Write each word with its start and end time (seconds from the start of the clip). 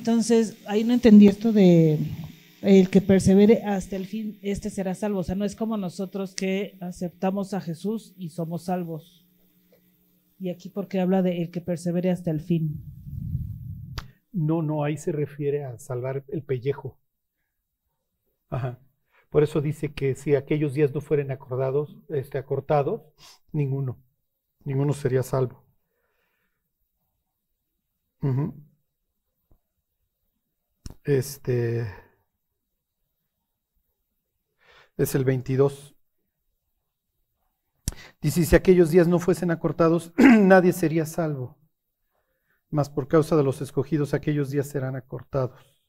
Entonces, 0.00 0.56
ahí 0.66 0.82
no 0.82 0.94
entendí 0.94 1.28
esto 1.28 1.52
de 1.52 1.98
el 2.62 2.88
que 2.88 3.02
persevere 3.02 3.64
hasta 3.64 3.96
el 3.96 4.06
fin, 4.06 4.38
este 4.40 4.70
será 4.70 4.94
salvo. 4.94 5.18
O 5.18 5.22
sea, 5.22 5.34
no 5.34 5.44
es 5.44 5.54
como 5.54 5.76
nosotros 5.76 6.34
que 6.34 6.78
aceptamos 6.80 7.52
a 7.52 7.60
Jesús 7.60 8.14
y 8.16 8.30
somos 8.30 8.64
salvos. 8.64 9.26
Y 10.38 10.48
aquí 10.48 10.70
porque 10.70 11.00
habla 11.00 11.20
de 11.20 11.42
el 11.42 11.50
que 11.50 11.60
persevere 11.60 12.10
hasta 12.10 12.30
el 12.30 12.40
fin. 12.40 12.82
No, 14.32 14.62
no, 14.62 14.84
ahí 14.84 14.96
se 14.96 15.12
refiere 15.12 15.64
a 15.66 15.78
salvar 15.78 16.24
el 16.28 16.42
pellejo. 16.44 16.98
Ajá. 18.48 18.78
Por 19.28 19.42
eso 19.42 19.60
dice 19.60 19.92
que 19.92 20.14
si 20.14 20.34
aquellos 20.34 20.72
días 20.72 20.94
no 20.94 21.02
fueren 21.02 21.30
acordados, 21.30 21.98
este, 22.08 22.38
acortados, 22.38 23.02
ninguno, 23.52 23.98
ninguno 24.64 24.94
sería 24.94 25.22
salvo. 25.22 25.62
Este 31.04 31.86
es 34.96 35.14
el 35.14 35.24
22. 35.24 35.94
Dice, 38.20 38.44
si 38.44 38.54
aquellos 38.56 38.90
días 38.90 39.08
no 39.08 39.18
fuesen 39.18 39.50
acortados, 39.50 40.12
nadie 40.16 40.72
sería 40.72 41.06
salvo. 41.06 41.58
Mas 42.70 42.88
por 42.88 43.06
causa 43.06 43.36
de 43.36 43.44
los 43.44 43.60
escogidos, 43.60 44.14
aquellos 44.14 44.50
días 44.50 44.66
serán 44.68 44.96
acortados. 44.96 45.82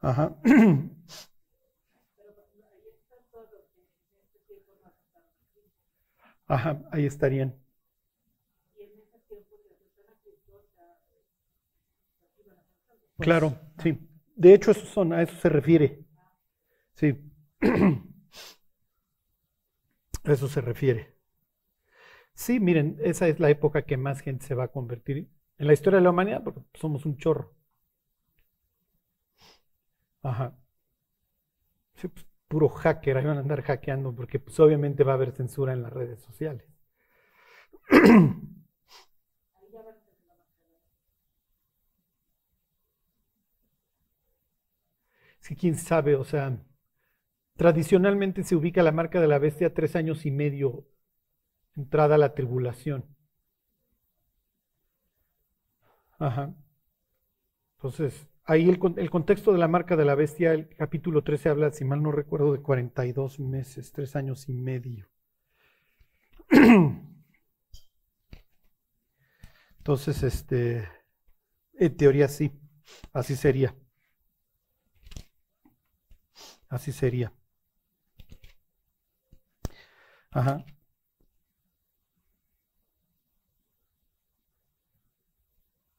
Ajá. 0.00 0.36
Ajá, 6.48 6.82
ahí 6.90 7.06
estarían. 7.06 7.57
Claro, 13.20 13.58
sí. 13.82 13.98
De 14.36 14.54
hecho, 14.54 14.70
eso 14.70 14.86
son, 14.86 15.12
a 15.12 15.22
eso 15.22 15.34
se 15.36 15.48
refiere. 15.48 16.04
Sí. 16.94 17.14
A 20.22 20.32
eso 20.32 20.46
se 20.48 20.60
refiere. 20.60 21.16
Sí, 22.34 22.58
miren, 22.60 22.96
esa 23.02 23.28
es 23.28 23.38
la 23.40 23.50
época 23.50 23.82
que 23.82 23.96
más 23.98 24.20
gente 24.20 24.46
se 24.46 24.54
va 24.54 24.64
a 24.64 24.68
convertir 24.72 25.28
en 25.58 25.66
la 25.66 25.72
historia 25.74 25.98
de 25.98 26.04
la 26.04 26.10
humanidad, 26.10 26.42
porque 26.44 26.60
somos 26.74 27.04
un 27.06 27.16
chorro. 27.18 27.54
Ajá. 30.22 30.54
Sí, 31.96 32.08
pues, 32.08 32.24
puro 32.48 32.68
hacker, 32.70 33.18
ahí 33.18 33.24
van 33.26 33.36
a 33.36 33.40
andar 33.40 33.60
hackeando, 33.62 34.14
porque 34.16 34.38
pues 34.40 34.58
obviamente 34.58 35.04
va 35.04 35.12
a 35.12 35.14
haber 35.16 35.32
censura 35.32 35.74
en 35.74 35.82
las 35.82 35.92
redes 35.92 36.18
sociales. 36.22 36.64
Quién 45.56 45.76
sabe, 45.76 46.14
o 46.16 46.24
sea, 46.24 46.58
tradicionalmente 47.56 48.42
se 48.44 48.56
ubica 48.56 48.82
la 48.82 48.92
marca 48.92 49.20
de 49.20 49.28
la 49.28 49.38
bestia 49.38 49.74
tres 49.74 49.96
años 49.96 50.26
y 50.26 50.30
medio 50.30 50.86
entrada 51.76 52.16
a 52.16 52.18
la 52.18 52.34
tribulación. 52.34 53.04
Ajá. 56.18 56.54
Entonces, 57.76 58.28
ahí 58.44 58.68
el, 58.68 58.78
el, 58.96 59.10
contexto 59.10 59.52
de 59.52 59.58
la 59.58 59.68
marca 59.68 59.96
de 59.96 60.04
la 60.04 60.14
bestia, 60.16 60.52
el 60.52 60.68
capítulo 60.76 61.22
13 61.22 61.48
habla, 61.48 61.70
si 61.72 61.84
mal 61.84 62.02
no 62.02 62.10
recuerdo, 62.12 62.52
de 62.52 62.60
42 62.60 63.38
meses, 63.40 63.92
tres 63.92 64.16
años 64.16 64.48
y 64.48 64.54
medio. 64.54 65.08
Entonces, 69.78 70.22
este, 70.22 70.88
en 71.74 71.96
teoría 71.96 72.28
sí, 72.28 72.52
así 73.12 73.36
sería. 73.36 73.74
Así 76.70 76.92
sería. 76.92 77.32
Ajá. 80.30 80.64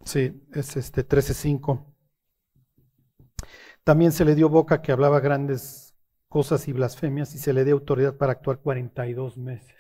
Sí, 0.03 0.44
es 0.53 0.75
este 0.75 1.06
13.5. 1.06 1.96
También 3.84 4.12
se 4.13 4.24
le 4.25 4.35
dio 4.35 4.47
boca 4.50 4.81
que 4.81 4.91
hablaba 4.94 5.19
grandes 5.19 5.94
cosas 6.29 6.68
y 6.69 6.74
blasfemias 6.74 7.35
y 7.35 7.40
se 7.40 7.52
le 7.53 7.66
dio 7.66 7.74
autoridad 7.75 8.16
para 8.18 8.31
actuar 8.34 8.59
42 8.59 9.38
meses. 9.38 9.75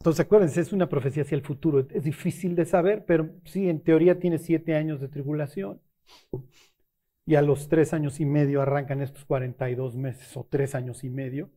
Entonces 0.00 0.24
acuérdense, 0.24 0.62
es 0.62 0.72
una 0.72 0.88
profecía 0.88 1.22
hacia 1.22 1.36
el 1.36 1.42
futuro. 1.42 1.86
Es 1.90 2.04
difícil 2.04 2.54
de 2.54 2.64
saber, 2.64 3.04
pero 3.04 3.28
sí, 3.44 3.68
en 3.68 3.80
teoría 3.82 4.18
tiene 4.18 4.38
siete 4.38 4.74
años 4.74 5.00
de 5.02 5.08
tribulación. 5.08 5.80
Y 7.26 7.34
a 7.34 7.42
los 7.42 7.68
tres 7.68 7.92
años 7.92 8.20
y 8.20 8.24
medio 8.24 8.62
arrancan 8.62 9.02
estos 9.02 9.26
42 9.26 9.96
meses 9.96 10.34
o 10.34 10.46
tres 10.48 10.74
años 10.74 11.04
y 11.04 11.10
medio. 11.10 11.50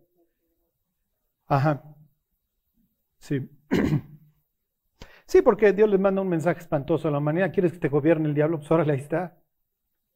Ajá. 1.48 1.84
Sí. 3.20 3.50
Sí, 5.26 5.42
porque 5.42 5.72
Dios 5.74 5.90
les 5.90 6.00
manda 6.00 6.22
un 6.22 6.28
mensaje 6.30 6.60
espantoso 6.60 7.08
a 7.08 7.12
la 7.12 7.20
humanidad. 7.20 7.54
¿Quieres 7.54 7.72
que 7.74 7.80
te 7.80 7.88
gobierne 7.90 8.28
el 8.28 8.36
diablo? 8.36 8.58
Pues 8.60 8.70
ahora 8.72 8.92
ahí 8.92 9.00
está. 9.00 9.38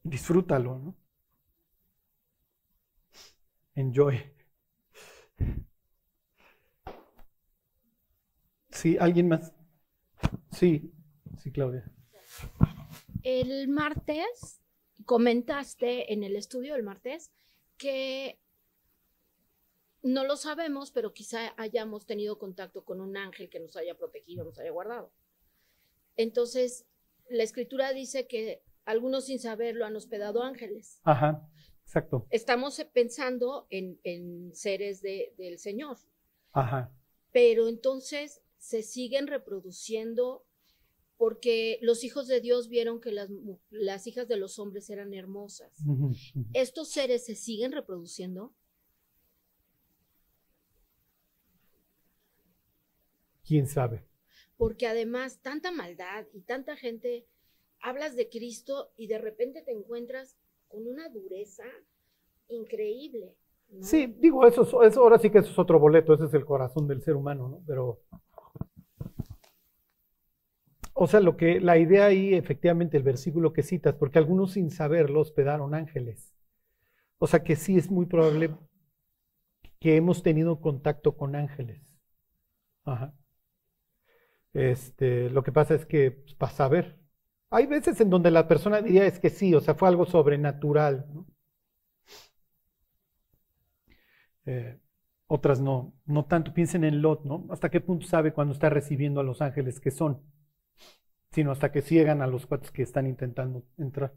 Disfrútalo, 0.03 0.79
¿no? 0.79 0.95
Enjoy. 3.75 4.17
Sí, 8.71 8.97
¿alguien 9.00 9.29
más? 9.29 9.53
Sí, 10.51 10.94
sí, 11.38 11.51
Claudia. 11.51 11.85
El 13.23 13.67
martes 13.69 14.61
comentaste 15.06 16.13
en 16.13 16.23
el 16.23 16.35
estudio 16.35 16.73
del 16.73 16.84
martes 16.84 17.31
que 17.78 18.39
no 20.01 20.25
lo 20.25 20.35
sabemos, 20.35 20.91
pero 20.91 21.13
quizá 21.13 21.53
hayamos 21.57 22.06
tenido 22.06 22.38
contacto 22.38 22.83
con 22.83 23.00
un 23.00 23.16
ángel 23.16 23.50
que 23.50 23.59
nos 23.59 23.75
haya 23.78 23.95
protegido, 23.95 24.44
nos 24.44 24.59
haya 24.59 24.72
guardado. 24.72 25.13
Entonces, 26.16 26.85
la 27.29 27.44
escritura 27.44 27.94
dice 27.94 28.28
que 28.28 28.62
algunos 28.85 29.25
sin 29.25 29.39
saberlo 29.39 29.85
han 29.85 29.95
hospedado 29.95 30.44
ángeles. 30.44 31.00
Ajá, 31.03 31.50
exacto. 31.85 32.28
Estamos 32.29 32.85
pensando 32.94 33.66
en, 33.69 34.00
en 34.03 34.53
seres 34.53 35.01
de, 35.01 35.33
del 35.38 35.57
Señor. 35.57 35.97
Ajá. 36.51 36.91
Pero 37.31 37.69
entonces 37.69 38.41
se 38.57 38.83
siguen 38.83 39.28
reproduciendo 39.28 40.45
porque 41.18 41.79
los 41.81 42.03
hijos 42.03 42.28
de 42.28 42.41
Dios 42.41 42.69
vieron 42.69 43.00
que 43.00 43.12
las, 43.12 43.29
las 43.69 44.07
hijas 44.07 44.28
de 44.28 44.38
los 44.38 44.59
hombres 44.59 44.90
eran 44.90 45.13
hermosas. 45.13 45.72
¿Estos 46.53 46.90
seres 46.90 47.25
se 47.25 47.35
siguen 47.35 47.72
reproduciendo? 47.72 48.53
¿Quién 53.46 53.68
sabe? 53.68 54.03
Porque 54.57 54.88
además 54.88 55.40
tanta 55.41 55.72
maldad 55.72 56.25
y 56.34 56.41
tanta 56.41 56.75
gente, 56.75 57.28
hablas 57.80 58.16
de 58.16 58.30
Cristo 58.30 58.91
y 58.95 59.07
de 59.07 59.18
repente 59.18 59.62
te 59.62 59.72
encuentras 59.72 60.38
con 60.68 60.88
una 60.88 61.09
dureza 61.09 61.66
increíble. 62.47 63.35
Sí, 63.81 64.07
digo, 64.19 64.45
eso, 64.45 64.84
eso 64.84 65.01
ahora 65.01 65.18
sí 65.19 65.30
que 65.30 65.40
eso 65.40 65.51
es 65.51 65.59
otro 65.59 65.80
boleto, 65.80 66.13
ese 66.13 66.25
es 66.25 66.34
el 66.34 66.45
corazón 66.45 66.88
del 66.88 67.01
ser 67.01 67.16
humano, 67.16 67.50
¿no? 67.50 67.63
Pero 67.66 68.01
o 70.94 71.08
sea, 71.08 71.20
lo 71.20 71.38
que 71.38 71.59
la 71.59 71.78
idea 71.78 72.06
ahí, 72.06 72.34
efectivamente, 72.34 72.98
el 72.98 73.04
versículo 73.04 73.54
que 73.54 73.64
citas, 73.64 73.96
porque 73.96 74.20
algunos 74.20 74.52
sin 74.54 74.72
saberlo 74.72 75.22
hospedaron 75.22 75.74
ángeles. 75.76 76.34
O 77.20 77.28
sea 77.28 77.44
que 77.44 77.56
sí 77.56 77.78
es 77.78 77.90
muy 77.92 78.06
probable 78.06 78.56
que 79.80 79.95
hemos 79.98 80.24
tenido 80.24 80.62
contacto 80.62 81.16
con 81.18 81.36
ángeles. 81.36 81.81
Ajá. 82.86 83.13
Este, 84.54 85.30
lo 85.30 85.44
que 85.44 85.51
pasa 85.51 85.75
es 85.75 85.86
que 85.86 86.12
pues, 86.12 86.36
para 86.36 86.51
saber. 86.51 87.00
Hay 87.50 87.68
veces 87.68 88.00
en 88.01 88.10
donde 88.10 88.31
la 88.31 88.48
persona 88.48 88.81
diría 88.81 89.06
es 89.06 89.19
que 89.19 89.30
sí, 89.30 89.54
o 89.56 89.62
sea, 89.62 89.75
fue 89.75 89.88
algo 89.89 90.06
sobrenatural. 90.06 91.06
¿no? 91.13 91.28
Eh, 94.46 94.80
otras 95.28 95.60
no, 95.62 95.94
no 96.06 96.25
tanto. 96.25 96.54
Piensen 96.54 96.84
en 96.84 97.01
Lot, 97.01 97.25
¿no? 97.25 97.46
¿Hasta 97.50 97.69
qué 97.69 97.81
punto 97.81 98.06
sabe 98.07 98.34
cuando 98.34 98.54
está 98.54 98.69
recibiendo 98.69 99.19
a 99.22 99.24
los 99.24 99.42
ángeles 99.42 99.80
que 99.80 99.92
son? 99.92 100.22
Sino 101.33 101.51
hasta 101.51 101.71
que 101.71 101.81
ciegan 101.81 102.21
a 102.21 102.27
los 102.27 102.45
cuates 102.45 102.71
que 102.71 102.83
están 102.83 103.07
intentando 103.07 103.63
entrar. 103.77 104.13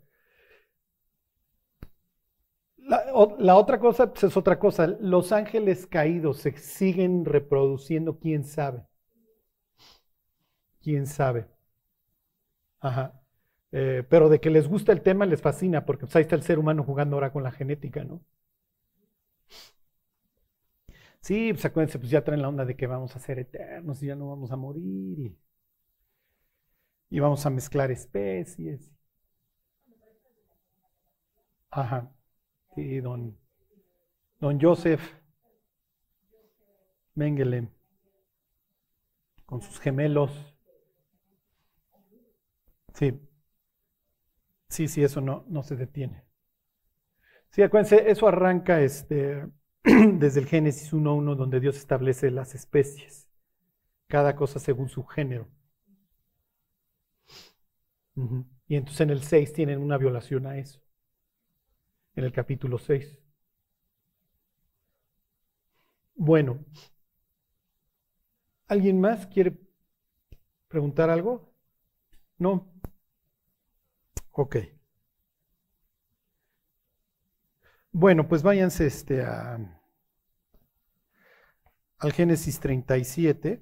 La, 2.79 3.55
otra 3.57 3.79
cosa 3.79 4.13
pues 4.13 4.25
es 4.25 4.37
otra 4.37 4.59
cosa. 4.59 4.87
Los 5.01 5.33
ángeles 5.33 5.87
caídos 5.87 6.39
se 6.39 6.57
siguen 6.57 7.25
reproduciendo, 7.25 8.19
quién 8.19 8.45
sabe. 8.45 8.85
Quién 10.81 11.07
sabe. 11.07 11.47
Ajá. 12.81 13.21
Eh, 13.73 14.03
pero 14.09 14.29
de 14.31 14.41
que 14.41 14.51
les 14.51 14.69
gusta 14.69 14.93
el 14.93 15.03
tema 15.03 15.27
les 15.27 15.43
fascina, 15.43 15.85
porque 15.85 16.07
pues, 16.07 16.17
ahí 16.17 16.23
está 16.23 16.37
el 16.37 16.43
ser 16.43 16.59
humano 16.59 16.85
jugando 16.85 17.17
ahora 17.17 17.33
con 17.33 17.43
la 17.43 17.51
genética, 17.53 18.05
¿no? 18.05 18.23
Sí, 21.21 21.53
pues 21.53 21.65
acuérdense, 21.65 21.99
pues 21.99 22.11
ya 22.11 22.23
traen 22.25 22.41
la 22.43 22.49
onda 22.49 22.65
de 22.65 22.77
que 22.77 22.87
vamos 22.87 23.15
a 23.17 23.19
ser 23.19 23.39
eternos 23.39 24.03
y 24.03 24.07
ya 24.07 24.15
no 24.15 24.29
vamos 24.29 24.51
a 24.53 24.57
morir 24.57 25.37
y 27.11 27.21
vamos 27.21 27.45
a 27.47 27.51
mezclar 27.51 27.91
especies. 27.91 28.93
Ajá. 31.71 32.11
Sí, 32.75 33.01
don, 33.01 33.39
don 34.41 34.59
Joseph 34.59 35.03
Mengele, 37.17 37.69
con 39.45 39.61
sus 39.61 39.81
gemelos. 39.81 40.31
Sí. 42.95 43.21
Sí, 44.69 44.87
sí, 44.87 45.03
eso 45.03 45.21
no, 45.21 45.45
no 45.49 45.65
se 45.65 45.75
detiene. 45.75 46.23
Sí, 47.51 47.63
acuérdense, 47.63 48.11
eso 48.11 48.29
arranca 48.29 48.81
este, 48.83 49.47
desde 49.85 50.41
el 50.41 50.47
Génesis 50.47 50.93
1.1, 50.93 51.35
donde 51.37 51.61
Dios 51.61 51.77
establece 51.77 52.31
las 52.31 52.55
especies, 52.55 53.29
cada 54.09 54.37
cosa 54.37 54.61
según 54.61 54.89
su 54.89 55.05
género. 55.07 55.49
Y 58.69 58.77
entonces 58.77 59.01
en 59.03 59.11
el 59.11 59.23
6 59.23 59.53
tienen 59.53 59.81
una 59.81 59.99
violación 59.99 60.47
a 60.47 60.59
eso, 60.59 60.81
en 62.17 62.25
el 62.25 62.33
capítulo 62.33 62.79
6. 62.79 63.21
Bueno, 66.17 66.59
¿alguien 68.69 69.01
más 69.01 69.27
quiere 69.27 69.59
preguntar 70.69 71.11
algo? 71.11 71.53
No. 72.39 72.67
Ok. 74.33 74.57
Bueno, 77.93 78.29
pues 78.29 78.43
váyanse 78.43 78.87
este, 78.87 79.23
a, 79.23 79.59
al 81.99 82.13
Génesis 82.15 82.59
37. 82.59 83.61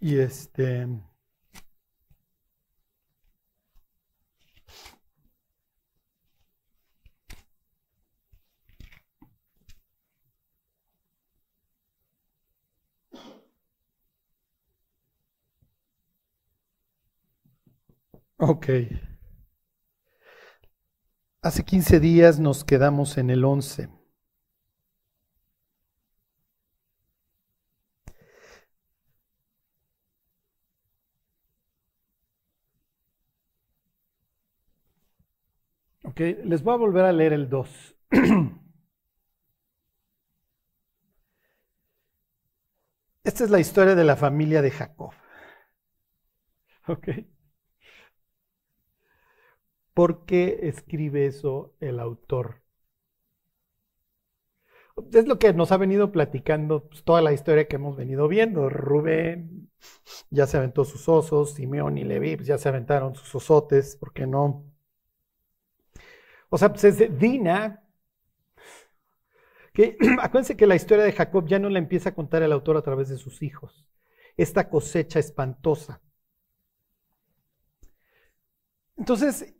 Y 0.00 0.18
este. 0.18 0.86
Ok. 18.38 18.68
Hace 21.42 21.64
15 21.64 21.98
días 21.98 22.38
nos 22.38 22.64
quedamos 22.64 23.18
en 23.18 23.30
el 23.30 23.44
11. 23.44 23.97
Les 36.18 36.62
voy 36.62 36.74
a 36.74 36.76
volver 36.76 37.04
a 37.04 37.12
leer 37.12 37.32
el 37.32 37.48
2. 37.48 37.96
Esta 43.22 43.44
es 43.44 43.50
la 43.50 43.60
historia 43.60 43.94
de 43.94 44.04
la 44.04 44.16
familia 44.16 44.60
de 44.62 44.70
Jacob. 44.70 45.12
Ok. 46.88 47.08
¿Por 49.94 50.24
qué 50.24 50.60
escribe 50.62 51.26
eso 51.26 51.74
el 51.80 52.00
autor? 52.00 52.62
Es 55.12 55.26
lo 55.28 55.38
que 55.38 55.52
nos 55.52 55.70
ha 55.72 55.76
venido 55.76 56.10
platicando 56.12 56.88
pues, 56.88 57.04
toda 57.04 57.22
la 57.22 57.32
historia 57.32 57.68
que 57.68 57.76
hemos 57.76 57.96
venido 57.96 58.26
viendo. 58.28 58.68
Rubén 58.68 59.70
ya 60.30 60.46
se 60.46 60.56
aventó 60.56 60.84
sus 60.84 61.08
osos, 61.08 61.54
Simeón 61.54 61.98
y 61.98 62.04
Leví 62.04 62.36
pues, 62.36 62.48
ya 62.48 62.58
se 62.58 62.68
aventaron 62.68 63.14
sus 63.14 63.34
osotes, 63.36 63.96
¿por 63.96 64.12
qué 64.12 64.26
no? 64.26 64.67
O 66.50 66.58
sea, 66.58 66.70
pues 66.70 66.84
es 66.84 67.18
Dina. 67.18 67.82
Que, 69.72 69.96
acuérdense 70.20 70.56
que 70.56 70.66
la 70.66 70.76
historia 70.76 71.04
de 71.04 71.12
Jacob 71.12 71.46
ya 71.46 71.58
no 71.58 71.68
la 71.68 71.78
empieza 71.78 72.10
a 72.10 72.14
contar 72.14 72.42
el 72.42 72.52
autor 72.52 72.76
a 72.76 72.82
través 72.82 73.08
de 73.08 73.18
sus 73.18 73.42
hijos. 73.42 73.86
Esta 74.36 74.68
cosecha 74.68 75.18
espantosa. 75.18 76.00
Entonces, 78.96 79.54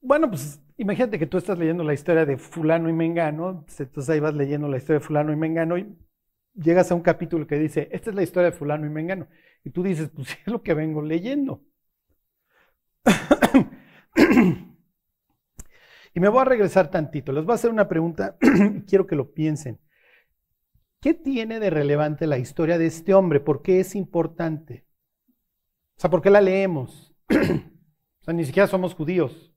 bueno, 0.00 0.28
pues 0.28 0.60
imagínate 0.76 1.18
que 1.18 1.26
tú 1.26 1.38
estás 1.38 1.58
leyendo 1.58 1.84
la 1.84 1.94
historia 1.94 2.26
de 2.26 2.36
fulano 2.36 2.88
y 2.88 2.92
mengano, 2.92 3.62
pues, 3.64 3.80
entonces 3.80 4.10
ahí 4.10 4.20
vas 4.20 4.34
leyendo 4.34 4.68
la 4.68 4.78
historia 4.78 4.98
de 4.98 5.06
fulano 5.06 5.32
y 5.32 5.36
mengano 5.36 5.78
y 5.78 5.96
llegas 6.54 6.90
a 6.90 6.94
un 6.94 7.02
capítulo 7.02 7.46
que 7.46 7.58
dice, 7.58 7.88
esta 7.92 8.10
es 8.10 8.16
la 8.16 8.22
historia 8.22 8.50
de 8.50 8.56
fulano 8.56 8.86
y 8.86 8.90
mengano. 8.90 9.28
Y 9.64 9.70
tú 9.70 9.82
dices, 9.82 10.10
pues 10.14 10.28
es 10.46 10.52
lo 10.52 10.62
que 10.62 10.74
vengo 10.74 11.02
leyendo. 11.02 11.62
y 16.14 16.20
me 16.20 16.28
voy 16.28 16.42
a 16.42 16.44
regresar 16.44 16.90
tantito. 16.90 17.32
Les 17.32 17.44
voy 17.44 17.52
a 17.52 17.54
hacer 17.54 17.70
una 17.70 17.88
pregunta 17.88 18.36
quiero 18.86 19.06
que 19.06 19.16
lo 19.16 19.32
piensen. 19.32 19.80
¿Qué 21.00 21.14
tiene 21.14 21.58
de 21.58 21.70
relevante 21.70 22.26
la 22.26 22.38
historia 22.38 22.78
de 22.78 22.86
este 22.86 23.14
hombre? 23.14 23.40
¿Por 23.40 23.62
qué 23.62 23.80
es 23.80 23.94
importante? 23.96 24.86
O 25.96 26.00
sea, 26.00 26.10
¿por 26.10 26.22
qué 26.22 26.30
la 26.30 26.40
leemos? 26.40 27.14
o 27.30 28.24
sea, 28.24 28.34
ni 28.34 28.44
siquiera 28.44 28.68
somos 28.68 28.94
judíos. 28.94 29.52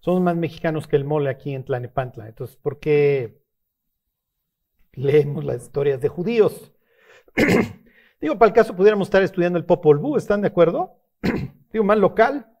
Somos 0.00 0.20
más 0.20 0.36
mexicanos 0.36 0.86
que 0.86 0.96
el 0.96 1.04
mole 1.04 1.30
aquí 1.30 1.54
en 1.54 1.64
Tlanepantla. 1.64 2.28
Entonces, 2.28 2.56
¿por 2.56 2.78
qué 2.78 3.42
leemos 4.92 5.44
las 5.44 5.62
historias 5.62 6.00
de 6.00 6.08
judíos? 6.08 6.72
Digo, 8.20 8.38
para 8.38 8.48
el 8.48 8.54
caso 8.54 8.76
pudiéramos 8.76 9.08
estar 9.08 9.22
estudiando 9.22 9.58
el 9.58 9.64
Popol 9.64 9.98
Vuh, 9.98 10.16
¿están 10.16 10.42
de 10.42 10.48
acuerdo? 10.48 11.00
Digo, 11.72 11.84
más 11.84 11.98
local. 11.98 12.55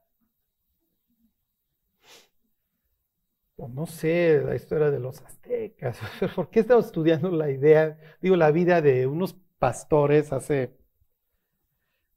O 3.56 3.68
no 3.68 3.86
sé, 3.86 4.42
la 4.44 4.54
historia 4.54 4.90
de 4.90 5.00
los 5.00 5.20
aztecas. 5.22 5.98
¿Por 6.34 6.50
qué 6.50 6.60
estamos 6.60 6.86
estudiando 6.86 7.30
la 7.30 7.50
idea, 7.50 7.98
digo, 8.20 8.36
la 8.36 8.50
vida 8.50 8.82
de 8.82 9.06
unos 9.06 9.34
pastores 9.58 10.32
hace 10.32 10.76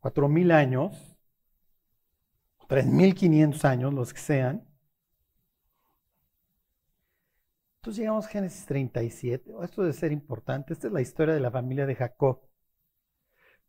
cuatro 0.02 0.28
mil 0.28 0.52
años, 0.52 1.16
tres 2.68 2.86
mil 2.86 3.16
quinientos 3.16 3.66
años, 3.66 3.94
los 3.94 4.14
que 4.14 4.20
sean? 4.20 4.66
Entonces 7.80 8.00
llegamos 8.00 8.26
a 8.26 8.30
Génesis 8.30 8.66
37. 8.66 9.52
Esto 9.64 9.82
debe 9.82 9.94
ser 9.94 10.12
importante. 10.12 10.74
Esta 10.74 10.88
es 10.88 10.94
la 10.94 11.02
historia 11.02 11.34
de 11.34 11.40
la 11.40 11.52
familia 11.52 11.86
de 11.86 11.96
Jacob. 11.96 12.42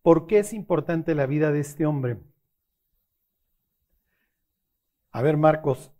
¿Por 0.02 0.26
qué 0.26 0.40
es 0.40 0.52
importante 0.52 1.14
la 1.14 1.24
vida 1.26 1.52
de 1.52 1.60
este 1.60 1.86
hombre? 1.86 2.18
A 5.12 5.22
ver, 5.22 5.36
Marcos. 5.36 5.92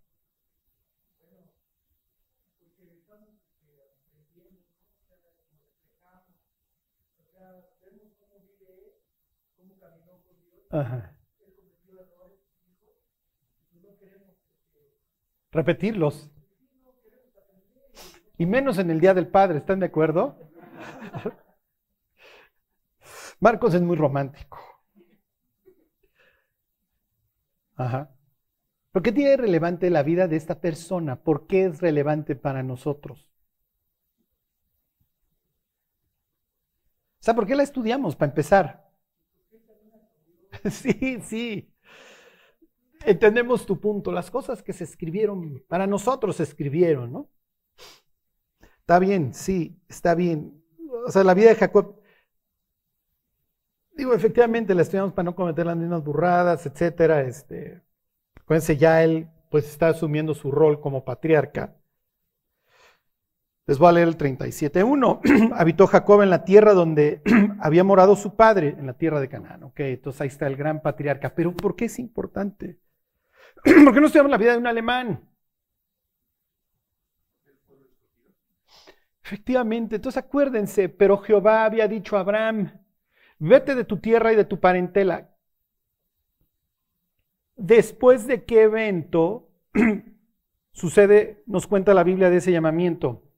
Ajá. 10.71 11.13
Repetirlos. 15.51 16.31
Y 18.37 18.45
menos 18.45 18.77
en 18.77 18.89
el 18.89 18.99
Día 18.99 19.13
del 19.13 19.27
Padre, 19.27 19.59
¿están 19.59 19.79
de 19.79 19.87
acuerdo? 19.87 20.37
Marcos 23.39 23.73
es 23.73 23.81
muy 23.81 23.97
romántico. 23.97 24.59
Ajá. 27.75 28.15
¿Por 28.91 29.03
qué 29.03 29.11
tiene 29.11 29.37
relevante 29.37 29.89
la 29.89 30.03
vida 30.03 30.27
de 30.27 30.37
esta 30.37 30.61
persona? 30.61 31.23
¿Por 31.23 31.47
qué 31.47 31.65
es 31.65 31.81
relevante 31.81 32.35
para 32.35 32.63
nosotros? 32.63 33.29
O 37.19 37.23
sea, 37.23 37.35
¿por 37.35 37.45
qué 37.45 37.55
la 37.55 37.63
estudiamos? 37.63 38.15
Para 38.15 38.31
empezar. 38.31 38.90
Sí, 40.69 41.19
sí. 41.23 41.67
Entendemos 43.05 43.65
tu 43.65 43.79
punto. 43.79 44.11
Las 44.11 44.29
cosas 44.31 44.61
que 44.63 44.73
se 44.73 44.83
escribieron, 44.83 45.63
para 45.67 45.87
nosotros 45.87 46.35
se 46.35 46.43
escribieron, 46.43 47.11
¿no? 47.11 47.29
Está 48.81 48.99
bien, 48.99 49.33
sí, 49.33 49.79
está 49.89 50.15
bien. 50.15 50.63
O 51.07 51.11
sea, 51.11 51.23
la 51.23 51.33
vida 51.33 51.49
de 51.49 51.55
Jacob, 51.55 51.95
digo, 53.95 54.13
efectivamente 54.13 54.75
la 54.75 54.81
estudiamos 54.81 55.13
para 55.13 55.25
no 55.25 55.35
cometer 55.35 55.65
las 55.65 55.77
mismas 55.77 56.03
burradas, 56.03 56.65
etcétera. 56.65 57.21
Este, 57.21 57.81
acuérdense, 58.35 58.77
ya 58.77 59.03
él 59.03 59.29
pues 59.49 59.67
está 59.67 59.89
asumiendo 59.89 60.33
su 60.33 60.51
rol 60.51 60.79
como 60.81 61.03
patriarca. 61.05 61.75
Les 63.71 63.79
voy 63.79 63.87
a 63.87 63.93
leer 63.93 64.09
el 64.09 64.17
37.1. 64.17 65.53
Habitó 65.55 65.87
Jacob 65.87 66.23
en 66.23 66.29
la 66.29 66.43
tierra 66.43 66.73
donde 66.73 67.21
había 67.61 67.85
morado 67.85 68.17
su 68.17 68.35
padre, 68.35 68.75
en 68.77 68.85
la 68.85 68.97
tierra 68.97 69.21
de 69.21 69.29
Canaán. 69.29 69.63
Ok, 69.63 69.79
entonces 69.79 70.19
ahí 70.19 70.27
está 70.27 70.45
el 70.47 70.57
gran 70.57 70.81
patriarca. 70.81 71.33
Pero 71.33 71.55
¿por 71.55 71.77
qué 71.77 71.85
es 71.85 71.97
importante? 71.97 72.81
¿Por 73.63 73.93
qué 73.93 74.01
no 74.01 74.07
estudiamos 74.07 74.29
la 74.29 74.37
vida 74.37 74.51
de 74.51 74.57
un 74.57 74.67
alemán? 74.67 75.23
Efectivamente, 79.23 79.95
entonces 79.95 80.21
acuérdense, 80.21 80.89
pero 80.89 81.19
Jehová 81.19 81.63
había 81.63 81.87
dicho 81.87 82.17
a 82.17 82.19
Abraham, 82.19 82.77
vete 83.39 83.73
de 83.73 83.85
tu 83.85 83.99
tierra 84.01 84.33
y 84.33 84.35
de 84.35 84.43
tu 84.43 84.59
parentela. 84.59 85.33
Después 87.55 88.27
de 88.27 88.43
qué 88.43 88.63
evento 88.63 89.49
sucede, 90.73 91.41
nos 91.45 91.67
cuenta 91.67 91.93
la 91.93 92.03
Biblia 92.03 92.29
de 92.29 92.35
ese 92.35 92.51
llamamiento. 92.51 93.30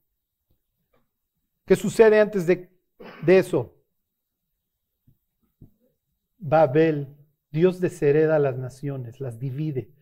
¿Qué 1.66 1.76
sucede 1.76 2.20
antes 2.20 2.46
de, 2.46 2.70
de 3.26 3.38
eso? 3.38 3.76
Babel, 6.38 7.16
Dios 7.52 7.80
deshereda 7.80 8.36
a 8.36 8.40
las 8.40 8.58
naciones, 8.58 9.22
las 9.22 9.40
divide 9.40 9.94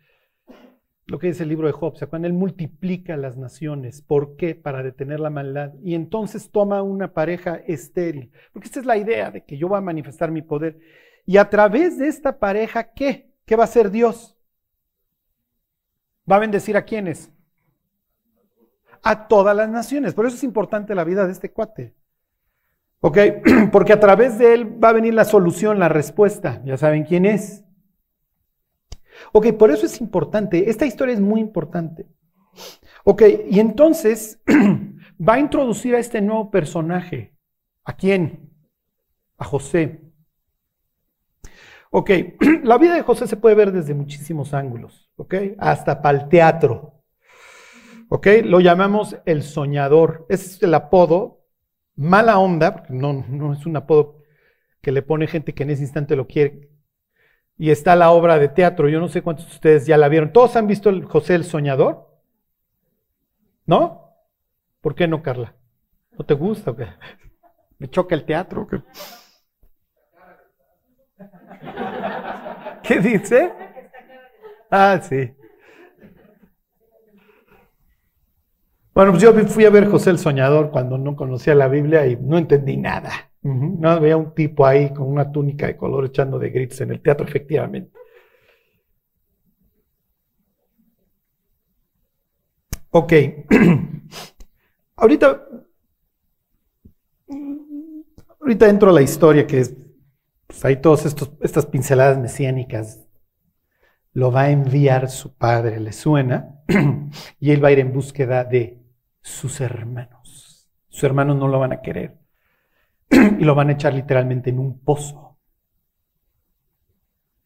lo 1.11 1.19
que 1.19 1.27
dice 1.27 1.43
el 1.43 1.49
libro 1.49 1.67
de 1.67 1.73
Job, 1.73 1.97
sea, 1.97 2.07
cuando 2.07 2.29
Él 2.29 2.33
multiplica 2.33 3.17
las 3.17 3.37
naciones. 3.37 4.01
¿Por 4.01 4.37
qué? 4.37 4.55
Para 4.55 4.81
detener 4.81 5.19
la 5.19 5.29
maldad. 5.29 5.73
Y 5.83 5.93
entonces 5.93 6.51
toma 6.51 6.81
una 6.83 7.13
pareja 7.13 7.55
estéril. 7.67 8.31
Porque 8.53 8.67
esta 8.67 8.79
es 8.79 8.85
la 8.85 8.95
idea 8.95 9.29
de 9.29 9.43
que 9.43 9.57
yo 9.57 9.67
voy 9.67 9.77
a 9.77 9.81
manifestar 9.81 10.31
mi 10.31 10.41
poder. 10.41 10.79
Y 11.25 11.35
a 11.35 11.49
través 11.49 11.97
de 11.97 12.07
esta 12.07 12.39
pareja, 12.39 12.93
¿qué? 12.93 13.29
¿Qué 13.45 13.57
va 13.57 13.63
a 13.63 13.65
hacer 13.65 13.91
Dios? 13.91 14.37
¿Va 16.31 16.37
a 16.37 16.39
bendecir 16.39 16.77
a 16.77 16.85
quiénes? 16.85 17.29
A 19.03 19.27
todas 19.27 19.55
las 19.55 19.69
naciones. 19.69 20.13
Por 20.13 20.25
eso 20.25 20.35
es 20.35 20.43
importante 20.43 20.95
la 20.95 21.03
vida 21.03 21.25
de 21.25 21.31
este 21.31 21.51
cuate. 21.51 21.95
¿Ok? 22.99 23.17
Porque 23.71 23.93
a 23.93 23.99
través 23.99 24.37
de 24.37 24.53
él 24.53 24.83
va 24.83 24.89
a 24.89 24.93
venir 24.93 25.13
la 25.13 25.25
solución, 25.25 25.79
la 25.79 25.89
respuesta. 25.89 26.61
Ya 26.65 26.77
saben 26.77 27.03
quién 27.03 27.25
es. 27.25 27.63
Ok, 29.33 29.53
por 29.53 29.71
eso 29.71 29.85
es 29.85 30.01
importante. 30.01 30.69
Esta 30.69 30.85
historia 30.85 31.13
es 31.13 31.21
muy 31.21 31.41
importante. 31.41 32.07
Ok, 33.03 33.23
y 33.49 33.59
entonces 33.59 34.41
va 35.19 35.33
a 35.33 35.39
introducir 35.39 35.95
a 35.95 35.99
este 35.99 36.21
nuevo 36.21 36.51
personaje. 36.51 37.35
¿A 37.83 37.93
quién? 37.95 38.51
A 39.37 39.45
José. 39.45 40.11
Ok, 41.89 42.09
la 42.63 42.77
vida 42.77 42.95
de 42.95 43.01
José 43.01 43.27
se 43.27 43.37
puede 43.37 43.55
ver 43.55 43.71
desde 43.71 43.93
muchísimos 43.93 44.53
ángulos, 44.53 45.11
ok, 45.17 45.35
hasta 45.57 46.01
para 46.01 46.19
el 46.19 46.29
teatro. 46.29 47.00
Ok, 48.13 48.27
lo 48.43 48.59
llamamos 48.59 49.15
el 49.25 49.41
soñador. 49.41 50.25
Es 50.27 50.61
el 50.61 50.73
apodo, 50.73 51.45
mala 51.95 52.39
onda, 52.39 52.75
porque 52.75 52.91
no, 52.91 53.25
no 53.29 53.53
es 53.53 53.65
un 53.65 53.77
apodo 53.77 54.21
que 54.81 54.91
le 54.91 55.01
pone 55.01 55.27
gente 55.27 55.53
que 55.53 55.63
en 55.63 55.69
ese 55.69 55.83
instante 55.83 56.17
lo 56.17 56.27
quiere 56.27 56.69
y 57.57 57.71
está 57.71 57.95
la 57.95 58.11
obra 58.11 58.37
de 58.37 58.49
teatro. 58.49 58.89
Yo 58.89 58.99
no 58.99 59.07
sé 59.07 59.21
cuántos 59.21 59.45
de 59.45 59.53
ustedes 59.53 59.85
ya 59.85 59.97
la 59.97 60.09
vieron. 60.09 60.33
¿Todos 60.33 60.57
han 60.57 60.67
visto 60.67 60.89
el 60.89 61.05
José 61.05 61.35
el 61.35 61.45
Soñador? 61.45 62.05
¿No? 63.65 64.13
¿Por 64.81 64.93
qué 64.93 65.07
no, 65.07 65.23
Carla? 65.23 65.55
¿No 66.19 66.25
te 66.25 66.33
gusta? 66.33 66.75
qué? 66.75 66.87
Me 67.79 67.89
choca 67.89 68.13
el 68.13 68.25
teatro. 68.25 68.67
¿qué? 68.67 68.81
¿Qué 72.83 72.99
dice? 72.99 73.53
Ah, 74.69 74.99
sí. 75.01 75.33
Bueno, 78.93 79.11
pues 79.11 79.23
yo 79.23 79.33
fui 79.47 79.65
a 79.65 79.69
ver 79.69 79.87
José 79.89 80.09
el 80.09 80.19
Soñador 80.19 80.69
cuando 80.69 80.97
no 80.97 81.15
conocía 81.15 81.55
la 81.55 81.69
Biblia 81.69 82.05
y 82.07 82.17
no 82.17 82.37
entendí 82.37 82.75
nada. 82.77 83.31
No, 83.43 83.99
veía 83.99 84.17
un 84.17 84.33
tipo 84.35 84.65
ahí 84.65 84.93
con 84.93 85.07
una 85.07 85.31
túnica 85.31 85.65
de 85.67 85.77
color 85.77 86.05
echando 86.05 86.37
de 86.37 86.49
gritos 86.49 86.81
en 86.81 86.91
el 86.91 87.01
teatro, 87.01 87.25
efectivamente. 87.25 87.91
Ok. 92.91 93.13
ahorita, 94.97 95.47
ahorita 98.41 98.69
entro 98.69 98.89
a 98.89 98.93
la 98.93 99.01
historia 99.01 99.47
que 99.47 99.61
es, 99.61 99.73
pues 100.47 100.65
hay 100.65 100.81
todas 100.81 101.05
estas 101.41 101.65
pinceladas 101.65 102.19
mesiánicas. 102.19 103.07
Lo 104.13 104.31
va 104.31 104.41
a 104.43 104.51
enviar 104.51 105.09
su 105.09 105.33
padre, 105.33 105.79
le 105.79 105.93
suena, 105.93 106.61
y 107.39 107.51
él 107.51 107.63
va 107.63 107.69
a 107.69 107.71
ir 107.71 107.79
en 107.79 107.93
búsqueda 107.93 108.43
de 108.43 108.80
sus 109.21 109.61
hermanos. 109.61 110.69
Sus 110.89 111.03
hermanos 111.03 111.37
no 111.37 111.47
lo 111.47 111.59
van 111.59 111.73
a 111.73 111.81
querer. 111.81 112.17
y 113.09 113.43
lo 113.43 113.55
van 113.55 113.69
a 113.69 113.73
echar 113.73 113.93
literalmente 113.93 114.49
en 114.49 114.59
un 114.59 114.79
pozo. 114.79 115.37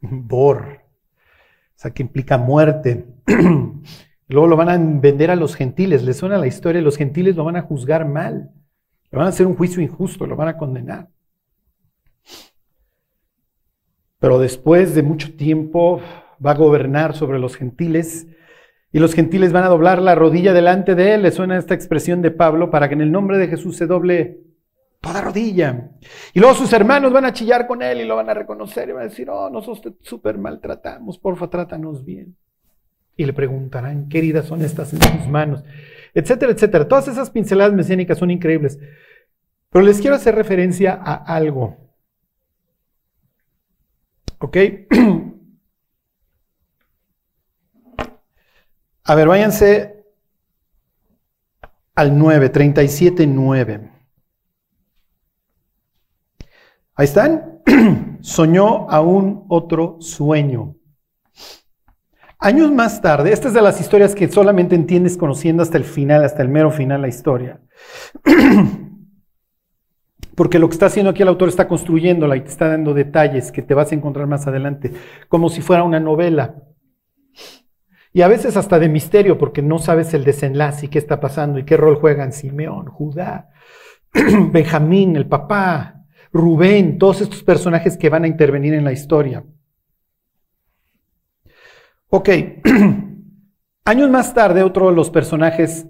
Bor. 0.02 0.82
O 1.76 1.78
sea, 1.78 1.92
que 1.92 2.04
implica 2.04 2.38
muerte. 2.38 3.06
Luego 4.28 4.48
lo 4.48 4.56
van 4.56 4.70
a 4.70 4.78
vender 4.78 5.32
a 5.32 5.36
los 5.36 5.56
gentiles. 5.56 6.04
Les 6.04 6.18
suena 6.18 6.38
la 6.38 6.48
historia. 6.48 6.82
Los 6.82 6.98
gentiles 6.98 7.36
lo 7.36 7.44
van 7.44 7.58
a 7.58 7.62
juzgar 7.62 8.06
mal. 8.08 8.52
Le 9.12 9.18
van 9.18 9.28
a 9.28 9.30
hacer 9.30 9.46
un 9.46 9.56
juicio 9.56 9.82
injusto. 9.82 10.26
Lo 10.26 10.36
van 10.36 10.48
a 10.48 10.58
condenar. 10.58 11.10
Pero 14.20 14.40
después 14.40 14.96
de 14.96 15.04
mucho 15.04 15.36
tiempo 15.36 16.02
va 16.44 16.52
a 16.52 16.56
gobernar 16.56 17.16
sobre 17.16 17.40
los 17.40 17.56
gentiles. 17.56 18.28
Y 18.96 19.00
los 19.00 19.14
gentiles 19.14 19.52
van 19.52 19.66
a 19.66 19.68
doblar 19.68 20.02
la 20.02 20.16
rodilla 20.16 20.54
delante 20.54 20.96
de 20.96 21.16
él. 21.16 21.24
Le 21.24 21.32
suena 21.32 21.58
esta 21.58 21.74
expresión 21.74 22.22
de 22.22 22.32
Pablo 22.32 22.72
para 22.72 22.88
que 22.88 22.94
en 22.94 23.02
el 23.02 23.12
nombre 23.12 23.38
de 23.38 23.50
Jesús 23.50 23.76
se 23.76 23.88
doble 23.88 24.40
toda 25.02 25.20
rodilla. 25.20 25.92
Y 26.34 26.40
luego 26.40 26.56
sus 26.56 26.72
hermanos 26.72 27.12
van 27.12 27.26
a 27.26 27.34
chillar 27.34 27.68
con 27.68 27.82
él 27.82 28.00
y 28.00 28.06
lo 28.06 28.16
van 28.16 28.30
a 28.30 28.34
reconocer 28.34 28.88
y 28.88 28.94
van 28.94 29.02
a 29.02 29.10
decir, 29.10 29.30
oh, 29.30 29.50
nosotros 29.50 29.82
te 29.82 30.08
súper 30.08 30.38
maltratamos, 30.38 31.20
porfa, 31.20 31.50
trátanos 31.50 32.06
bien. 32.06 32.38
Y 33.18 33.26
le 33.26 33.34
preguntarán, 33.34 34.08
¿qué 34.08 34.20
heridas 34.20 34.46
son 34.46 34.62
estas 34.62 34.94
en 34.94 35.00
tus 35.00 35.28
manos? 35.28 35.66
Etcétera, 36.14 36.54
etcétera. 36.54 36.88
Todas 36.88 37.10
esas 37.10 37.30
pinceladas 37.30 37.74
mesiánicas 37.74 38.18
son 38.18 38.32
increíbles. 38.32 38.80
Pero 39.72 39.84
les 39.84 40.00
quiero 40.00 40.16
hacer 40.16 40.36
referencia 40.36 40.94
a 40.94 41.16
algo. 41.16 41.76
¿Ok? 44.40 44.56
A 49.08 49.14
ver, 49.14 49.28
váyanse 49.28 50.04
al 51.94 52.18
9, 52.18 52.50
37, 52.50 53.28
9. 53.28 53.92
Ahí 56.96 57.06
están. 57.06 57.62
Soñó 58.22 58.90
aún 58.90 59.46
otro 59.48 59.98
sueño. 60.00 60.76
Años 62.40 62.72
más 62.72 63.02
tarde, 63.02 63.32
esta 63.32 63.48
es 63.48 63.54
de 63.54 63.62
las 63.62 63.80
historias 63.80 64.16
que 64.16 64.28
solamente 64.28 64.76
entiendes 64.76 65.18
conociendo 65.18 65.62
hasta 65.62 65.78
el 65.78 65.84
final, 65.84 66.24
hasta 66.24 66.42
el 66.42 66.50
mero 66.50 66.72
final 66.72 67.02
la 67.02 67.08
historia. 67.08 67.62
Porque 70.36 70.60
lo 70.60 70.68
que 70.68 70.74
está 70.74 70.88
haciendo 70.88 71.12
aquí 71.12 71.22
el 71.22 71.30
autor 71.30 71.50
está 71.50 71.68
construyéndola 71.68 72.36
y 72.38 72.42
te 72.42 72.50
está 72.50 72.68
dando 72.68 72.94
detalles 72.94 73.52
que 73.52 73.62
te 73.62 73.74
vas 73.74 73.92
a 73.92 73.96
encontrar 73.96 74.28
más 74.28 74.48
adelante, 74.48 74.92
como 75.30 75.50
si 75.50 75.62
fuera 75.62 75.84
una 75.84 76.00
novela. 76.00 76.56
Y 78.16 78.22
a 78.22 78.30
veces 78.30 78.56
hasta 78.56 78.80
de 78.80 78.88
misterio, 78.88 79.38
porque 79.38 79.62
no 79.62 79.78
sabes 79.78 80.14
el 80.14 80.24
desenlace 80.24 80.86
y 80.86 80.90
qué 80.90 81.00
está 81.00 81.20
pasando 81.20 81.60
y 81.60 81.66
qué 81.66 81.76
rol 81.76 81.98
juegan 81.98 82.32
Simeón, 82.32 82.86
Judá, 82.86 83.50
Benjamín, 84.14 85.18
el 85.18 85.28
papá, 85.28 86.06
Rubén, 86.32 86.98
todos 86.98 87.20
estos 87.20 87.44
personajes 87.44 87.98
que 87.98 88.08
van 88.08 88.24
a 88.24 88.30
intervenir 88.30 88.74
en 88.74 88.86
la 88.86 88.94
historia. 88.94 89.44
Ok, 92.08 92.30
años 93.84 94.10
más 94.10 94.34
tarde 94.34 94.64
otro 94.64 94.88
de 94.88 94.96
los 94.96 95.10
personajes 95.10 95.86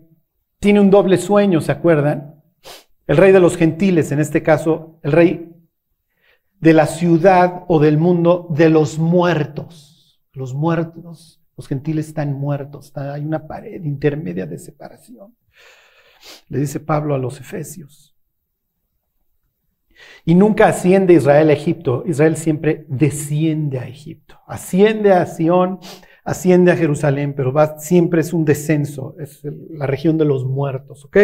tiene 0.58 0.80
un 0.80 0.90
doble 0.90 1.20
sueño, 1.20 1.62
¿se 1.62 1.74
acuerdan? 1.74 2.42
El 3.06 3.18
rey 3.18 3.34
de 3.34 3.40
los 3.40 3.56
gentiles, 3.56 4.12
en 4.12 4.20
este 4.20 4.42
caso, 4.42 5.00
el 5.04 5.12
rey 5.12 5.52
de 6.60 6.74
la 6.74 6.88
ciudad 6.88 7.66
o 7.68 7.80
del 7.80 8.00
mundo 8.00 8.48
de 8.50 8.72
los 8.72 8.98
muertos. 8.98 10.24
Los 10.34 10.56
muertos, 10.56 11.45
los 11.58 11.68
gentiles 11.68 12.08
están 12.08 12.34
muertos, 12.34 12.92
hay 12.96 13.24
una 13.24 13.48
pared 13.48 13.84
intermedia 13.84 14.46
de 14.46 14.58
separación. 14.58 15.36
Le 16.50 16.60
dice 16.60 16.80
Pablo 16.80 17.16
a 17.16 17.18
los 17.18 17.40
efesios. 17.40 18.16
Y 20.26 20.36
nunca 20.36 20.68
asciende 20.68 21.14
Israel 21.14 21.50
a 21.50 21.54
Egipto, 21.54 22.04
Israel 22.06 22.36
siempre 22.36 22.86
desciende 22.90 23.80
a 23.80 23.88
Egipto. 23.88 24.40
Asciende 24.48 25.14
a 25.14 25.26
Sión, 25.26 25.80
asciende 26.24 26.72
a 26.72 26.76
Jerusalén, 26.76 27.34
pero 27.36 27.54
va, 27.54 27.80
siempre 27.80 28.22
es 28.22 28.34
un 28.34 28.44
descenso, 28.44 29.16
es 29.20 29.42
la 29.70 29.88
región 29.88 30.18
de 30.18 30.26
los 30.26 30.46
muertos, 30.46 31.06
¿ok? 31.06 31.18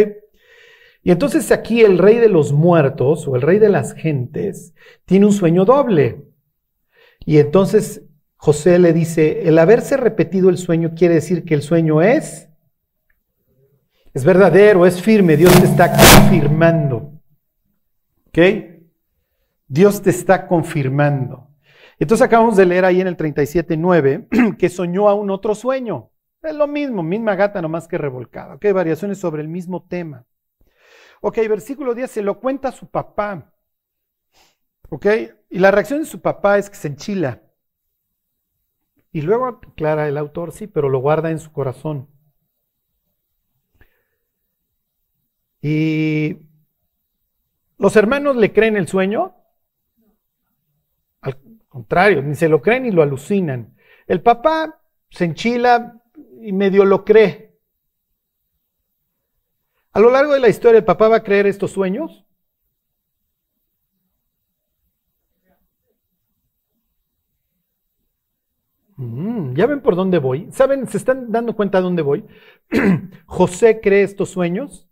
Y 1.04 1.12
entonces 1.12 1.52
aquí 1.52 1.82
el 1.82 1.98
rey 1.98 2.18
de 2.18 2.30
los 2.30 2.54
muertos 2.54 3.28
o 3.28 3.36
el 3.36 3.42
rey 3.42 3.58
de 3.58 3.70
las 3.70 3.94
gentes 3.94 4.76
tiene 5.06 5.26
un 5.26 5.34
sueño 5.34 5.66
doble. 5.66 6.24
Y 7.26 7.40
entonces 7.40 8.04
José 8.44 8.80
le 8.80 8.92
dice, 8.92 9.48
el 9.48 9.60
haberse 9.60 9.98
repetido 9.98 10.50
el 10.50 10.58
sueño 10.58 10.94
quiere 10.96 11.14
decir 11.14 11.46
que 11.46 11.54
el 11.54 11.62
sueño 11.62 12.02
es 12.02 12.50
es 14.16 14.26
verdadero, 14.26 14.88
es 14.88 15.00
firme, 15.00 15.38
Dios 15.38 15.54
te 15.54 15.68
está 15.68 15.92
confirmando. 15.92 17.14
¿Ok? 18.30 18.40
Dios 19.68 20.02
te 20.02 20.10
está 20.10 20.48
confirmando. 20.48 21.50
Entonces 22.00 22.26
acabamos 22.26 22.58
de 22.58 22.66
leer 22.66 22.84
ahí 22.84 23.00
en 23.00 23.06
el 23.06 23.16
37.9 23.16 24.58
que 24.58 24.70
soñó 24.70 25.08
a 25.08 25.14
un 25.14 25.30
otro 25.30 25.54
sueño. 25.54 26.10
Es 26.42 26.56
lo 26.56 26.66
mismo, 26.66 27.04
misma 27.04 27.36
gata, 27.36 27.62
nomás 27.62 27.88
que 27.88 28.00
revolcada. 28.00 28.56
Ok, 28.56 28.66
variaciones 28.74 29.20
sobre 29.20 29.44
el 29.44 29.48
mismo 29.48 29.86
tema. 29.88 30.26
Ok, 31.22 31.38
versículo 31.48 31.94
10, 31.94 32.10
se 32.10 32.24
lo 32.24 32.40
cuenta 32.40 32.70
a 32.70 32.72
su 32.72 32.90
papá. 32.90 33.54
Ok, 34.90 35.06
y 35.52 35.60
la 35.60 35.70
reacción 35.70 36.00
de 36.00 36.06
su 36.06 36.20
papá 36.20 36.58
es 36.58 36.68
que 36.70 36.76
se 36.76 36.88
enchila. 36.88 37.40
Y 39.14 39.22
luego 39.22 39.46
aclara 39.46 40.08
el 40.08 40.18
autor, 40.18 40.52
sí, 40.52 40.68
pero 40.68 40.90
lo 40.90 41.00
guarda 41.00 41.32
en 41.32 41.40
su 41.40 41.52
corazón. 41.52 42.08
Y 45.62 46.38
los 47.78 47.96
hermanos 47.96 48.36
le 48.36 48.54
creen 48.54 48.78
el 48.78 48.88
sueño. 48.88 49.36
Al 51.22 51.38
contrario, 51.68 52.22
ni 52.22 52.36
se 52.36 52.50
lo 52.50 52.62
creen 52.62 52.84
ni 52.84 52.92
lo 52.92 53.02
alucinan. 53.02 53.76
El 54.08 54.22
papá 54.22 54.82
se 55.10 55.26
enchila 55.26 56.02
y 56.42 56.54
medio 56.54 56.86
lo 56.86 57.04
cree. 57.06 57.60
A 59.94 60.00
lo 60.00 60.12
largo 60.12 60.34
de 60.34 60.40
la 60.42 60.50
historia, 60.50 60.80
¿el 60.80 60.86
papá 60.86 61.08
va 61.08 61.18
a 61.18 61.24
creer 61.24 61.48
estos 61.48 61.72
sueños? 61.72 62.26
Mm, 68.98 69.41
¿Ya 69.56 69.66
ven 69.68 69.82
por 69.82 69.96
dónde 69.96 70.20
voy? 70.20 70.48
¿Saben? 70.52 70.88
¿Se 70.88 70.98
están 70.98 71.32
dando 71.32 71.56
cuenta 71.56 71.78
de 71.80 71.84
dónde 71.84 72.02
voy? 72.02 72.26
José 73.26 73.80
cree 73.82 74.04
estos 74.04 74.30
sueños. 74.30 74.88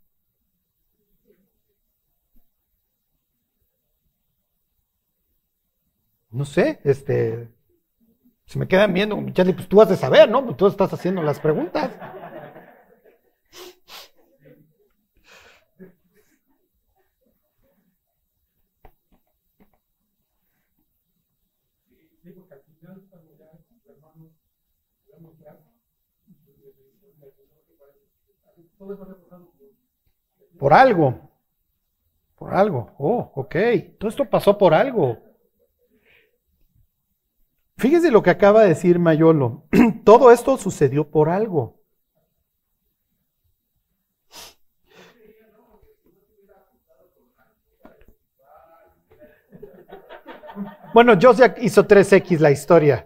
No 6.32 6.46
sé, 6.46 6.80
este, 6.84 7.50
se 8.46 8.60
me 8.60 8.68
quedan 8.68 8.94
viendo, 8.94 9.18
Charlie, 9.32 9.54
pues 9.54 9.68
tú 9.70 9.82
has 9.82 9.89
de 9.89 9.96
saber, 9.96 10.30
¿no? 10.30 10.46
Pues 10.46 10.58
tú 10.58 10.68
estás 10.68 10.94
haciendo 10.94 11.22
las 11.24 11.39
preguntas. 11.39 11.92
Por 30.57 30.74
algo. 30.74 31.29
Por 32.36 32.53
algo. 32.53 32.91
Oh, 32.98 33.31
ok. 33.36 33.55
Todo 33.98 34.09
esto 34.09 34.25
pasó 34.25 34.57
por 34.57 34.74
algo. 34.74 35.17
Fíjese 37.77 38.12
lo 38.12 38.24
que 38.24 38.29
acaba 38.29 38.63
de 38.63 38.69
decir 38.69 39.00
Mayolo. 39.00 39.63
Todo 40.05 40.31
esto 40.31 40.57
sucedió 40.57 41.09
por 41.09 41.29
algo. 41.29 41.79
Bueno, 50.93 51.13
Joseph 51.21 51.55
hizo 51.62 51.88
3X 51.88 52.39
la 52.39 52.51
historia. 52.51 53.05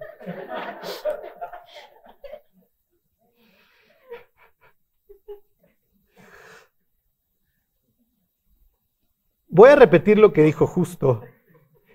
Voy 9.55 9.69
a 9.69 9.75
repetir 9.75 10.17
lo 10.17 10.33
que 10.33 10.41
dijo 10.41 10.65
justo. 10.65 11.21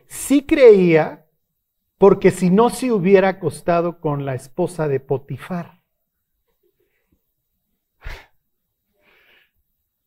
Sí 0.07 0.47
creía 0.47 1.27
porque 1.99 2.31
si 2.31 2.51
no 2.51 2.71
se 2.71 2.93
hubiera 2.93 3.31
acostado 3.31 4.01
con 4.01 4.25
la 4.25 4.37
esposa 4.37 4.87
de 4.87 5.01
Potifar. 5.01 5.83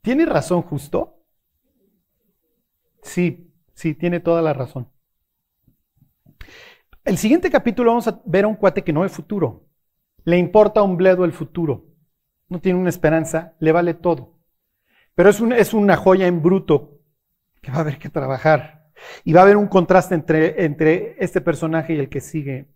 ¿Tiene 0.01 0.25
razón 0.25 0.61
justo? 0.61 1.25
Sí, 3.03 3.53
sí, 3.73 3.95
tiene 3.95 4.21
toda 4.21 4.41
la 4.41 4.53
razón. 4.53 4.89
El 7.03 7.17
siguiente 7.17 7.51
capítulo 7.51 7.91
vamos 7.91 8.07
a 8.07 8.21
ver 8.23 8.45
a 8.45 8.47
un 8.47 8.55
cuate 8.55 8.85
que 8.85 8.93
no 8.93 9.01
ve 9.01 9.09
futuro. 9.09 9.67
Le 10.23 10.37
importa 10.37 10.83
un 10.83 10.95
bledo 10.95 11.25
el 11.25 11.33
futuro. 11.33 11.83
No 12.47 12.61
tiene 12.61 12.79
una 12.79 12.87
esperanza, 12.89 13.57
le 13.59 13.73
vale 13.73 13.93
todo. 13.93 14.37
Pero 15.15 15.29
es, 15.29 15.41
es 15.41 15.73
una 15.73 15.97
joya 15.97 16.27
en 16.27 16.41
bruto 16.41 16.90
que 17.61 17.71
va 17.71 17.77
a 17.77 17.81
haber 17.81 17.97
que 17.97 18.09
trabajar. 18.09 18.91
Y 19.23 19.33
va 19.33 19.41
a 19.41 19.43
haber 19.43 19.57
un 19.57 19.67
contraste 19.67 20.15
entre, 20.15 20.63
entre 20.65 21.15
este 21.23 21.41
personaje 21.41 21.93
y 21.93 21.99
el 21.99 22.09
que 22.09 22.21
sigue. 22.21 22.67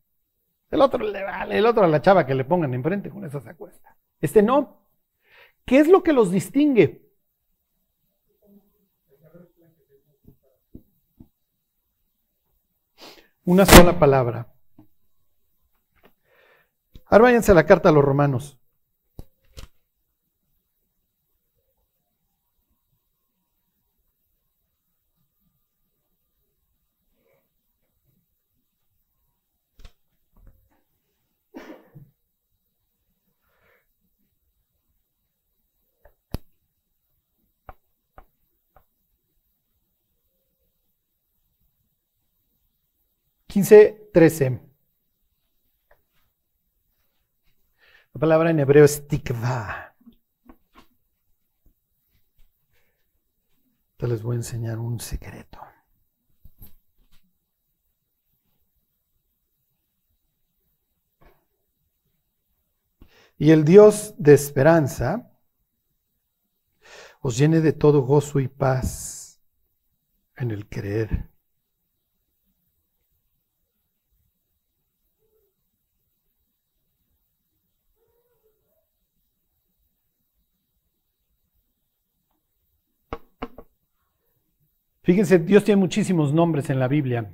El 0.71 0.81
otro 0.81 1.03
le 1.03 1.23
vale, 1.23 1.57
el 1.57 1.65
otro 1.65 1.83
a 1.83 1.87
la 1.87 2.01
chava 2.01 2.25
que 2.25 2.33
le 2.33 2.45
pongan 2.45 2.73
enfrente 2.73 3.09
con 3.09 3.25
esa 3.25 3.39
se 3.39 3.49
acuesta. 3.49 3.97
Este 4.19 4.41
no. 4.41 4.81
¿Qué 5.65 5.79
es 5.79 5.87
lo 5.87 6.03
que 6.03 6.13
los 6.13 6.31
distingue? 6.31 7.01
Una 13.45 13.65
sola 13.65 13.99
palabra. 13.99 14.51
Ahora 17.05 17.25
váyanse 17.25 17.51
a 17.51 17.55
la 17.55 17.65
carta 17.65 17.89
a 17.89 17.91
los 17.91 18.03
romanos. 18.03 18.59
15, 43.55 44.09
13. 44.11 44.59
La 48.11 48.19
palabra 48.19 48.49
en 48.49 48.59
hebreo 48.59 48.83
es 48.83 49.07
tikva. 49.07 49.95
Te 53.95 54.07
les 54.09 54.21
voy 54.21 54.33
a 54.33 54.39
enseñar 54.39 54.77
un 54.77 54.99
secreto. 54.99 55.61
Y 63.37 63.51
el 63.51 63.63
Dios 63.63 64.15
de 64.17 64.33
esperanza 64.33 65.31
os 67.21 67.37
llene 67.37 67.61
de 67.61 67.71
todo 67.71 68.01
gozo 68.01 68.41
y 68.41 68.49
paz 68.49 69.41
en 70.35 70.51
el 70.51 70.67
creer 70.67 71.34
Fíjense, 85.05 85.37
Dios 85.37 85.63
tiene 85.63 85.79
muchísimos 85.79 86.33
nombres 86.33 86.71
en 86.71 86.79
la 86.79 86.87
Biblia. 86.87 87.31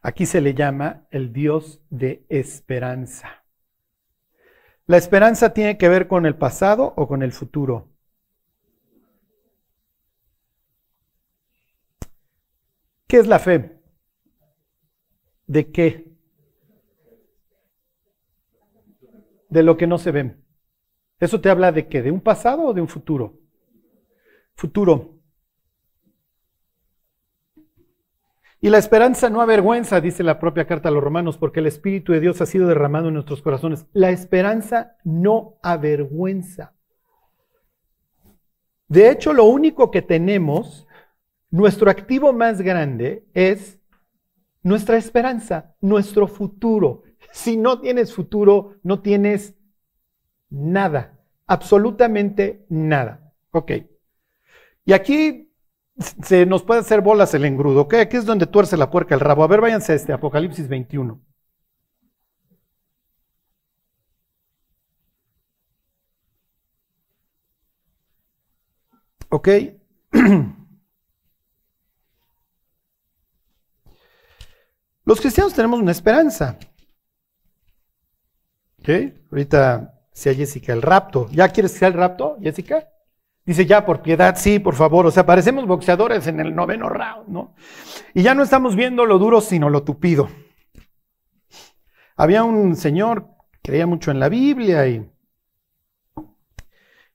Aquí 0.00 0.24
se 0.24 0.40
le 0.40 0.54
llama 0.54 1.06
el 1.10 1.34
Dios 1.34 1.82
de 1.90 2.24
esperanza. 2.30 3.44
¿La 4.86 4.96
esperanza 4.96 5.52
tiene 5.52 5.76
que 5.76 5.90
ver 5.90 6.08
con 6.08 6.24
el 6.24 6.34
pasado 6.34 6.94
o 6.96 7.06
con 7.06 7.22
el 7.22 7.30
futuro? 7.30 7.90
¿Qué 13.06 13.18
es 13.18 13.26
la 13.26 13.38
fe? 13.38 13.78
¿De 15.46 15.70
qué? 15.70 16.10
De 19.50 19.62
lo 19.62 19.76
que 19.76 19.86
no 19.86 19.98
se 19.98 20.10
ve. 20.10 20.36
¿Eso 21.20 21.38
te 21.42 21.50
habla 21.50 21.70
de 21.70 21.86
qué? 21.86 22.00
¿De 22.00 22.10
un 22.10 22.22
pasado 22.22 22.62
o 22.62 22.72
de 22.72 22.80
un 22.80 22.88
futuro? 22.88 23.38
Futuro. 24.54 25.15
Y 28.60 28.70
la 28.70 28.78
esperanza 28.78 29.28
no 29.28 29.42
avergüenza, 29.42 30.00
dice 30.00 30.22
la 30.22 30.38
propia 30.38 30.66
carta 30.66 30.88
a 30.88 30.92
los 30.92 31.04
romanos, 31.04 31.36
porque 31.36 31.60
el 31.60 31.66
Espíritu 31.66 32.12
de 32.12 32.20
Dios 32.20 32.40
ha 32.40 32.46
sido 32.46 32.66
derramado 32.66 33.08
en 33.08 33.14
nuestros 33.14 33.42
corazones. 33.42 33.86
La 33.92 34.10
esperanza 34.10 34.96
no 35.04 35.58
avergüenza. 35.62 36.74
De 38.88 39.10
hecho, 39.10 39.32
lo 39.32 39.44
único 39.44 39.90
que 39.90 40.00
tenemos, 40.00 40.86
nuestro 41.50 41.90
activo 41.90 42.32
más 42.32 42.62
grande, 42.62 43.26
es 43.34 43.78
nuestra 44.62 44.96
esperanza, 44.96 45.74
nuestro 45.80 46.26
futuro. 46.26 47.02
Si 47.32 47.56
no 47.56 47.80
tienes 47.80 48.14
futuro, 48.14 48.76
no 48.82 49.00
tienes 49.00 49.54
nada. 50.48 51.20
Absolutamente 51.46 52.64
nada. 52.68 53.32
Ok. 53.50 53.72
Y 54.84 54.92
aquí 54.92 55.45
se 55.98 56.46
nos 56.46 56.62
puede 56.62 56.80
hacer 56.80 57.00
bolas 57.00 57.34
el 57.34 57.44
engrudo, 57.44 57.82
¿ok? 57.82 57.94
Aquí 57.94 58.16
es 58.16 58.26
donde 58.26 58.46
tuerce 58.46 58.76
la 58.76 58.90
puerca 58.90 59.14
el 59.14 59.20
rabo. 59.20 59.44
A 59.44 59.46
ver, 59.46 59.60
váyanse 59.60 59.92
a 59.92 59.96
este 59.96 60.12
Apocalipsis 60.12 60.68
21. 60.68 61.20
¿Ok? 69.30 69.48
Los 75.04 75.20
cristianos 75.20 75.54
tenemos 75.54 75.80
una 75.80 75.92
esperanza. 75.92 76.58
¿Ok? 78.80 78.88
Ahorita 79.30 80.00
sea 80.12 80.34
Jessica 80.34 80.72
el 80.72 80.82
rapto. 80.82 81.28
¿Ya 81.30 81.48
quieres 81.48 81.72
que 81.72 81.78
sea 81.78 81.88
el 81.88 81.94
rapto, 81.94 82.36
Jessica? 82.40 82.88
Dice, 83.46 83.64
ya, 83.64 83.86
por 83.86 84.02
piedad, 84.02 84.34
sí, 84.36 84.58
por 84.58 84.74
favor. 84.74 85.06
O 85.06 85.10
sea, 85.12 85.24
parecemos 85.24 85.66
boxeadores 85.66 86.26
en 86.26 86.40
el 86.40 86.54
noveno 86.54 86.88
round, 86.88 87.28
¿no? 87.28 87.54
Y 88.12 88.22
ya 88.22 88.34
no 88.34 88.42
estamos 88.42 88.74
viendo 88.74 89.06
lo 89.06 89.18
duro, 89.18 89.40
sino 89.40 89.70
lo 89.70 89.84
tupido. 89.84 90.28
Había 92.16 92.42
un 92.42 92.74
señor, 92.74 93.28
creía 93.62 93.86
mucho 93.86 94.10
en 94.10 94.18
la 94.18 94.28
Biblia 94.28 94.88
y, 94.88 95.08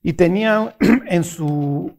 y 0.02 0.14
tenía 0.14 0.74
en 1.06 1.22
su, 1.22 1.94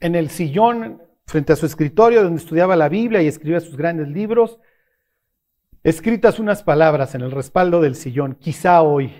en 0.00 0.16
el 0.16 0.28
sillón 0.28 1.02
frente 1.26 1.54
a 1.54 1.56
su 1.56 1.64
escritorio 1.64 2.22
donde 2.22 2.42
estudiaba 2.42 2.76
la 2.76 2.90
Biblia 2.90 3.22
y 3.22 3.28
escribía 3.28 3.60
sus 3.60 3.78
grandes 3.78 4.08
libros, 4.08 4.60
escritas 5.82 6.38
unas 6.38 6.62
palabras 6.62 7.14
en 7.14 7.22
el 7.22 7.30
respaldo 7.30 7.80
del 7.80 7.94
sillón, 7.94 8.34
quizá 8.34 8.82
hoy. 8.82 9.10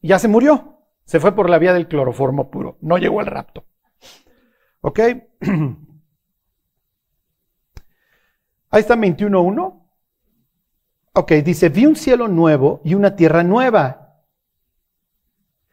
ya 0.00 0.18
se 0.18 0.28
murió. 0.28 0.75
Se 1.06 1.18
fue 1.20 1.34
por 1.34 1.48
la 1.48 1.58
vía 1.58 1.72
del 1.72 1.88
cloroformo 1.88 2.50
puro. 2.50 2.76
No 2.82 2.98
llegó 2.98 3.20
al 3.20 3.26
rapto. 3.26 3.64
¿Ok? 4.80 4.98
Ahí 8.70 8.80
está 8.80 8.96
21.1. 8.96 9.82
Ok, 11.14 11.32
dice, 11.32 11.68
vi 11.70 11.86
un 11.86 11.96
cielo 11.96 12.28
nuevo 12.28 12.82
y 12.84 12.94
una 12.94 13.16
tierra 13.16 13.42
nueva. 13.42 14.20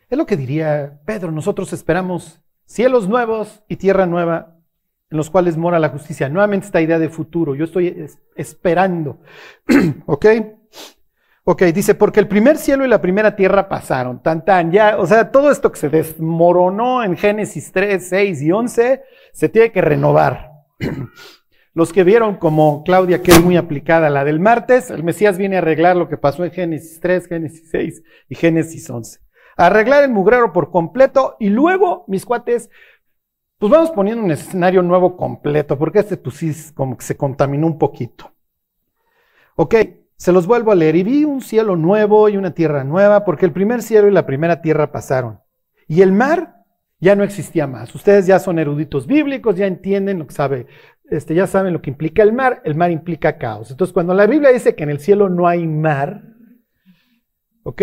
Es 0.10 0.18
lo 0.18 0.26
que 0.26 0.38
diría 0.38 1.02
Pedro, 1.06 1.32
nosotros 1.32 1.74
esperamos 1.74 2.42
cielos 2.66 3.10
nuevos 3.10 3.64
y 3.68 3.76
tierra 3.78 4.06
nueva 4.06 4.60
en 5.10 5.18
los 5.18 5.30
cuales 5.30 5.58
mora 5.58 5.80
la 5.80 5.90
justicia. 5.90 6.30
Nuevamente 6.30 6.68
esta 6.68 6.82
idea 6.82 7.00
de 7.00 7.10
futuro, 7.10 7.56
yo 7.56 7.66
estoy 7.66 8.08
esperando. 8.36 9.20
¿Ok? 10.06 10.26
Ok, 11.46 11.64
dice, 11.64 11.94
porque 11.94 12.22
el 12.22 12.30
primer 12.30 12.58
cielo 12.58 12.86
y 12.86 12.88
la 12.88 13.02
primera 13.02 13.36
tierra 13.36 13.68
pasaron, 13.68 14.24
tan 14.24 14.46
tan, 14.46 14.72
ya, 14.72 14.98
o 14.98 15.06
sea, 15.06 15.30
todo 15.30 15.52
esto 15.52 15.74
que 15.74 15.80
se 15.80 15.90
desmoronó 15.90 17.04
en 17.04 17.18
Génesis 17.18 17.70
3, 17.74 18.08
6 18.08 18.42
y 18.44 18.52
11, 18.54 19.04
se 19.34 19.50
tiene 19.50 19.74
que 19.74 19.82
renovar. 19.82 20.52
Los 21.74 21.92
que 21.92 22.06
vieron 22.06 22.38
como 22.38 22.84
Claudia, 22.86 23.22
que 23.22 23.32
es 23.32 23.44
muy 23.44 23.58
aplicada, 23.58 24.10
la 24.10 24.24
del 24.24 24.40
martes, 24.40 24.90
el 24.90 25.04
Mesías 25.04 25.38
viene 25.38 25.58
a 25.58 25.60
arreglar 25.60 25.98
lo 25.98 26.08
que 26.08 26.18
pasó 26.18 26.46
en 26.46 26.52
Génesis 26.52 27.00
3, 27.02 27.28
Génesis 27.28 27.68
6 27.72 28.04
y 28.30 28.36
Génesis 28.36 28.90
11. 28.90 29.20
arreglar 29.58 30.04
el 30.04 30.12
mugrero 30.12 30.54
por 30.54 30.72
completo 30.72 31.36
y 31.40 31.50
luego, 31.50 32.06
mis 32.08 32.26
cuates, 32.26 32.70
pues 33.58 33.72
vamos 33.72 33.92
poniendo 33.92 34.24
un 34.24 34.32
escenario 34.32 34.82
nuevo 34.82 35.18
completo, 35.18 35.78
porque 35.78 36.00
este 36.00 36.16
pues 36.16 36.36
sí 36.38 36.54
como 36.74 36.96
que 36.96 37.04
se 37.04 37.18
contaminó 37.18 37.68
un 37.68 37.80
poquito. 37.80 38.32
Ok, 39.56 39.76
se 40.18 40.32
los 40.32 40.48
vuelvo 40.48 40.72
a 40.72 40.76
leer. 40.76 40.96
Y 40.96 41.04
vi 41.04 41.24
un 41.24 41.42
cielo 41.42 41.76
nuevo 41.76 42.30
y 42.30 42.38
una 42.38 42.52
tierra 42.52 42.84
nueva, 42.84 43.26
porque 43.26 43.46
el 43.46 43.52
primer 43.52 43.82
cielo 43.82 44.08
y 44.08 44.12
la 44.12 44.26
primera 44.26 44.62
tierra 44.62 44.92
pasaron. 44.92 45.40
Y 45.88 46.02
el 46.02 46.12
mar 46.12 46.64
ya 47.00 47.16
no 47.16 47.24
existía 47.24 47.68
más. 47.68 47.94
Ustedes 47.94 48.26
ya 48.26 48.40
son 48.40 48.60
eruditos 48.60 49.08
bíblicos, 49.08 49.56
ya 49.56 49.68
entienden 49.68 50.20
lo 50.20 50.28
que 50.28 50.34
sabe, 50.34 50.68
este, 51.10 51.36
ya 51.36 51.48
saben 51.48 51.74
lo 51.74 51.82
que 51.82 51.90
implica 51.90 52.24
el 52.24 52.34
mar. 52.34 52.62
El 52.64 52.76
mar 52.76 52.92
implica 52.92 53.38
caos. 53.38 53.72
Entonces, 53.72 53.94
cuando 53.94 54.14
la 54.14 54.28
Biblia 54.28 54.52
dice 54.52 54.76
que 54.76 54.84
en 54.84 54.90
el 54.90 55.00
cielo 55.00 55.30
no 55.30 55.48
hay 55.48 55.68
mar, 55.68 56.24
¿ok? 57.64 57.82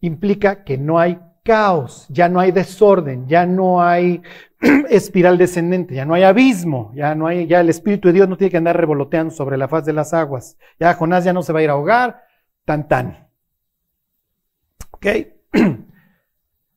Implica 0.00 0.64
que 0.64 0.76
no 0.78 0.98
hay 0.98 1.18
caos, 1.50 2.06
ya 2.10 2.28
no 2.28 2.38
hay 2.38 2.52
desorden, 2.52 3.26
ya 3.26 3.44
no 3.44 3.82
hay 3.82 4.22
espiral 4.88 5.36
descendente, 5.36 5.96
ya 5.96 6.04
no 6.04 6.14
hay 6.14 6.22
abismo, 6.22 6.92
ya 6.94 7.16
no 7.16 7.26
hay, 7.26 7.48
ya 7.48 7.58
el 7.58 7.68
Espíritu 7.68 8.06
de 8.06 8.14
Dios 8.14 8.28
no 8.28 8.36
tiene 8.36 8.52
que 8.52 8.56
andar 8.56 8.76
revoloteando 8.76 9.34
sobre 9.34 9.56
la 9.56 9.66
faz 9.66 9.84
de 9.84 9.92
las 9.92 10.14
aguas. 10.14 10.56
Ya 10.78 10.94
Jonás 10.94 11.24
ya 11.24 11.32
no 11.32 11.42
se 11.42 11.52
va 11.52 11.58
a 11.58 11.62
ir 11.64 11.70
a 11.70 11.72
ahogar, 11.72 12.22
tan 12.64 12.86
tan. 12.86 13.28
¿Ok? 14.92 15.06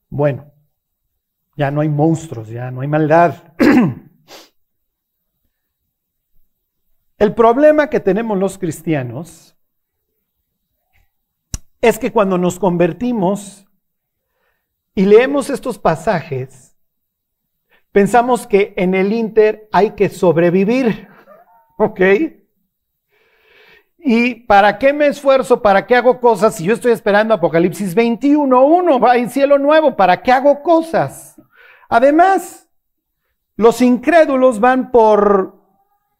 Bueno, 0.09 0.51
ya 1.57 1.71
no 1.71 1.81
hay 1.81 1.89
monstruos, 1.89 2.47
ya 2.47 2.69
no 2.69 2.81
hay 2.81 2.87
maldad. 2.87 3.33
El 7.17 7.33
problema 7.33 7.89
que 7.89 7.99
tenemos 7.99 8.37
los 8.37 8.59
cristianos 8.59 9.57
es 11.81 11.97
que 11.97 12.11
cuando 12.11 12.37
nos 12.37 12.59
convertimos 12.59 13.65
y 14.95 15.05
leemos 15.05 15.49
estos 15.49 15.79
pasajes, 15.79 16.75
pensamos 17.91 18.45
que 18.45 18.73
en 18.77 18.93
el 18.93 19.11
Inter 19.11 19.67
hay 19.71 19.91
que 19.91 20.09
sobrevivir, 20.09 21.07
¿ok? 21.77 22.01
¿Y 24.05 24.35
para 24.35 24.77
qué 24.77 24.91
me 24.91 25.07
esfuerzo? 25.07 25.61
¿Para 25.61 25.87
qué 25.87 25.95
hago 25.95 26.19
cosas? 26.19 26.55
Si 26.55 26.65
yo 26.65 26.73
estoy 26.73 26.91
esperando 26.91 27.33
Apocalipsis 27.33 27.95
21.1, 27.95 29.09
hay 29.09 29.29
cielo 29.29 29.57
nuevo, 29.57 29.95
¿para 29.95 30.21
qué 30.21 30.31
hago 30.31 30.61
cosas? 30.61 31.41
Además, 31.87 32.67
los 33.55 33.81
incrédulos 33.81 34.59
van 34.59 34.91
por 34.91 35.55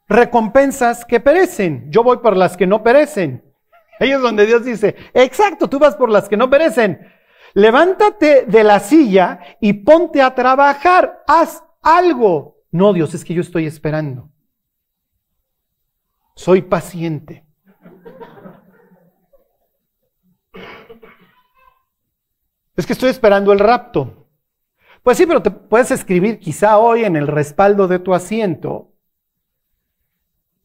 recompensas 0.07 1.03
que 1.03 1.19
perecen. 1.19 1.89
Yo 1.89 2.03
voy 2.03 2.17
por 2.17 2.38
las 2.38 2.55
que 2.55 2.67
no 2.67 2.83
perecen. 2.83 3.43
Ahí 3.99 4.12
es 4.12 4.21
donde 4.21 4.45
Dios 4.45 4.63
dice, 4.63 4.95
exacto, 5.13 5.69
tú 5.69 5.77
vas 5.77 5.95
por 5.95 6.09
las 6.09 6.29
que 6.29 6.38
no 6.38 6.49
perecen 6.49 7.12
levántate 7.53 8.45
de 8.45 8.63
la 8.63 8.79
silla 8.79 9.39
y 9.59 9.73
ponte 9.73 10.21
a 10.21 10.33
trabajar, 10.33 11.23
haz 11.27 11.63
algo. 11.81 12.57
No, 12.71 12.93
Dios, 12.93 13.13
es 13.13 13.23
que 13.23 13.33
yo 13.33 13.41
estoy 13.41 13.65
esperando. 13.65 14.29
Soy 16.35 16.61
paciente. 16.63 17.45
Es 22.75 22.87
que 22.87 22.93
estoy 22.93 23.09
esperando 23.09 23.53
el 23.53 23.59
rapto. 23.59 24.27
Pues 25.03 25.17
sí, 25.17 25.25
pero 25.25 25.43
te 25.43 25.51
puedes 25.51 25.91
escribir 25.91 26.39
quizá 26.39 26.77
hoy 26.79 27.03
en 27.03 27.15
el 27.15 27.27
respaldo 27.27 27.87
de 27.87 27.99
tu 27.99 28.13
asiento 28.13 28.93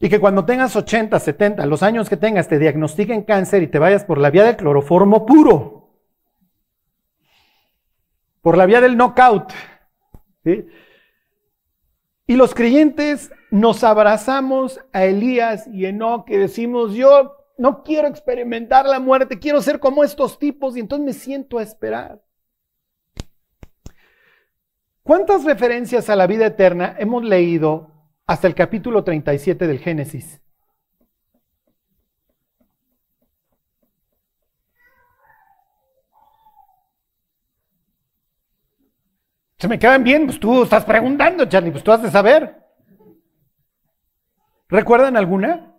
y 0.01 0.09
que 0.09 0.21
cuando 0.21 0.45
tengas 0.45 0.77
80, 0.77 1.19
70, 1.19 1.67
los 1.67 1.83
años 1.83 2.09
que 2.09 2.17
tengas, 2.17 2.47
te 2.47 2.59
diagnostiquen 2.59 3.25
cáncer 3.25 3.65
y 3.65 3.67
te 3.67 3.81
vayas 3.81 4.05
por 4.05 4.19
la 4.19 4.31
vía 4.31 4.45
del 4.45 4.57
cloroformo 4.57 5.27
puro 5.27 5.79
por 8.41 8.57
la 8.57 8.67
vía 8.67 8.81
del 8.81 8.97
knockout. 8.97 9.53
Y 12.27 12.37
los 12.37 12.55
creyentes 12.55 13.31
nos 13.51 13.85
abrazamos 13.85 14.81
a 14.93 15.05
Elías 15.05 15.67
y 15.67 15.87
Enoch 15.87 16.29
y 16.29 16.37
decimos, 16.37 16.95
yo 16.95 17.37
no 17.57 17.83
quiero 17.83 18.09
experimentar 18.09 18.87
la 18.87 19.01
muerte, 19.01 19.39
quiero 19.39 19.61
ser 19.63 19.81
como 19.81 20.05
estos 20.05 20.39
tipos 20.39 20.77
y 20.77 20.81
entonces 20.81 21.05
me 21.05 21.13
siento 21.13 21.59
a 21.59 21.63
esperar. 21.63 22.23
¿Cuántas 25.03 25.45
referencias 25.45 26.11
a 26.11 26.17
la 26.17 26.27
vida 26.27 26.47
eterna 26.47 26.95
hemos 26.99 27.25
leído 27.25 27.91
hasta 28.27 28.47
el 28.47 28.55
capítulo 28.55 29.05
37 29.05 29.67
del 29.67 29.79
Génesis? 29.79 30.43
Se 39.59 39.67
me 39.67 39.79
quedan 39.81 40.05
bien, 40.05 40.27
pues 40.27 40.39
tú 40.39 40.63
estás 40.63 40.85
preguntando, 40.85 41.45
Charlie, 41.47 41.73
pues 41.73 41.83
tú 41.83 41.91
has 41.91 42.01
de 42.01 42.11
saber. 42.13 42.65
¿Recuerdan 44.69 45.17
alguna? 45.17 45.75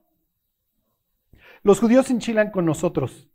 Los 1.64 1.80
judíos 1.80 2.08
se 2.08 2.14
enchilan 2.14 2.52
con 2.52 2.66
nosotros. 2.66 3.30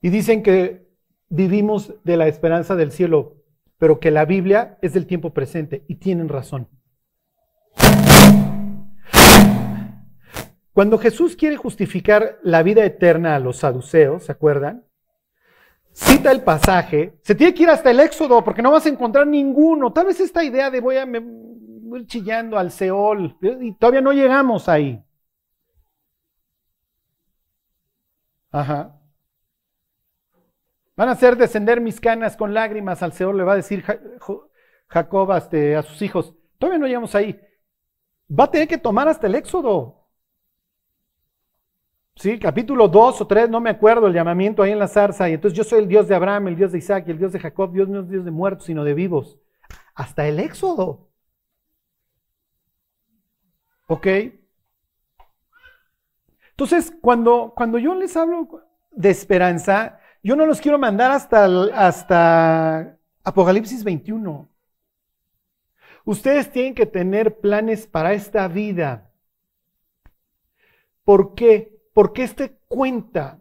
Y 0.00 0.10
dicen 0.10 0.44
que 0.44 0.86
vivimos 1.28 1.94
de 2.04 2.16
la 2.16 2.28
esperanza 2.28 2.76
del 2.76 2.92
cielo, 2.92 3.42
pero 3.78 3.98
que 3.98 4.12
la 4.12 4.26
Biblia 4.26 4.78
es 4.80 4.92
del 4.92 5.06
tiempo 5.06 5.34
presente. 5.34 5.84
Y 5.88 5.96
tienen 5.96 6.28
razón. 6.28 6.68
Cuando 10.72 10.98
Jesús 10.98 11.34
quiere 11.34 11.56
justificar 11.56 12.38
la 12.44 12.62
vida 12.62 12.84
eterna 12.84 13.34
a 13.34 13.40
los 13.40 13.56
saduceos, 13.56 14.24
¿se 14.24 14.32
acuerdan? 14.32 14.84
Cita 15.94 16.32
el 16.32 16.42
pasaje, 16.42 17.18
se 17.22 17.34
tiene 17.34 17.54
que 17.54 17.62
ir 17.62 17.70
hasta 17.70 17.90
el 17.90 18.00
Éxodo 18.00 18.42
porque 18.44 18.62
no 18.62 18.72
vas 18.72 18.84
a 18.84 18.88
encontrar 18.90 19.26
ninguno. 19.26 19.92
Tal 19.92 20.06
vez 20.06 20.20
esta 20.20 20.44
idea 20.44 20.70
de 20.70 20.80
voy 20.80 20.96
a 20.96 21.06
ir 21.06 22.06
chillando 22.06 22.58
al 22.58 22.70
Seol, 22.70 23.38
y 23.40 23.72
todavía 23.76 24.00
no 24.00 24.12
llegamos 24.12 24.68
ahí. 24.68 25.02
Ajá. 28.50 29.00
Van 30.96 31.08
a 31.08 31.12
hacer 31.12 31.36
descender 31.36 31.80
mis 31.80 32.00
canas 32.00 32.36
con 32.36 32.54
lágrimas 32.54 33.02
al 33.02 33.12
Señor, 33.12 33.34
le 33.34 33.44
va 33.44 33.54
a 33.54 33.56
decir 33.56 33.84
Jacob 34.88 35.32
este, 35.36 35.76
a 35.76 35.82
sus 35.82 36.02
hijos. 36.02 36.34
Todavía 36.58 36.78
no 36.78 36.86
llegamos 36.86 37.14
ahí. 37.14 37.40
Va 38.28 38.44
a 38.44 38.50
tener 38.50 38.68
que 38.68 38.78
tomar 38.78 39.08
hasta 39.08 39.26
el 39.26 39.34
Éxodo. 39.34 40.03
Sí, 42.16 42.38
capítulo 42.38 42.88
2 42.88 43.20
o 43.20 43.26
3, 43.26 43.50
no 43.50 43.60
me 43.60 43.70
acuerdo, 43.70 44.06
el 44.06 44.14
llamamiento 44.14 44.62
ahí 44.62 44.70
en 44.72 44.78
la 44.78 44.88
zarza. 44.88 45.28
Y 45.28 45.34
entonces 45.34 45.56
yo 45.56 45.64
soy 45.64 45.80
el 45.80 45.88
Dios 45.88 46.08
de 46.08 46.14
Abraham, 46.14 46.48
el 46.48 46.56
Dios 46.56 46.72
de 46.72 46.78
Isaac 46.78 47.08
el 47.08 47.18
Dios 47.18 47.32
de 47.32 47.40
Jacob. 47.40 47.72
Dios 47.72 47.88
no 47.88 48.00
es 48.00 48.08
Dios 48.08 48.24
de 48.24 48.30
muertos, 48.30 48.66
sino 48.66 48.84
de 48.84 48.94
vivos. 48.94 49.38
Hasta 49.94 50.26
el 50.28 50.38
Éxodo. 50.40 51.08
¿Ok? 53.86 54.06
Entonces, 56.50 56.92
cuando, 57.00 57.52
cuando 57.56 57.78
yo 57.78 57.94
les 57.94 58.16
hablo 58.16 58.62
de 58.92 59.10
esperanza, 59.10 59.98
yo 60.22 60.36
no 60.36 60.46
los 60.46 60.60
quiero 60.60 60.78
mandar 60.78 61.10
hasta, 61.10 61.46
hasta 61.74 62.96
Apocalipsis 63.24 63.82
21. 63.82 64.48
Ustedes 66.04 66.50
tienen 66.52 66.74
que 66.74 66.86
tener 66.86 67.40
planes 67.40 67.86
para 67.86 68.12
esta 68.12 68.46
vida. 68.48 69.10
¿Por 71.04 71.34
qué? 71.34 71.73
Porque 71.94 72.24
este 72.24 72.58
cuenta, 72.68 73.40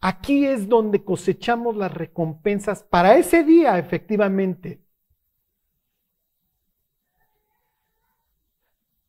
aquí 0.00 0.44
es 0.44 0.68
donde 0.68 1.04
cosechamos 1.04 1.76
las 1.76 1.94
recompensas 1.94 2.82
para 2.82 3.16
ese 3.16 3.44
día, 3.44 3.78
efectivamente. 3.78 4.82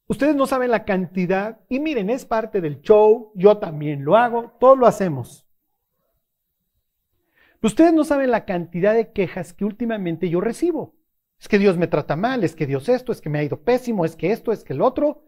Ustedes 0.07 0.35
no 0.35 0.45
saben 0.45 0.69
la 0.69 0.85
cantidad, 0.85 1.61
y 1.69 1.79
miren, 1.79 2.11
es 2.11 2.23
parte 2.23 2.61
del 2.61 2.81
show, 2.81 3.31
yo 3.33 3.57
también 3.57 4.05
lo 4.05 4.15
hago, 4.15 4.55
todos 4.59 4.77
lo 4.77 4.85
hacemos. 4.85 5.47
Ustedes 7.63 7.93
no 7.93 8.03
saben 8.03 8.29
la 8.29 8.45
cantidad 8.45 8.93
de 8.93 9.11
quejas 9.11 9.53
que 9.53 9.65
últimamente 9.65 10.29
yo 10.29 10.39
recibo. 10.39 10.93
Es 11.39 11.47
que 11.47 11.57
Dios 11.57 11.77
me 11.77 11.87
trata 11.87 12.15
mal, 12.15 12.43
es 12.43 12.55
que 12.55 12.67
Dios 12.67 12.89
esto, 12.89 13.11
es 13.11 13.21
que 13.21 13.29
me 13.29 13.39
ha 13.39 13.43
ido 13.43 13.63
pésimo, 13.63 14.05
es 14.05 14.15
que 14.15 14.31
esto, 14.31 14.51
es 14.51 14.63
que 14.63 14.73
el 14.73 14.81
otro. 14.81 15.23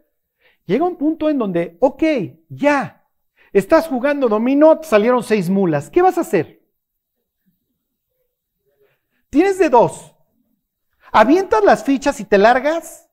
Llega 0.66 0.84
un 0.86 0.96
punto 0.96 1.28
en 1.30 1.38
donde, 1.38 1.78
ok, 1.80 2.02
ya, 2.48 3.05
estás 3.52 3.88
jugando 3.88 4.28
dominó, 4.28 4.80
salieron 4.82 5.22
seis 5.22 5.48
mulas, 5.50 5.90
¿qué 5.90 6.02
vas 6.02 6.18
a 6.18 6.22
hacer? 6.22 6.62
Tienes 9.30 9.58
de 9.58 9.68
dos. 9.68 10.14
¿Avientas 11.12 11.62
las 11.64 11.84
fichas 11.84 12.20
y 12.20 12.24
te 12.24 12.38
largas? 12.38 13.08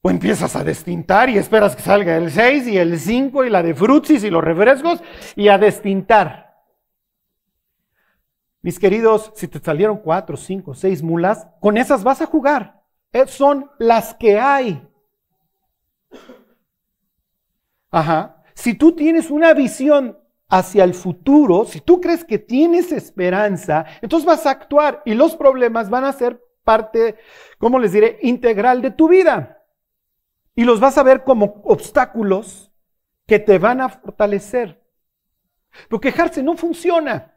O 0.00 0.10
empiezas 0.10 0.56
a 0.56 0.64
destintar 0.64 1.30
y 1.30 1.38
esperas 1.38 1.76
que 1.76 1.82
salga 1.82 2.16
el 2.16 2.30
6 2.30 2.66
y 2.66 2.76
el 2.76 2.98
5 2.98 3.44
y 3.44 3.50
la 3.50 3.62
de 3.62 3.74
frutsis 3.74 4.24
y 4.24 4.30
los 4.30 4.42
refrescos 4.42 5.00
y 5.36 5.48
a 5.48 5.58
destintar. 5.58 6.56
Mis 8.62 8.78
queridos, 8.78 9.32
si 9.36 9.46
te 9.48 9.60
salieron 9.60 9.98
4, 9.98 10.36
5, 10.36 10.74
6 10.74 11.02
mulas, 11.02 11.46
con 11.60 11.76
esas 11.76 12.02
vas 12.02 12.20
a 12.20 12.26
jugar. 12.26 12.82
Eh, 13.12 13.26
son 13.26 13.70
las 13.78 14.14
que 14.14 14.40
hay. 14.40 14.88
Ajá. 17.90 18.41
Si 18.62 18.74
tú 18.74 18.92
tienes 18.92 19.28
una 19.28 19.54
visión 19.54 20.16
hacia 20.48 20.84
el 20.84 20.94
futuro, 20.94 21.64
si 21.64 21.80
tú 21.80 22.00
crees 22.00 22.24
que 22.24 22.38
tienes 22.38 22.92
esperanza, 22.92 23.86
entonces 24.00 24.24
vas 24.24 24.46
a 24.46 24.52
actuar 24.52 25.02
y 25.04 25.14
los 25.14 25.34
problemas 25.34 25.90
van 25.90 26.04
a 26.04 26.12
ser 26.12 26.40
parte, 26.62 27.16
¿cómo 27.58 27.80
les 27.80 27.90
diré?, 27.90 28.20
integral 28.22 28.80
de 28.80 28.92
tu 28.92 29.08
vida 29.08 29.64
y 30.54 30.62
los 30.62 30.78
vas 30.78 30.96
a 30.96 31.02
ver 31.02 31.24
como 31.24 31.60
obstáculos 31.64 32.70
que 33.26 33.40
te 33.40 33.58
van 33.58 33.80
a 33.80 33.88
fortalecer. 33.88 34.80
Pero 35.88 36.00
quejarse 36.00 36.40
no 36.40 36.56
funciona. 36.56 37.34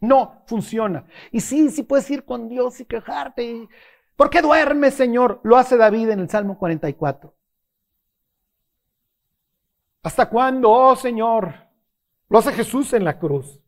No 0.00 0.42
funciona. 0.46 1.06
Y 1.30 1.42
sí, 1.42 1.70
sí 1.70 1.84
puedes 1.84 2.10
ir 2.10 2.24
con 2.24 2.48
Dios 2.48 2.80
y 2.80 2.86
quejarte. 2.86 3.68
¿Por 4.16 4.30
qué 4.30 4.42
duermes, 4.42 4.94
Señor? 4.94 5.40
Lo 5.44 5.56
hace 5.56 5.76
David 5.76 6.10
en 6.10 6.18
el 6.18 6.28
Salmo 6.28 6.58
44. 6.58 7.37
¿Hasta 10.02 10.28
cuándo, 10.28 10.70
oh 10.70 10.96
Señor? 10.96 11.54
Lo 12.28 12.38
hace 12.38 12.52
Jesús 12.52 12.92
en 12.92 13.04
la 13.04 13.18
cruz. 13.18 13.60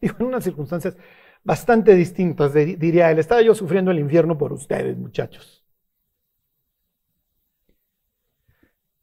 Y 0.00 0.08
en 0.08 0.22
unas 0.22 0.44
circunstancias 0.44 0.96
bastante 1.44 1.94
distintas, 1.94 2.52
diría 2.54 3.10
él. 3.10 3.18
Estaba 3.18 3.42
yo 3.42 3.54
sufriendo 3.54 3.90
el 3.90 3.98
infierno 3.98 4.36
por 4.36 4.52
ustedes, 4.52 4.96
muchachos. 4.96 5.64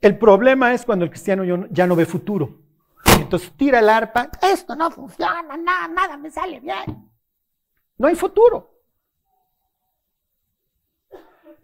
El 0.02 0.18
problema 0.18 0.74
es 0.74 0.86
cuando 0.86 1.06
el 1.06 1.12
cristiano 1.12 1.68
ya 1.72 1.88
no 1.88 1.96
ve 1.96 2.06
futuro. 2.06 2.62
Entonces 3.20 3.52
tira 3.56 3.80
el 3.80 3.89
arpa, 3.89 4.30
esto 4.42 4.76
no 4.76 4.89
funciona, 4.89 5.58
nada, 5.58 5.88
nada 5.88 6.18
me 6.18 6.32
sale 6.32 6.60
bien. 6.60 7.10
No 7.98 8.08
hay 8.08 8.15
futuro. 8.15 8.80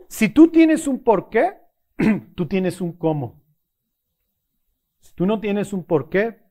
Si 0.08 0.30
tú 0.30 0.50
tienes 0.50 0.88
un 0.88 1.04
porqué, 1.04 1.58
tú 2.36 2.48
tienes 2.48 2.82
un 2.82 2.94
cómo. 2.94 3.45
Si 5.06 5.14
tú 5.14 5.28
no 5.28 5.40
tienes 5.40 5.72
un 5.72 5.84
porqué, 5.84 6.42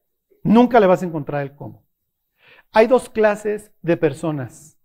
nunca 0.44 0.78
le 0.78 0.86
vas 0.86 1.02
a 1.02 1.06
encontrar 1.06 1.42
el 1.42 1.56
cómo. 1.56 1.84
Hay 2.70 2.86
dos 2.86 3.10
clases 3.10 3.72
de 3.82 3.96
personas. 3.96 4.78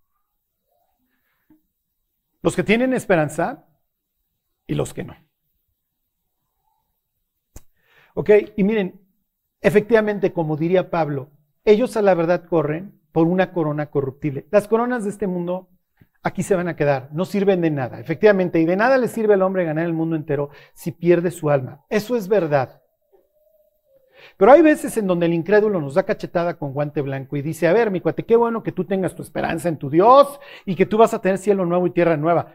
Los 2.41 2.55
que 2.55 2.63
tienen 2.63 2.95
esperanza 2.95 3.67
y 4.65 4.73
los 4.73 4.91
que 4.91 5.03
no. 5.03 5.15
¿Ok? 8.15 8.32
Y 8.58 8.63
miren, 8.63 9.08
efectivamente, 9.62 10.34
como 10.34 10.58
diría 10.58 10.89
Pablo, 10.89 11.29
ellos 11.63 11.95
a 11.95 12.01
la 12.01 12.15
verdad 12.15 12.45
corren 12.45 12.99
por 13.12 13.27
una 13.27 13.53
corona 13.53 13.91
corruptible. 13.91 14.47
Las 14.49 14.67
coronas 14.67 15.03
de 15.03 15.12
este 15.12 15.27
mundo 15.27 15.69
aquí 16.23 16.41
se 16.41 16.55
van 16.55 16.69
a 16.69 16.75
quedar, 16.75 17.10
no 17.13 17.23
sirven 17.23 17.62
de 17.62 17.69
nada, 17.69 17.99
efectivamente, 17.99 18.60
y 18.60 18.65
de 18.65 18.75
nada 18.75 18.97
le 18.97 19.08
sirve 19.08 19.36
al 19.36 19.43
hombre 19.43 19.63
ganar 19.63 19.86
el 19.86 19.93
mundo 19.93 20.15
entero 20.15 20.49
si 20.73 20.91
pierde 20.91 21.29
su 21.29 21.51
alma. 21.51 21.86
Eso 21.88 22.15
es 22.15 22.27
verdad. 22.27 22.79
Pero 24.38 24.52
hay 24.52 24.62
veces 24.62 24.96
en 24.98 25.08
donde 25.08 25.26
el 25.26 25.34
incrédulo 25.34 25.82
nos 25.82 25.96
da 25.96 26.04
cachetada 26.04 26.58
con 26.58 26.74
guante 26.74 27.02
blanco 27.02 27.36
y 27.38 27.42
dice, 27.42 27.68
a 27.68 27.74
ver, 27.74 27.92
mi 27.92 28.02
cuate, 28.02 28.26
qué 28.26 28.36
bueno 28.36 28.63
que 28.63 28.72
tú 28.72 28.86
tengas 28.86 29.15
tu 29.15 29.22
esperanza 29.22 29.70
en 29.70 29.78
tu 29.78 29.89
Dios 29.89 30.39
y 30.65 30.76
que 30.76 30.86
tú 30.86 30.98
vas 30.98 31.13
a 31.13 31.22
tener 31.22 31.38
cielo 31.38 31.65
nuevo 31.65 31.88
y 31.88 31.92
tierra 31.92 32.18
nueva. 32.18 32.54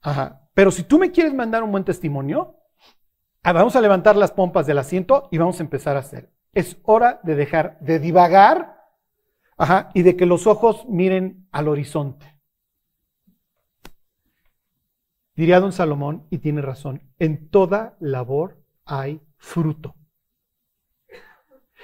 Ajá. 0.00 0.48
Pero 0.54 0.70
si 0.70 0.82
tú 0.82 0.98
me 0.98 1.10
quieres 1.10 1.34
mandar 1.34 1.62
un 1.62 1.72
buen 1.72 1.84
testimonio, 1.84 2.56
ah, 3.42 3.52
vamos 3.52 3.74
a 3.76 3.80
levantar 3.80 4.16
las 4.16 4.32
pompas 4.32 4.66
del 4.66 4.78
asiento 4.78 5.28
y 5.30 5.38
vamos 5.38 5.60
a 5.60 5.62
empezar 5.62 5.96
a 5.96 6.00
hacer. 6.00 6.30
Es 6.52 6.76
hora 6.82 7.20
de 7.22 7.34
dejar 7.34 7.78
de 7.80 7.98
divagar 7.98 8.82
ajá, 9.56 9.90
y 9.94 10.02
de 10.02 10.16
que 10.16 10.26
los 10.26 10.46
ojos 10.46 10.84
miren 10.88 11.46
al 11.52 11.68
horizonte. 11.68 12.31
Diría 15.34 15.60
don 15.60 15.72
Salomón, 15.72 16.26
y 16.30 16.38
tiene 16.38 16.62
razón, 16.62 17.02
en 17.18 17.48
toda 17.48 17.96
labor 18.00 18.62
hay 18.84 19.20
fruto. 19.38 19.94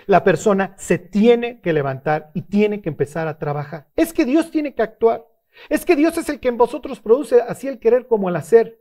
La 0.06 0.22
persona 0.22 0.74
se 0.78 0.98
tiene 0.98 1.60
que 1.60 1.72
levantar 1.72 2.30
y 2.34 2.42
tiene 2.42 2.80
que 2.80 2.88
empezar 2.88 3.26
a 3.28 3.38
trabajar. 3.38 3.88
Es 3.96 4.12
que 4.12 4.24
Dios 4.24 4.50
tiene 4.50 4.74
que 4.74 4.82
actuar. 4.82 5.26
Es 5.68 5.84
que 5.84 5.96
Dios 5.96 6.16
es 6.18 6.28
el 6.28 6.40
que 6.40 6.48
en 6.48 6.56
vosotros 6.56 7.00
produce 7.00 7.40
así 7.40 7.68
el 7.68 7.78
querer 7.78 8.06
como 8.06 8.28
el 8.28 8.36
hacer. 8.36 8.80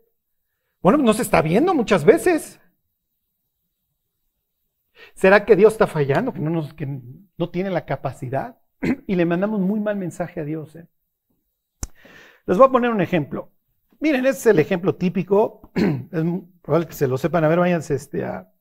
Bueno, 0.81 0.99
no 0.99 1.13
se 1.13 1.23
está 1.23 1.41
viendo 1.41 1.73
muchas 1.73 2.05
veces. 2.05 2.59
¿Será 5.15 5.45
que 5.45 5.55
Dios 5.55 5.73
está 5.73 5.87
fallando, 5.87 6.33
que 6.33 6.85
no, 7.37 7.49
tiene 7.49 7.71
la 7.71 7.85
capacidad? 7.85 8.57
y 9.07 9.15
le 9.15 9.25
mandamos 9.25 9.59
muy 9.59 9.79
mal 9.79 9.95
mensaje 9.95 10.41
a 10.41 10.43
Dios. 10.43 10.75
¿eh? 10.75 10.87
Les 12.45 12.57
voy 12.57 12.67
a 12.67 12.71
poner 12.71 12.91
un 12.91 13.01
ejemplo. 13.01 13.51
Miren, 13.99 14.25
este 14.25 14.39
es 14.39 14.45
el 14.47 14.59
ejemplo 14.59 14.95
típico. 14.95 15.71
Es 15.75 16.23
probable 16.61 16.87
que 16.87 16.93
se 16.93 17.07
lo 17.07 17.17
sepan. 17.17 17.43
A 17.43 17.47
ver, 17.47 17.59
váyanse 17.59 17.95
este, 17.95 18.25
a 18.25 18.51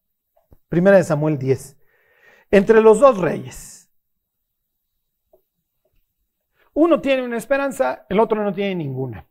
Primera 0.69 0.97
de 0.97 1.05
Samuel 1.05 1.39
10. 1.39 1.77
Entre 2.51 2.81
los 2.81 3.01
dos 3.01 3.19
reyes. 3.19 3.91
Uno 6.73 7.01
tiene 7.01 7.25
una 7.25 7.39
esperanza, 7.39 8.05
el 8.09 8.21
otro 8.21 8.45
no 8.45 8.53
tiene 8.53 8.75
ninguna. 8.75 9.27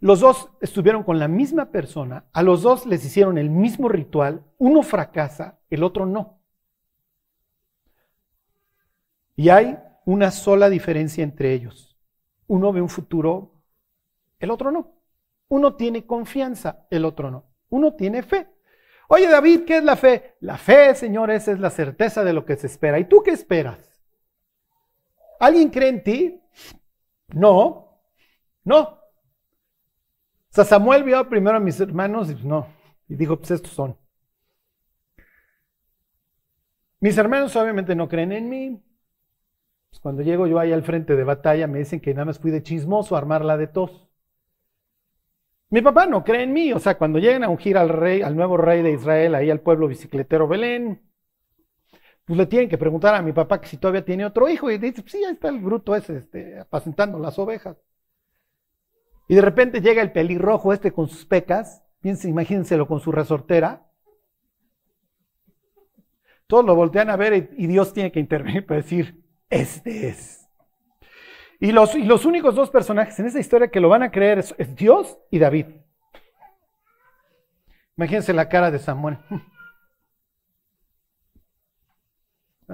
Los 0.00 0.20
dos 0.20 0.48
estuvieron 0.60 1.02
con 1.02 1.18
la 1.18 1.26
misma 1.26 1.72
persona, 1.72 2.26
a 2.32 2.44
los 2.44 2.62
dos 2.62 2.86
les 2.86 3.04
hicieron 3.04 3.36
el 3.36 3.50
mismo 3.50 3.88
ritual, 3.88 4.44
uno 4.58 4.84
fracasa, 4.84 5.58
el 5.70 5.82
otro 5.82 6.06
no. 6.06 6.40
Y 9.34 9.48
hay 9.48 9.76
una 10.08 10.30
sola 10.30 10.70
diferencia 10.70 11.22
entre 11.22 11.52
ellos. 11.52 11.94
Uno 12.46 12.72
ve 12.72 12.80
un 12.80 12.88
futuro, 12.88 13.60
el 14.38 14.50
otro 14.50 14.72
no. 14.72 15.02
Uno 15.48 15.76
tiene 15.76 16.06
confianza, 16.06 16.86
el 16.90 17.04
otro 17.04 17.30
no. 17.30 17.44
Uno 17.68 17.92
tiene 17.92 18.22
fe. 18.22 18.48
Oye 19.08 19.28
David, 19.28 19.66
¿qué 19.66 19.76
es 19.76 19.84
la 19.84 19.96
fe? 19.96 20.36
La 20.40 20.56
fe, 20.56 20.94
señores, 20.94 21.46
es 21.46 21.60
la 21.60 21.68
certeza 21.68 22.24
de 22.24 22.32
lo 22.32 22.46
que 22.46 22.56
se 22.56 22.68
espera. 22.68 22.98
¿Y 22.98 23.04
tú 23.04 23.22
qué 23.22 23.32
esperas? 23.32 24.00
¿Alguien 25.40 25.68
cree 25.68 25.90
en 25.90 26.02
ti? 26.02 26.42
No, 27.34 28.00
no. 28.64 29.00
sea, 30.48 30.64
Samuel 30.64 31.04
vio 31.04 31.28
primero 31.28 31.58
a 31.58 31.60
mis 31.60 31.78
hermanos 31.80 32.30
y 32.30 32.32
pues 32.32 32.46
no, 32.46 32.66
y 33.10 33.14
dijo, 33.14 33.36
pues 33.36 33.50
estos 33.50 33.72
son. 33.72 33.94
Mis 36.98 37.18
hermanos 37.18 37.54
obviamente 37.56 37.94
no 37.94 38.08
creen 38.08 38.32
en 38.32 38.48
mí. 38.48 38.87
Pues 39.90 40.00
cuando 40.00 40.22
llego 40.22 40.46
yo 40.46 40.58
ahí 40.58 40.72
al 40.72 40.82
frente 40.82 41.16
de 41.16 41.24
batalla 41.24 41.66
me 41.66 41.78
dicen 41.78 42.00
que 42.00 42.14
nada 42.14 42.26
más 42.26 42.38
fui 42.38 42.50
de 42.50 42.62
chismoso 42.62 43.14
a 43.14 43.18
armarla 43.18 43.56
de 43.56 43.66
tos. 43.68 44.08
Mi 45.70 45.82
papá 45.82 46.06
no 46.06 46.24
cree 46.24 46.44
en 46.44 46.52
mí, 46.52 46.72
o 46.72 46.78
sea, 46.78 46.96
cuando 46.96 47.18
lleguen 47.18 47.44
a 47.44 47.48
ungir 47.50 47.76
al 47.76 47.90
rey, 47.90 48.22
al 48.22 48.36
nuevo 48.36 48.56
rey 48.56 48.82
de 48.82 48.92
Israel, 48.92 49.34
ahí 49.34 49.50
al 49.50 49.60
pueblo 49.60 49.88
bicicletero 49.88 50.48
Belén, 50.48 51.02
pues 52.24 52.36
le 52.38 52.46
tienen 52.46 52.68
que 52.68 52.78
preguntar 52.78 53.14
a 53.14 53.22
mi 53.22 53.32
papá 53.32 53.60
que 53.60 53.68
si 53.68 53.78
todavía 53.78 54.04
tiene 54.04 54.24
otro 54.24 54.48
hijo, 54.48 54.70
y 54.70 54.78
dice, 54.78 55.02
pues 55.02 55.12
sí, 55.12 55.24
ahí 55.24 55.32
está 55.32 55.48
el 55.48 55.60
bruto 55.60 55.94
ese, 55.94 56.18
este, 56.18 56.58
apacentando 56.58 57.18
las 57.18 57.38
ovejas. 57.38 57.76
Y 59.28 59.34
de 59.34 59.42
repente 59.42 59.80
llega 59.80 60.02
el 60.02 60.12
pelirrojo 60.12 60.72
este 60.72 60.92
con 60.92 61.08
sus 61.08 61.26
pecas, 61.26 61.82
piensen, 62.00 62.30
imagínenselo 62.30 62.88
con 62.88 63.00
su 63.00 63.12
resortera. 63.12 63.86
Todos 66.46 66.64
lo 66.64 66.74
voltean 66.74 67.10
a 67.10 67.16
ver 67.16 67.50
y, 67.56 67.66
Dios 67.66 67.92
tiene 67.92 68.10
que 68.10 68.20
intervenir 68.20 68.64
para 68.66 68.80
decir, 68.80 69.22
este 69.50 70.08
es. 70.08 70.48
Y 71.60 71.72
los, 71.72 71.94
y 71.94 72.04
los, 72.04 72.24
únicos 72.24 72.54
dos 72.54 72.70
personajes 72.70 73.18
en 73.18 73.26
esa 73.26 73.40
historia 73.40 73.68
que 73.68 73.80
lo 73.80 73.88
van 73.88 74.02
a 74.02 74.10
creer 74.10 74.38
es, 74.38 74.54
Dios 74.76 75.18
y 75.30 75.38
David. 75.38 75.66
Imagínense 77.96 78.32
la 78.32 78.48
cara 78.48 78.70
de 78.70 78.78
Samuel. 78.78 79.18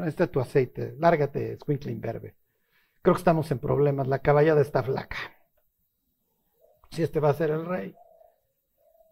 Este 0.07 0.25
es 0.25 0.31
tu 0.33 0.41
aceite, 0.41 0.97
lárgate, 0.99 1.57
Squinkling 1.57 2.01
Verbe. 2.01 2.35
Creo 3.01 3.15
que 3.15 3.19
estamos 3.19 3.49
en 3.53 3.61
problemas, 3.61 4.09
la 4.09 4.19
caballada 4.19 4.61
está 4.61 4.83
flaca. 4.83 5.17
Si 6.91 7.05
este 7.05 7.21
va 7.21 7.31
a 7.31 7.35
ser 7.35 7.51
el 7.51 7.65
rey. 7.65 7.95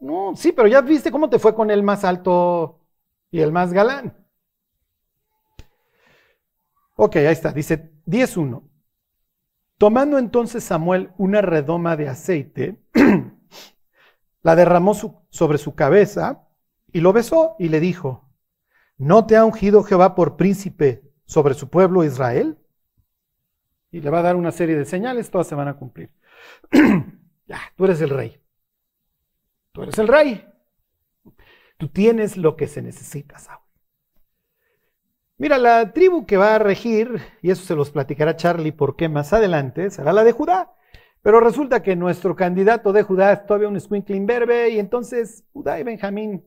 No, 0.01 0.35
sí, 0.35 0.51
pero 0.51 0.67
ya 0.67 0.81
viste 0.81 1.13
cómo 1.13 1.31
te 1.31 1.39
fue 1.39 1.55
con 1.55 1.71
el 1.71 1.85
más 1.85 2.03
alto 2.03 2.81
y 3.31 3.41
el 3.41 3.53
más 3.53 3.73
galán. 3.73 4.22
Ok, 7.05 7.17
ahí 7.17 7.33
está, 7.33 7.53
dice 7.53 7.91
10.1. 8.07 8.63
Tomando 9.77 10.19
entonces 10.19 10.63
Samuel 10.63 11.11
una 11.19 11.43
redoma 11.43 11.97
de 11.97 12.09
aceite, 12.09 12.81
la 14.43 14.55
derramó 14.55 14.95
sobre 14.95 15.59
su 15.59 15.75
cabeza 15.75 16.47
y 16.93 17.01
lo 17.01 17.13
besó 17.13 17.57
y 17.59 17.71
le 17.71 17.81
dijo, 17.81 18.31
¿no 18.99 19.27
te 19.27 19.37
ha 19.37 19.45
ungido 19.45 19.83
Jehová 19.83 20.15
por 20.15 20.37
príncipe 20.37 21.03
sobre 21.25 21.55
su 21.55 21.71
pueblo 21.71 22.05
Israel? 22.05 22.57
Y 23.91 24.01
le 24.01 24.09
va 24.09 24.21
a 24.21 24.23
dar 24.23 24.37
una 24.37 24.53
serie 24.53 24.77
de 24.77 24.85
señales, 24.85 25.29
todas 25.29 25.49
se 25.49 25.57
van 25.57 25.67
a 25.67 25.77
cumplir. 25.77 26.13
ya, 27.49 27.59
tú 27.75 27.87
eres 27.87 28.01
el 28.01 28.11
rey. 28.11 28.41
Tú 29.73 29.83
eres 29.83 29.99
el 29.99 30.07
rey. 30.07 30.47
Tú 31.79 31.89
tienes 31.89 32.37
lo 32.37 32.55
que 32.55 32.69
se 32.69 32.81
necesita, 32.81 33.41
Saúl. 33.41 33.62
Mira, 35.43 35.59
la 35.59 35.93
tribu 35.93 36.25
que 36.25 36.37
va 36.37 36.55
a 36.55 36.59
regir, 36.61 37.21
y 37.41 37.51
eso 37.51 37.65
se 37.65 37.75
los 37.75 37.91
platicará 37.91 38.37
Charlie 38.37 38.71
porque 38.71 39.09
más 39.09 39.33
adelante, 39.33 39.91
será 39.91 40.13
la 40.13 40.23
de 40.23 40.31
Judá. 40.31 40.73
Pero 41.21 41.41
resulta 41.41 41.83
que 41.83 41.97
nuestro 41.97 42.37
candidato 42.37 42.93
de 42.93 43.03
Judá 43.03 43.33
es 43.33 43.45
todavía 43.45 43.67
un 43.67 43.81
squinkling 43.81 44.25
verbe, 44.25 44.69
y 44.69 44.79
entonces 44.79 45.43
Judá 45.53 45.81
y 45.81 45.83
Benjamín 45.83 46.45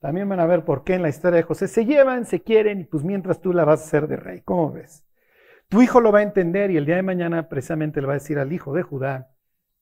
también 0.00 0.28
van 0.28 0.38
a 0.38 0.44
ver 0.44 0.66
por 0.66 0.84
qué 0.84 0.96
en 0.96 1.02
la 1.02 1.08
historia 1.08 1.38
de 1.38 1.44
José 1.44 1.66
se 1.66 1.86
llevan, 1.86 2.26
se 2.26 2.42
quieren, 2.42 2.80
y 2.80 2.84
pues 2.84 3.04
mientras 3.04 3.40
tú 3.40 3.54
la 3.54 3.64
vas 3.64 3.80
a 3.80 3.84
hacer 3.84 4.06
de 4.06 4.16
rey. 4.16 4.42
¿Cómo 4.42 4.70
ves? 4.70 5.02
Tu 5.70 5.80
hijo 5.80 6.02
lo 6.02 6.12
va 6.12 6.18
a 6.18 6.22
entender 6.22 6.70
y 6.70 6.76
el 6.76 6.84
día 6.84 6.96
de 6.96 7.02
mañana 7.02 7.48
precisamente 7.48 8.02
le 8.02 8.06
va 8.06 8.12
a 8.12 8.20
decir 8.20 8.38
al 8.38 8.52
hijo 8.52 8.74
de 8.74 8.82
Judá 8.82 9.30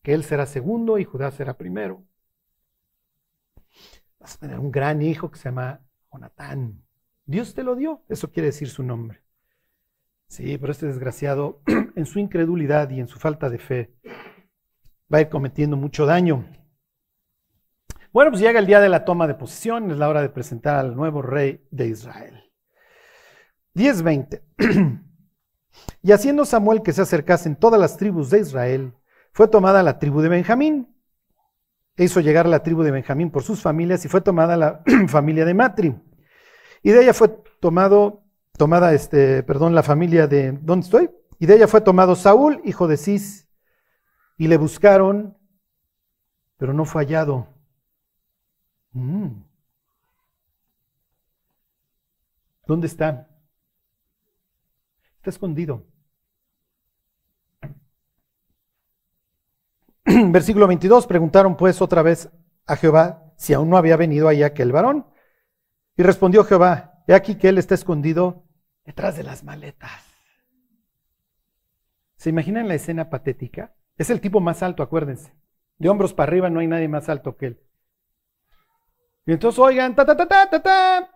que 0.00 0.14
él 0.14 0.22
será 0.22 0.46
segundo 0.46 0.98
y 0.98 1.04
Judá 1.04 1.32
será 1.32 1.54
primero. 1.54 2.04
Vas 4.20 4.36
a 4.36 4.38
tener 4.38 4.60
un 4.60 4.70
gran 4.70 5.02
hijo 5.02 5.28
que 5.28 5.38
se 5.38 5.48
llama 5.48 5.80
Jonatán. 6.12 6.87
Dios 7.28 7.52
te 7.52 7.62
lo 7.62 7.76
dio, 7.76 8.02
eso 8.08 8.32
quiere 8.32 8.46
decir 8.46 8.70
su 8.70 8.82
nombre. 8.82 9.22
Sí, 10.28 10.56
pero 10.56 10.72
este 10.72 10.86
desgraciado, 10.86 11.60
en 11.94 12.06
su 12.06 12.18
incredulidad 12.20 12.88
y 12.88 13.00
en 13.00 13.06
su 13.06 13.18
falta 13.18 13.50
de 13.50 13.58
fe, 13.58 13.94
va 15.12 15.18
a 15.18 15.20
ir 15.20 15.28
cometiendo 15.28 15.76
mucho 15.76 16.06
daño. 16.06 16.46
Bueno, 18.14 18.30
pues 18.30 18.40
llega 18.40 18.58
el 18.58 18.66
día 18.66 18.80
de 18.80 18.88
la 18.88 19.04
toma 19.04 19.26
de 19.26 19.34
posesión, 19.34 19.90
es 19.90 19.98
la 19.98 20.08
hora 20.08 20.22
de 20.22 20.30
presentar 20.30 20.76
al 20.76 20.96
nuevo 20.96 21.20
rey 21.20 21.62
de 21.70 21.88
Israel. 21.88 22.50
10.20. 23.74 24.42
y 26.02 26.12
haciendo 26.12 26.46
Samuel 26.46 26.80
que 26.80 26.94
se 26.94 27.02
acercasen 27.02 27.56
todas 27.56 27.78
las 27.78 27.98
tribus 27.98 28.30
de 28.30 28.40
Israel, 28.40 28.94
fue 29.34 29.48
tomada 29.48 29.82
la 29.82 29.98
tribu 29.98 30.22
de 30.22 30.30
Benjamín. 30.30 30.96
E 31.94 32.04
hizo 32.04 32.20
llegar 32.20 32.48
la 32.48 32.62
tribu 32.62 32.82
de 32.84 32.90
Benjamín 32.90 33.30
por 33.30 33.42
sus 33.42 33.60
familias 33.60 34.02
y 34.06 34.08
fue 34.08 34.22
tomada 34.22 34.56
la 34.56 34.82
familia 35.08 35.44
de 35.44 35.52
Matri. 35.52 35.94
Y 36.82 36.90
de 36.90 37.02
ella 37.02 37.14
fue 37.14 37.28
tomado, 37.60 38.24
tomada, 38.56 38.94
este, 38.94 39.42
perdón, 39.42 39.74
la 39.74 39.82
familia 39.82 40.26
de, 40.26 40.52
¿dónde 40.52 40.84
estoy? 40.84 41.10
Y 41.38 41.46
de 41.46 41.56
ella 41.56 41.68
fue 41.68 41.80
tomado 41.80 42.16
Saúl, 42.16 42.60
hijo 42.64 42.88
de 42.88 42.96
Cis, 42.96 43.48
y 44.36 44.48
le 44.48 44.56
buscaron, 44.56 45.36
pero 46.56 46.72
no 46.72 46.84
fue 46.84 47.04
hallado. 47.04 47.48
Mm. 48.92 49.42
¿Dónde 52.66 52.86
está? 52.86 53.28
Está 55.16 55.30
escondido. 55.30 55.84
Versículo 60.04 60.66
22, 60.66 61.06
preguntaron 61.06 61.56
pues 61.56 61.80
otra 61.80 62.02
vez 62.02 62.30
a 62.66 62.76
Jehová 62.76 63.32
si 63.36 63.54
aún 63.54 63.70
no 63.70 63.76
había 63.76 63.96
venido 63.96 64.28
ahí 64.28 64.42
aquel 64.42 64.72
varón. 64.72 65.06
Y 65.98 66.04
respondió 66.04 66.44
Jehová, 66.44 67.02
he 67.08 67.14
aquí 67.14 67.34
que 67.34 67.48
él 67.48 67.58
está 67.58 67.74
escondido 67.74 68.44
detrás 68.84 69.16
de 69.16 69.24
las 69.24 69.42
maletas. 69.42 70.04
¿Se 72.16 72.30
imaginan 72.30 72.68
la 72.68 72.76
escena 72.76 73.10
patética? 73.10 73.74
Es 73.96 74.08
el 74.08 74.20
tipo 74.20 74.38
más 74.38 74.62
alto, 74.62 74.84
acuérdense. 74.84 75.34
De 75.76 75.88
hombros 75.88 76.14
para 76.14 76.30
arriba 76.30 76.50
no 76.50 76.60
hay 76.60 76.68
nadie 76.68 76.86
más 76.86 77.08
alto 77.08 77.36
que 77.36 77.46
él. 77.46 77.60
Y 79.26 79.32
entonces 79.32 79.58
oigan, 79.58 79.96
ta, 79.96 80.06
ta, 80.06 80.16
ta, 80.16 80.28
ta, 80.28 80.48
ta, 80.48 80.62
ta. 80.62 81.10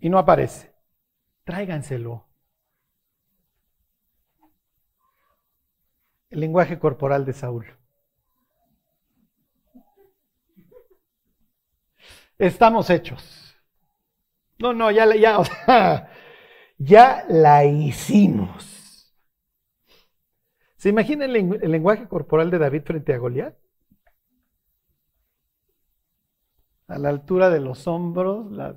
Y 0.00 0.08
no 0.08 0.18
aparece. 0.18 0.74
Tráiganselo. 1.44 2.26
El 6.30 6.40
lenguaje 6.40 6.78
corporal 6.78 7.26
de 7.26 7.34
Saúl. 7.34 7.66
Estamos 12.38 12.90
hechos. 12.90 13.56
No, 14.58 14.72
no, 14.72 14.90
ya, 14.90 15.14
ya, 15.14 15.38
ya 16.78 17.24
la 17.28 17.64
hicimos. 17.64 18.78
¿Se 20.76 20.88
imagina 20.88 21.24
el, 21.24 21.32
lenguaje 21.32 22.08
corporal 22.08 22.50
de 22.50 22.58
David 22.58 22.82
frente 22.84 23.12
a 23.12 23.18
Goliat? 23.18 23.54
A 26.86 26.98
la 26.98 27.08
altura 27.08 27.50
de 27.50 27.60
los 27.60 27.86
hombros, 27.86 28.50
las 28.52 28.76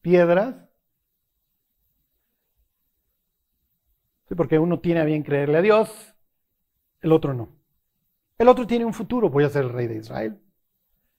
piedras. 0.00 0.56
Sí, 4.28 4.34
porque 4.34 4.58
uno 4.58 4.80
tiene 4.80 5.00
a 5.00 5.04
bien 5.04 5.22
creerle 5.22 5.58
a 5.58 5.62
Dios, 5.62 6.16
el 7.00 7.12
otro 7.12 7.32
no. 7.32 7.56
El 8.38 8.48
otro 8.48 8.66
tiene 8.66 8.84
un 8.84 8.92
futuro, 8.92 9.30
voy 9.30 9.44
a 9.44 9.48
ser 9.48 9.64
el 9.64 9.72
rey 9.72 9.86
de 9.86 9.98
Israel. 9.98 10.42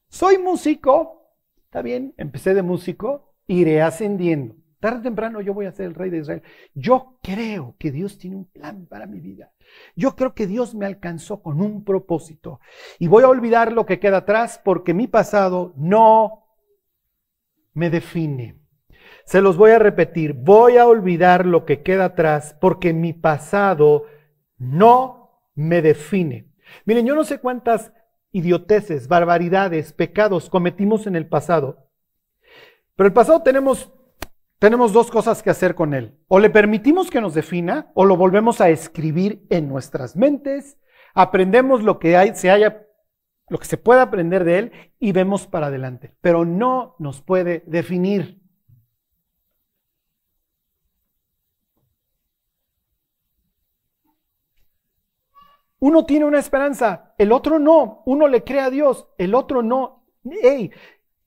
Soy 0.09 0.37
músico, 0.37 1.26
Está 1.67 1.81
bien, 1.81 2.13
empecé 2.17 2.53
de 2.53 2.61
músico, 2.61 3.35
iré 3.45 3.81
ascendiendo. 3.81 4.55
Tarde 4.79 4.99
o 4.99 5.01
temprano 5.01 5.41
yo 5.41 5.53
voy 5.53 5.65
a 5.65 5.71
ser 5.73 5.87
el 5.87 5.95
rey 5.95 6.09
de 6.09 6.19
Israel. 6.19 6.43
Yo 6.73 7.19
creo 7.21 7.75
que 7.77 7.91
Dios 7.91 8.17
tiene 8.17 8.37
un 8.37 8.45
plan 8.45 8.85
para 8.85 9.05
mi 9.05 9.19
vida. 9.19 9.51
Yo 9.95 10.15
creo 10.15 10.33
que 10.33 10.47
Dios 10.47 10.75
me 10.75 10.85
alcanzó 10.85 11.41
con 11.41 11.61
un 11.61 11.83
propósito. 11.83 12.61
Y 12.99 13.07
voy 13.07 13.23
a 13.23 13.29
olvidar 13.29 13.73
lo 13.73 13.85
que 13.85 13.99
queda 13.99 14.17
atrás 14.17 14.61
porque 14.63 14.93
mi 14.93 15.07
pasado 15.07 15.73
no 15.75 16.45
me 17.73 17.89
define. 17.89 18.61
Se 19.25 19.41
los 19.41 19.57
voy 19.57 19.71
a 19.71 19.79
repetir. 19.79 20.33
Voy 20.33 20.77
a 20.77 20.87
olvidar 20.87 21.45
lo 21.45 21.65
que 21.65 21.83
queda 21.83 22.05
atrás 22.05 22.55
porque 22.61 22.93
mi 22.93 23.11
pasado 23.11 24.05
no 24.57 25.41
me 25.53 25.81
define. 25.81 26.49
Miren, 26.85 27.05
yo 27.05 27.13
no 27.13 27.25
sé 27.25 27.39
cuántas 27.39 27.91
idioteces, 28.37 29.07
barbaridades, 29.07 29.93
pecados 29.93 30.49
cometimos 30.49 31.07
en 31.07 31.15
el 31.15 31.27
pasado. 31.27 31.89
Pero 32.95 33.07
el 33.07 33.13
pasado 33.13 33.41
tenemos, 33.41 33.91
tenemos 34.59 34.93
dos 34.93 35.09
cosas 35.09 35.41
que 35.41 35.49
hacer 35.49 35.75
con 35.75 35.93
él. 35.93 36.17
O 36.27 36.39
le 36.39 36.49
permitimos 36.49 37.09
que 37.09 37.21
nos 37.21 37.33
defina 37.33 37.91
o 37.95 38.05
lo 38.05 38.15
volvemos 38.15 38.61
a 38.61 38.69
escribir 38.69 39.45
en 39.49 39.67
nuestras 39.67 40.15
mentes, 40.15 40.77
aprendemos 41.13 41.83
lo 41.83 41.99
que 41.99 42.15
hay, 42.15 42.35
se 42.35 42.51
haya, 42.51 42.85
lo 43.49 43.57
que 43.57 43.65
se 43.65 43.77
pueda 43.77 44.03
aprender 44.03 44.43
de 44.43 44.59
él 44.59 44.71
y 44.99 45.11
vemos 45.11 45.47
para 45.47 45.67
adelante. 45.67 46.15
Pero 46.21 46.45
no 46.45 46.95
nos 46.99 47.21
puede 47.21 47.63
definir. 47.65 48.36
Uno 55.79 56.05
tiene 56.05 56.25
una 56.25 56.39
esperanza, 56.39 57.13
el 57.17 57.31
otro 57.31 57.59
no. 57.59 58.03
Uno 58.05 58.27
le 58.27 58.43
cree 58.43 58.61
a 58.61 58.69
Dios, 58.69 59.07
el 59.17 59.35
otro 59.35 59.61
no. 59.61 60.05
Ey, 60.43 60.71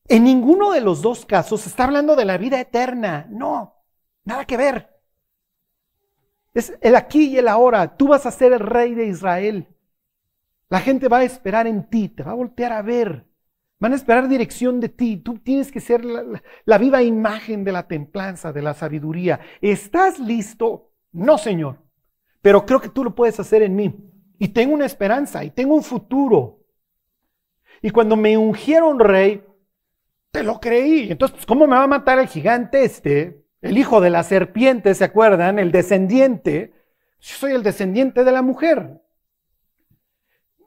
en 0.09 0.25
ninguno 0.25 0.73
de 0.73 0.81
los 0.81 1.03
dos 1.03 1.25
casos 1.25 1.67
está 1.67 1.85
hablando 1.85 2.17
de 2.17 2.25
la 2.25 2.37
vida 2.37 2.61
eterna. 2.61 3.29
No, 3.31 3.77
nada 4.25 4.45
que 4.45 4.57
ver. 4.57 4.91
Es 6.53 6.77
el 6.81 6.97
aquí 6.97 7.29
y 7.29 7.39
el 7.39 7.47
ahora. 7.47 7.97
Tú 7.97 8.09
vas 8.09 8.27
a 8.27 8.33
ser 8.33 8.53
el 8.53 8.59
rey 8.59 8.95
de 8.95 9.07
Israel. 9.07 9.69
La 10.69 10.81
gente 10.81 11.09
va 11.09 11.19
a 11.19 11.25
esperar 11.25 11.67
en 11.69 11.89
ti, 11.89 12.09
te 12.09 12.25
va 12.25 12.33
a 12.33 12.35
voltear 12.35 12.73
a 12.73 12.83
ver. 12.83 13.27
Van 13.79 13.93
a 13.93 13.97
esperar 13.97 14.29
dirección 14.29 14.81
de 14.81 14.89
ti. 14.89 15.17
Tú 15.17 15.39
tienes 15.39 15.71
que 15.71 15.81
ser 15.81 16.05
la, 16.05 16.43
la 16.65 16.79
viva 16.79 17.03
imagen 17.03 17.63
de 17.63 17.73
la 17.73 17.87
templanza, 17.87 18.53
de 18.53 18.63
la 18.63 18.75
sabiduría. 18.75 19.41
¿Estás 19.61 20.19
listo? 20.19 20.93
No, 21.13 21.39
Señor. 21.39 21.79
Pero 22.43 22.67
creo 22.67 22.81
que 22.81 22.89
tú 22.89 23.05
lo 23.05 23.15
puedes 23.15 23.39
hacer 23.39 23.63
en 23.63 23.77
mí. 23.77 24.10
Y 24.41 24.49
tengo 24.49 24.73
una 24.73 24.87
esperanza 24.87 25.45
y 25.45 25.51
tengo 25.51 25.75
un 25.75 25.83
futuro. 25.83 26.65
Y 27.83 27.91
cuando 27.91 28.17
me 28.17 28.39
ungieron 28.39 28.99
rey, 28.99 29.45
te 30.31 30.43
lo 30.43 30.59
creí. 30.59 31.13
Entonces, 31.13 31.45
¿cómo 31.45 31.67
me 31.67 31.77
va 31.77 31.85
a 31.85 31.87
matar 31.87 32.19
el 32.19 32.27
gigante 32.27 32.83
este? 32.83 33.45
El 33.61 33.77
hijo 33.77 34.01
de 34.01 34.09
la 34.09 34.23
serpiente, 34.23 34.95
¿se 34.95 35.05
acuerdan? 35.05 35.59
El 35.59 35.71
descendiente. 35.71 36.73
Yo 37.21 37.37
soy 37.37 37.53
el 37.53 37.63
descendiente 37.63 38.25
de 38.25 38.33
la 38.33 38.41
mujer. 38.41 39.03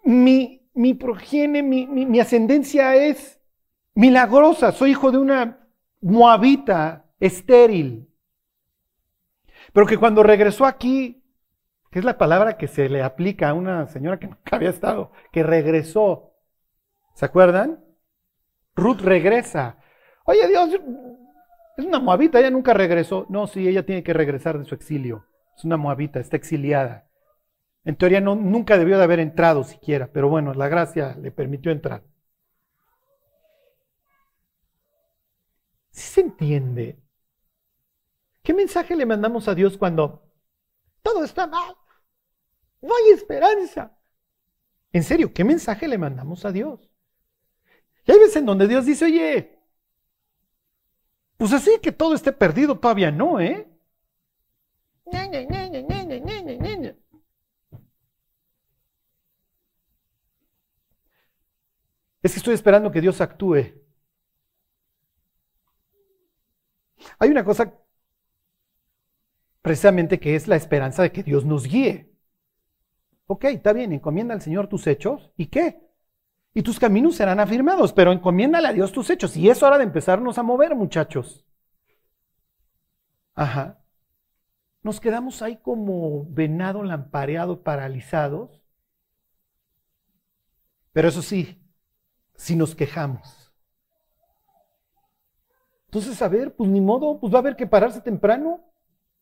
Mi, 0.03 0.69
mi 0.75 0.93
progenie, 0.93 1.63
mi, 1.63 1.87
mi, 1.87 2.05
mi 2.05 2.19
ascendencia 2.19 2.95
es 2.95 3.39
milagrosa. 3.95 4.71
Soy 4.71 4.91
hijo 4.91 5.11
de 5.11 5.17
una 5.17 5.67
moabita 5.99 7.09
estéril. 7.19 8.07
Pero 9.73 9.87
que 9.87 9.97
cuando 9.97 10.21
regresó 10.21 10.67
aquí, 10.67 11.22
que 11.93 11.99
es 11.99 12.05
la 12.05 12.17
palabra 12.17 12.57
que 12.57 12.67
se 12.67 12.89
le 12.89 13.03
aplica 13.03 13.49
a 13.49 13.53
una 13.53 13.85
señora 13.85 14.17
que 14.17 14.25
nunca 14.27 14.55
había 14.55 14.71
estado, 14.71 15.11
que 15.31 15.43
regresó. 15.43 16.33
¿Se 17.13 17.23
acuerdan? 17.23 17.85
Ruth 18.75 19.01
regresa. 19.01 19.77
Oye, 20.25 20.47
Dios, 20.47 20.71
es 21.77 21.85
una 21.85 21.99
moabita, 21.99 22.39
ella 22.39 22.49
nunca 22.49 22.73
regresó. 22.73 23.27
No, 23.29 23.45
sí, 23.45 23.67
ella 23.67 23.85
tiene 23.85 24.01
que 24.01 24.11
regresar 24.11 24.57
de 24.57 24.65
su 24.65 24.73
exilio. 24.73 25.27
Es 25.55 25.65
una 25.65 25.77
moabita, 25.77 26.19
está 26.19 26.35
exiliada. 26.35 27.07
En 27.83 27.95
teoría 27.95 28.21
no, 28.21 28.33
nunca 28.33 28.79
debió 28.79 28.97
de 28.97 29.03
haber 29.03 29.19
entrado 29.19 29.63
siquiera, 29.63 30.09
pero 30.11 30.29
bueno, 30.29 30.55
la 30.55 30.69
gracia 30.69 31.15
le 31.21 31.29
permitió 31.29 31.71
entrar. 31.71 32.03
¿Sí 35.91 36.01
se 36.13 36.21
entiende? 36.21 36.99
¿Qué 38.41 38.51
mensaje 38.51 38.95
le 38.95 39.05
mandamos 39.05 39.47
a 39.47 39.53
Dios 39.53 39.77
cuando 39.77 40.23
todo 41.03 41.23
está 41.23 41.45
mal? 41.45 41.75
No 42.83 42.93
hay 42.95 43.13
esperanza. 43.13 43.97
En 44.91 45.03
serio, 45.03 45.33
¿qué 45.33 45.43
mensaje 45.43 45.87
le 45.87 45.97
mandamos 45.97 46.45
a 46.45 46.51
Dios? 46.51 46.91
Y 48.05 48.11
hay 48.11 48.19
veces 48.19 48.35
en 48.37 48.45
donde 48.45 48.67
Dios 48.67 48.85
dice, 48.85 49.05
oye, 49.05 49.59
pues 51.37 51.53
así 51.53 51.79
que 51.81 51.91
todo 51.93 52.13
esté 52.13 52.33
perdido 52.33 52.77
todavía 52.77 53.09
no, 53.09 53.39
¿eh? 53.39 53.67
Es 62.21 62.33
que 62.33 62.37
estoy 62.37 62.53
esperando 62.53 62.91
que 62.91 63.01
Dios 63.01 63.21
actúe. 63.21 63.73
Hay 67.19 67.29
una 67.29 67.43
cosa 67.43 67.73
precisamente 69.61 70.19
que 70.19 70.35
es 70.35 70.47
la 70.47 70.55
esperanza 70.57 71.03
de 71.03 71.11
que 71.11 71.23
Dios 71.23 71.45
nos 71.45 71.65
guíe. 71.67 72.12
Ok, 73.27 73.45
está 73.45 73.73
bien, 73.73 73.93
encomienda 73.93 74.33
al 74.33 74.41
Señor 74.41 74.67
tus 74.67 74.87
hechos. 74.87 75.31
¿Y 75.37 75.47
qué? 75.47 75.83
y 76.53 76.61
tus 76.61 76.79
caminos 76.79 77.15
serán 77.15 77.39
afirmados, 77.39 77.93
pero 77.93 78.11
encomiéndale 78.11 78.67
a 78.67 78.73
Dios 78.73 78.91
tus 78.91 79.09
hechos. 79.09 79.35
Y 79.35 79.49
es 79.49 79.63
hora 79.63 79.77
de 79.77 79.83
empezarnos 79.83 80.37
a 80.37 80.43
mover, 80.43 80.75
muchachos. 80.75 81.45
Ajá. 83.33 83.83
Nos 84.83 84.99
quedamos 84.99 85.41
ahí 85.41 85.57
como 85.57 86.25
venado 86.29 86.83
lampareado, 86.83 87.63
paralizados. 87.63 88.61
Pero 90.91 91.07
eso 91.07 91.23
sí, 91.23 91.59
si 92.35 92.55
nos 92.55 92.75
quejamos. 92.75 93.51
Entonces, 95.85 96.21
a 96.21 96.27
ver, 96.27 96.55
pues 96.55 96.69
ni 96.69 96.81
modo, 96.81 97.19
pues 97.19 97.33
va 97.33 97.37
a 97.37 97.41
haber 97.41 97.55
que 97.55 97.65
pararse 97.65 98.01
temprano 98.01 98.71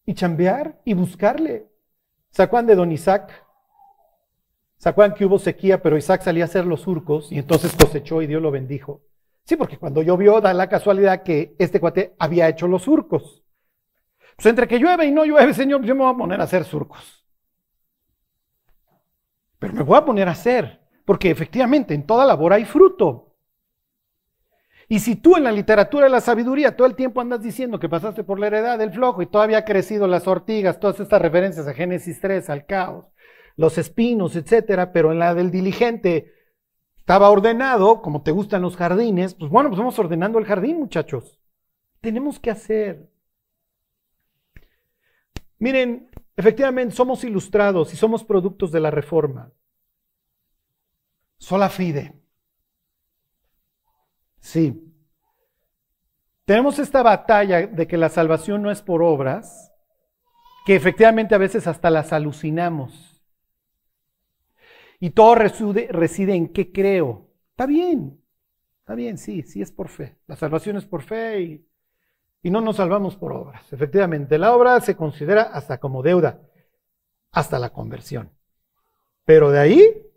y 0.06 0.14
chambear 0.14 0.82
y 0.84 0.93
buscarle. 0.93 1.70
¿Se 2.32 2.43
acuerdan 2.43 2.68
de 2.68 2.76
don 2.76 2.91
Isaac? 2.91 3.45
¿Se 4.82 4.90
acuerdan 4.90 5.16
que 5.16 5.26
hubo 5.26 5.38
sequía, 5.38 5.80
pero 5.80 5.96
Isaac 5.96 6.24
salía 6.24 6.44
a 6.44 6.48
hacer 6.48 6.66
los 6.66 6.82
surcos 6.82 7.32
y 7.32 7.38
entonces 7.38 7.76
cosechó 7.76 8.20
y 8.24 8.26
Dios 8.26 8.42
lo 8.42 8.50
bendijo? 8.50 9.04
Sí, 9.44 9.56
porque 9.56 9.78
cuando 9.78 10.02
llovió 10.02 10.42
da 10.42 10.56
la 10.56 10.70
casualidad 10.70 11.22
que 11.22 11.56
este 11.60 11.80
cuate 11.80 12.16
había 12.18 12.50
hecho 12.50 12.68
los 12.68 12.82
surcos. 12.82 13.44
Pues 14.36 14.48
entre 14.48 14.68
que 14.68 14.80
llueve 14.80 15.06
y 15.06 15.12
no 15.12 15.24
llueve, 15.24 15.54
Señor, 15.54 15.84
yo 15.84 15.94
me 15.94 16.02
voy 16.02 16.12
a 16.12 16.18
poner 16.18 16.42
a 16.42 16.46
hacer 16.46 16.64
surcos. 16.64 17.24
Pero 19.60 19.72
me 19.74 19.84
voy 19.84 20.00
a 20.00 20.04
poner 20.04 20.28
a 20.28 20.32
hacer, 20.32 20.82
porque 21.06 21.30
efectivamente 21.30 21.94
en 21.94 22.08
toda 22.08 22.26
labor 22.26 22.52
hay 22.52 22.66
fruto. 22.66 23.36
Y 24.88 24.98
si 24.98 25.16
tú 25.16 25.38
en 25.38 25.44
la 25.44 25.52
literatura 25.52 26.06
de 26.06 26.12
la 26.12 26.22
sabiduría 26.22 26.76
todo 26.76 26.88
el 26.88 26.96
tiempo 26.96 27.22
andas 27.22 27.44
diciendo 27.44 27.80
que 27.80 27.88
pasaste 27.88 28.24
por 28.24 28.40
la 28.40 28.48
heredad 28.48 28.80
del 28.80 28.92
flojo 28.92 29.22
y 29.22 29.28
todavía 29.28 29.60
ha 29.60 29.66
crecido 29.66 30.08
las 30.08 30.28
ortigas, 30.28 30.80
todas 30.80 31.00
estas 31.00 31.22
referencias 31.22 31.68
a 31.68 31.76
Génesis 31.76 32.20
3, 32.20 32.50
al 32.50 32.66
caos, 32.66 33.11
los 33.62 33.78
espinos, 33.78 34.36
etcétera, 34.36 34.91
pero 34.91 35.12
en 35.12 35.20
la 35.20 35.34
del 35.34 35.51
diligente 35.51 36.34
estaba 36.97 37.30
ordenado, 37.30 38.01
como 38.01 38.24
te 38.24 38.32
gustan 38.32 38.64
los 38.64 38.76
jardines, 38.76 39.36
pues 39.36 39.51
bueno, 39.51 39.70
pues 39.70 39.78
vamos 39.78 39.97
ordenando 39.99 40.39
el 40.39 40.45
jardín, 40.45 40.80
muchachos. 40.80 41.39
Tenemos 42.01 42.39
que 42.39 42.49
hacer. 42.49 43.09
Miren, 45.59 46.09
efectivamente 46.36 46.95
somos 46.95 47.24
ilustrados 47.24 47.93
y 47.93 47.97
somos 47.97 48.24
productos 48.24 48.72
de 48.72 48.80
la 48.80 48.89
reforma. 48.89 49.51
Sola 51.38 51.70
fide. 51.70 52.20
Sí. 54.39 54.91
Tenemos 56.45 56.80
esta 56.80 57.03
batalla 57.03 57.68
de 57.68 57.88
que 57.88 57.97
la 57.97 58.09
salvación 58.09 58.64
no 58.64 58.72
es 58.72 58.82
por 58.82 59.03
obras, 59.03 59.72
que 60.66 60.76
efectivamente 60.76 61.36
a 61.36 61.38
veces 61.38 61.68
hasta 61.68 61.91
las 61.91 62.12
alucinamos. 62.12 63.11
Y 65.04 65.10
todo 65.10 65.34
reside, 65.34 66.36
en 66.36 66.54
qué 66.54 66.72
creo. 66.72 67.28
Está 67.49 67.66
bien, 67.66 68.24
está 68.82 68.93
bien, 68.93 69.18
sí, 69.18 69.41
sí 69.41 69.60
es 69.60 69.72
por 69.72 69.89
fe. 69.89 70.20
La 70.28 70.36
salvación 70.36 70.78
es 70.78 70.86
por 70.86 71.02
fe 71.02 71.41
y, 71.41 71.68
y 72.43 72.52
no 72.52 72.62
nos 72.62 72.76
salvamos 72.76 73.16
por 73.16 73.34
obras. 73.34 73.74
Efectivamente, 73.74 74.38
la 74.38 74.56
obra 74.56 74.80
se 74.80 74.95
considera 74.95 75.41
hasta 75.41 75.80
como 75.80 76.04
deuda, 76.04 76.39
hasta 77.32 77.58
la 77.58 77.72
conversión. 77.72 78.32
Pero 79.26 79.49
de 79.49 79.60
ahí, 79.60 80.08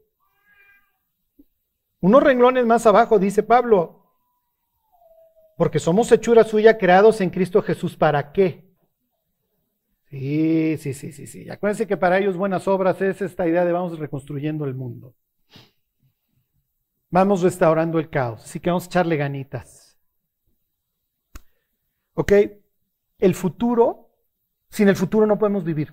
unos 2.00 2.22
renglones 2.22 2.66
más 2.66 2.84
abajo, 2.84 3.18
dice 3.18 3.42
Pablo, 3.42 4.04
porque 5.56 5.78
somos 5.78 6.12
hechura 6.12 6.44
suya 6.44 6.76
creados 6.76 7.22
en 7.22 7.30
Cristo 7.30 7.62
Jesús, 7.62 7.96
¿para 7.96 8.32
qué? 8.32 8.63
Sí, 10.14 10.76
sí, 10.78 10.94
sí, 10.94 11.10
sí, 11.12 11.26
sí. 11.26 11.50
Acuérdense 11.50 11.88
que 11.88 11.96
para 11.96 12.18
ellos 12.18 12.36
buenas 12.36 12.68
obras 12.68 13.00
es 13.02 13.20
esta 13.20 13.48
idea 13.48 13.64
de 13.64 13.72
vamos 13.72 13.98
reconstruyendo 13.98 14.64
el 14.64 14.74
mundo. 14.74 15.16
Vamos 17.10 17.42
restaurando 17.42 17.98
el 17.98 18.10
caos. 18.10 18.44
Así 18.44 18.60
que 18.60 18.70
vamos 18.70 18.84
a 18.84 18.86
echarle 18.86 19.16
ganitas. 19.16 19.98
¿Ok? 22.14 22.32
El 23.18 23.34
futuro, 23.34 24.10
sin 24.70 24.86
el 24.88 24.94
futuro 24.94 25.26
no 25.26 25.36
podemos 25.36 25.64
vivir. 25.64 25.92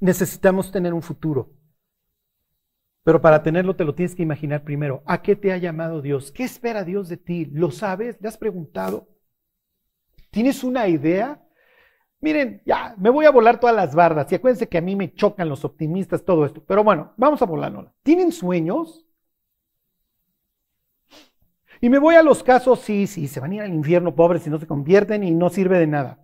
Necesitamos 0.00 0.70
tener 0.70 0.92
un 0.92 1.02
futuro. 1.02 1.50
Pero 3.04 3.22
para 3.22 3.42
tenerlo 3.42 3.74
te 3.74 3.84
lo 3.84 3.94
tienes 3.94 4.14
que 4.14 4.22
imaginar 4.22 4.64
primero. 4.64 5.02
¿A 5.06 5.22
qué 5.22 5.34
te 5.34 5.50
ha 5.50 5.56
llamado 5.56 6.02
Dios? 6.02 6.30
¿Qué 6.30 6.44
espera 6.44 6.84
Dios 6.84 7.08
de 7.08 7.16
ti? 7.16 7.46
¿Lo 7.46 7.70
sabes? 7.70 8.20
¿Le 8.20 8.28
has 8.28 8.36
preguntado? 8.36 9.08
¿Tienes 10.30 10.62
una 10.62 10.86
idea? 10.86 11.42
Miren, 12.20 12.62
ya, 12.66 12.94
me 12.98 13.10
voy 13.10 13.24
a 13.24 13.30
volar 13.30 13.58
todas 13.58 13.74
las 13.74 13.94
bardas. 13.94 14.30
Y 14.30 14.34
acuérdense 14.34 14.68
que 14.68 14.78
a 14.78 14.82
mí 14.82 14.94
me 14.94 15.14
chocan 15.14 15.48
los 15.48 15.64
optimistas, 15.64 16.24
todo 16.24 16.44
esto. 16.44 16.62
Pero 16.66 16.84
bueno, 16.84 17.12
vamos 17.16 17.40
a 17.42 17.46
volarnos. 17.46 17.86
¿Tienen 18.02 18.30
sueños? 18.32 19.06
Y 21.80 21.88
me 21.88 21.98
voy 21.98 22.14
a 22.14 22.22
los 22.22 22.42
casos, 22.42 22.80
sí, 22.80 23.06
sí, 23.06 23.26
se 23.26 23.40
van 23.40 23.52
a 23.52 23.54
ir 23.54 23.62
al 23.62 23.72
infierno, 23.72 24.14
pobres, 24.14 24.42
si 24.42 24.50
no 24.50 24.58
se 24.58 24.66
convierten 24.66 25.24
y 25.24 25.30
no 25.30 25.48
sirve 25.48 25.78
de 25.78 25.86
nada. 25.86 26.18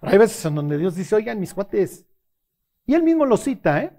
Hay 0.00 0.18
veces 0.18 0.44
en 0.44 0.56
donde 0.56 0.76
Dios 0.76 0.96
dice, 0.96 1.14
oigan, 1.14 1.38
mis 1.38 1.54
cuates, 1.54 2.04
y 2.86 2.94
él 2.94 3.04
mismo 3.04 3.24
lo 3.24 3.36
cita, 3.36 3.82
¿eh? 3.82 3.96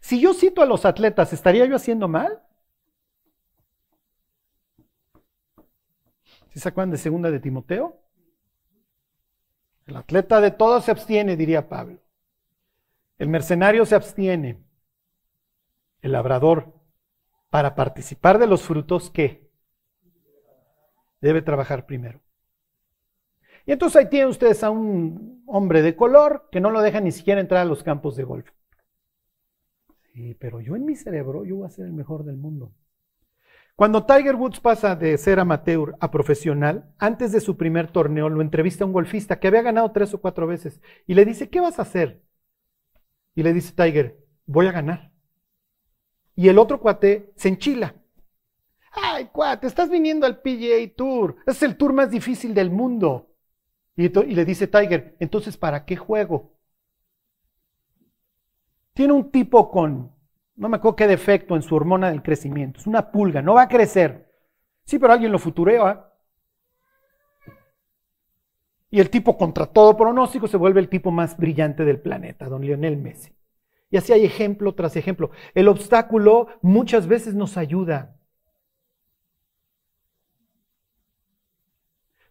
Si 0.00 0.18
yo 0.18 0.32
cito 0.32 0.62
a 0.62 0.66
los 0.66 0.86
atletas, 0.86 1.32
¿estaría 1.34 1.66
yo 1.66 1.76
haciendo 1.76 2.08
mal? 2.08 2.42
¿Sí 6.48 6.58
se 6.58 6.68
acuerdan 6.68 6.90
de 6.90 6.98
segunda 6.98 7.30
de 7.30 7.38
Timoteo? 7.40 8.00
El 9.86 9.96
atleta 9.96 10.40
de 10.40 10.50
todos 10.50 10.84
se 10.84 10.90
abstiene, 10.90 11.36
diría 11.36 11.68
Pablo. 11.68 12.00
El 13.18 13.28
mercenario 13.28 13.84
se 13.84 13.94
abstiene. 13.94 14.62
El 16.00 16.12
labrador, 16.12 16.72
para 17.50 17.74
participar 17.74 18.38
de 18.38 18.46
los 18.46 18.62
frutos, 18.62 19.10
¿qué? 19.10 19.50
Debe 21.20 21.42
trabajar 21.42 21.86
primero. 21.86 22.20
Y 23.64 23.72
entonces 23.72 23.96
ahí 23.96 24.08
tienen 24.08 24.28
ustedes 24.28 24.64
a 24.64 24.70
un 24.70 25.44
hombre 25.46 25.82
de 25.82 25.94
color 25.94 26.48
que 26.50 26.60
no 26.60 26.70
lo 26.70 26.80
deja 26.80 27.00
ni 27.00 27.12
siquiera 27.12 27.40
entrar 27.40 27.60
a 27.60 27.64
los 27.64 27.82
campos 27.82 28.16
de 28.16 28.24
golf. 28.24 28.50
Sí, 30.12 30.34
pero 30.34 30.60
yo 30.60 30.74
en 30.76 30.84
mi 30.84 30.96
cerebro, 30.96 31.44
yo 31.44 31.56
voy 31.56 31.66
a 31.66 31.70
ser 31.70 31.86
el 31.86 31.92
mejor 31.92 32.24
del 32.24 32.36
mundo. 32.36 32.72
Cuando 33.76 34.04
Tiger 34.04 34.36
Woods 34.36 34.60
pasa 34.60 34.94
de 34.94 35.16
ser 35.18 35.40
amateur 35.40 35.96
a 35.98 36.10
profesional, 36.10 36.92
antes 36.98 37.32
de 37.32 37.40
su 37.40 37.56
primer 37.56 37.90
torneo 37.90 38.28
lo 38.28 38.42
entrevista 38.42 38.84
un 38.84 38.92
golfista 38.92 39.40
que 39.40 39.48
había 39.48 39.62
ganado 39.62 39.90
tres 39.92 40.12
o 40.14 40.20
cuatro 40.20 40.46
veces 40.46 40.80
y 41.06 41.14
le 41.14 41.24
dice, 41.24 41.48
¿qué 41.48 41.60
vas 41.60 41.78
a 41.78 41.82
hacer? 41.82 42.22
Y 43.34 43.42
le 43.42 43.52
dice 43.52 43.72
Tiger, 43.72 44.18
voy 44.46 44.66
a 44.66 44.72
ganar. 44.72 45.10
Y 46.36 46.48
el 46.48 46.58
otro 46.58 46.80
cuate 46.80 47.32
se 47.36 47.48
enchila. 47.48 47.94
Ay, 48.92 49.26
cuate, 49.32 49.66
estás 49.66 49.88
viniendo 49.88 50.26
al 50.26 50.42
PGA 50.42 50.94
Tour. 50.94 51.36
Es 51.46 51.62
el 51.62 51.76
tour 51.76 51.94
más 51.94 52.10
difícil 52.10 52.52
del 52.52 52.70
mundo. 52.70 53.34
Y, 53.96 54.06
y 54.06 54.34
le 54.34 54.44
dice 54.44 54.66
Tiger, 54.66 55.16
entonces, 55.18 55.56
¿para 55.56 55.84
qué 55.84 55.96
juego? 55.96 56.52
Tiene 58.94 59.14
un 59.14 59.30
tipo 59.30 59.70
con 59.70 60.12
no 60.62 60.68
me 60.68 60.76
acuerdo 60.76 60.94
qué 60.94 61.08
defecto 61.08 61.56
en 61.56 61.62
su 61.62 61.74
hormona 61.74 62.08
del 62.08 62.22
crecimiento. 62.22 62.78
Es 62.78 62.86
una 62.86 63.10
pulga, 63.10 63.42
no 63.42 63.54
va 63.54 63.62
a 63.62 63.68
crecer. 63.68 64.32
Sí, 64.84 64.96
pero 64.96 65.12
alguien 65.12 65.32
lo 65.32 65.40
futurea. 65.40 66.08
Y 68.88 69.00
el 69.00 69.10
tipo, 69.10 69.36
contra 69.36 69.66
todo 69.66 69.96
pronóstico, 69.96 70.46
se 70.46 70.56
vuelve 70.56 70.78
el 70.78 70.88
tipo 70.88 71.10
más 71.10 71.36
brillante 71.36 71.84
del 71.84 72.00
planeta, 72.00 72.48
don 72.48 72.62
Lionel 72.62 72.96
Messi. 72.96 73.32
Y 73.90 73.96
así 73.96 74.12
hay 74.12 74.24
ejemplo 74.24 74.72
tras 74.76 74.94
ejemplo. 74.94 75.32
El 75.52 75.66
obstáculo 75.66 76.46
muchas 76.62 77.08
veces 77.08 77.34
nos 77.34 77.56
ayuda. 77.56 78.20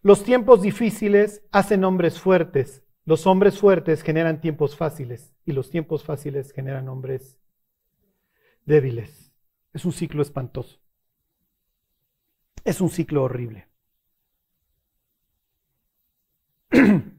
Los 0.00 0.24
tiempos 0.24 0.62
difíciles 0.62 1.44
hacen 1.52 1.84
hombres 1.84 2.18
fuertes. 2.18 2.82
Los 3.04 3.26
hombres 3.26 3.58
fuertes 3.58 4.02
generan 4.02 4.40
tiempos 4.40 4.74
fáciles 4.74 5.34
y 5.44 5.52
los 5.52 5.68
tiempos 5.68 6.02
fáciles 6.02 6.50
generan 6.52 6.88
hombres 6.88 7.41
débiles. 8.64 9.32
Es 9.72 9.84
un 9.84 9.92
ciclo 9.92 10.22
espantoso. 10.22 10.78
Es 12.64 12.80
un 12.80 12.90
ciclo 12.90 13.24
horrible. 13.24 13.68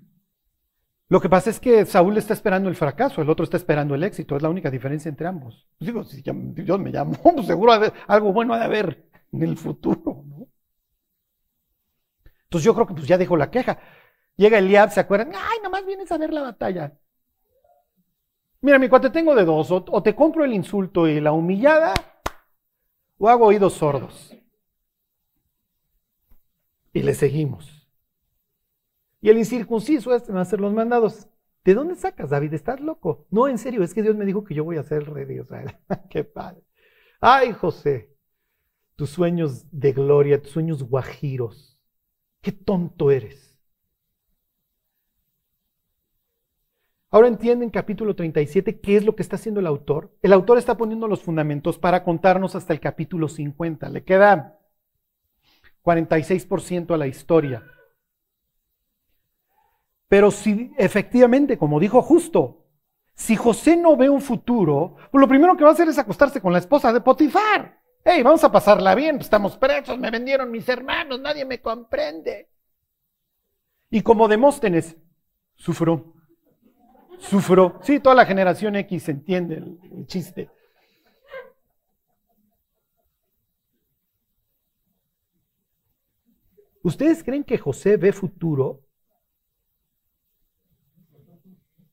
Lo 1.10 1.22
que 1.22 1.30
pasa 1.30 1.50
es 1.50 1.60
que 1.60 1.86
Saúl 1.86 2.18
está 2.18 2.34
esperando 2.34 2.70
el 2.70 2.76
fracaso, 2.76 3.22
el 3.22 3.30
otro 3.30 3.44
está 3.44 3.58
esperando 3.58 3.94
el 3.94 4.04
éxito. 4.04 4.36
Es 4.36 4.42
la 4.42 4.50
única 4.50 4.72
diferencia 4.72 5.10
entre 5.10 5.28
ambos. 5.28 5.68
Pues 5.78 5.88
digo, 5.88 6.04
si 6.04 6.22
Dios 6.22 6.80
me 6.80 6.92
llamó, 6.92 7.18
pues 7.36 7.46
seguro 7.46 7.74
algo 8.08 8.34
bueno 8.34 8.54
ha 8.54 8.60
de 8.60 8.66
haber 8.66 9.10
en 9.32 9.44
el 9.44 9.58
futuro. 9.58 10.24
Entonces 12.46 12.66
yo 12.66 12.74
creo 12.74 12.88
que 12.88 12.94
pues 12.94 13.08
ya 13.08 13.18
dejó 13.18 13.38
la 13.38 13.52
queja. 13.52 13.80
Llega 14.36 14.58
Eliab, 14.58 14.92
¿se 14.92 15.00
acuerdan? 15.00 15.32
Ay, 15.36 15.60
nomás 15.64 15.86
vienes 15.86 16.12
a 16.12 16.18
ver 16.18 16.34
la 16.34 16.42
batalla. 16.42 16.98
Mira, 18.64 18.80
mi 18.80 18.88
cuate, 18.88 19.10
tengo 19.10 19.36
de 19.36 19.44
dos. 19.44 19.70
O, 19.72 20.02
te 20.02 20.16
compro 20.16 20.46
el 20.46 20.54
insulto 20.54 21.06
y 21.06 21.20
la 21.20 21.34
humillada, 21.34 21.94
o 23.18 23.28
hago 23.28 23.48
oídos 23.48 23.74
sordos. 23.74 24.34
Y 26.94 27.04
le 27.04 27.14
seguimos. 27.14 27.86
Y 29.20 29.30
el 29.30 29.38
incircunciso 29.38 30.16
este 30.16 30.32
va 30.32 30.40
a 30.40 30.44
hacer 30.44 30.62
los 30.62 30.74
mandados. 30.74 31.28
¿De 31.66 31.74
dónde 31.74 31.96
sacas, 31.96 32.30
David? 32.30 32.54
¿Estás 32.54 32.80
loco? 32.80 33.28
No, 33.32 33.50
en 33.50 33.58
serio, 33.58 33.84
es 33.84 33.94
que 33.94 34.02
Dios 34.02 34.16
me 34.16 34.26
dijo 34.26 34.46
que 34.46 34.54
yo 34.54 34.64
voy 34.64 34.78
a 34.78 34.84
ser 34.84 35.00
el 35.00 35.08
rey 35.08 35.26
de 35.26 35.42
Israel. 35.42 35.76
Qué 36.10 36.24
padre. 36.24 36.64
Ay, 37.20 37.52
José, 37.52 38.16
tus 38.96 39.10
sueños 39.10 39.66
de 39.72 39.92
gloria, 39.92 40.42
tus 40.42 40.52
sueños 40.52 40.84
guajiros. 40.84 41.78
Qué 42.40 42.54
tonto 42.54 43.12
eres. 43.12 43.53
Ahora 47.14 47.28
entienden 47.28 47.70
capítulo 47.70 48.16
37 48.16 48.80
qué 48.80 48.98
es 48.98 49.06
lo 49.06 49.16
que 49.16 49.22
está 49.22 49.36
haciendo 49.36 49.60
el 49.60 49.68
autor. 49.68 50.10
El 50.24 50.34
autor 50.34 50.58
está 50.58 50.76
poniendo 50.76 51.08
los 51.08 51.22
fundamentos 51.22 51.78
para 51.78 52.04
contarnos 52.04 52.56
hasta 52.56 52.74
el 52.74 52.80
capítulo 52.80 53.30
50. 53.30 53.88
Le 53.90 54.04
queda 54.04 54.60
46% 55.84 56.92
a 56.92 56.98
la 56.98 57.06
historia. 57.06 57.64
Pero 60.08 60.32
si 60.32 60.74
efectivamente, 60.76 61.56
como 61.56 61.80
dijo 61.80 62.02
justo, 62.02 62.66
si 63.14 63.36
José 63.36 63.78
no 63.78 63.96
ve 63.96 64.10
un 64.10 64.20
futuro, 64.20 64.96
pues 65.12 65.22
lo 65.22 65.28
primero 65.28 65.56
que 65.56 65.64
va 65.64 65.70
a 65.70 65.74
hacer 65.74 65.90
es 65.90 66.00
acostarse 66.00 66.42
con 66.42 66.52
la 66.52 66.58
esposa 66.58 66.92
de 66.92 67.02
Potifar. 67.02 67.80
Hey, 68.04 68.24
vamos 68.24 68.44
a 68.44 68.52
pasarla 68.52 68.96
bien, 68.96 69.18
pues 69.18 69.28
estamos 69.28 69.56
presos, 69.56 70.00
me 70.00 70.10
vendieron 70.10 70.50
mis 70.50 70.68
hermanos, 70.68 71.20
nadie 71.20 71.46
me 71.46 71.62
comprende. 71.62 72.50
Y 73.92 74.02
como 74.02 74.28
Demóstenes, 74.28 74.98
sufrió 75.54 76.12
sufro. 77.24 77.80
Sí, 77.82 78.00
toda 78.00 78.16
la 78.16 78.26
generación 78.26 78.76
X 78.76 79.10
entiende 79.10 79.56
el, 79.56 80.06
chiste. 80.06 80.50
¿Ustedes 86.84 87.24
creen 87.24 87.44
que 87.44 87.58
José 87.58 87.96
ve 87.96 88.12
futuro? 88.12 88.82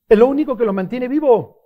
Es 0.09 0.17
lo 0.17 0.27
único 0.27 0.57
que 0.57 0.65
lo 0.65 0.73
mantiene 0.73 1.07
vivo. 1.07 1.60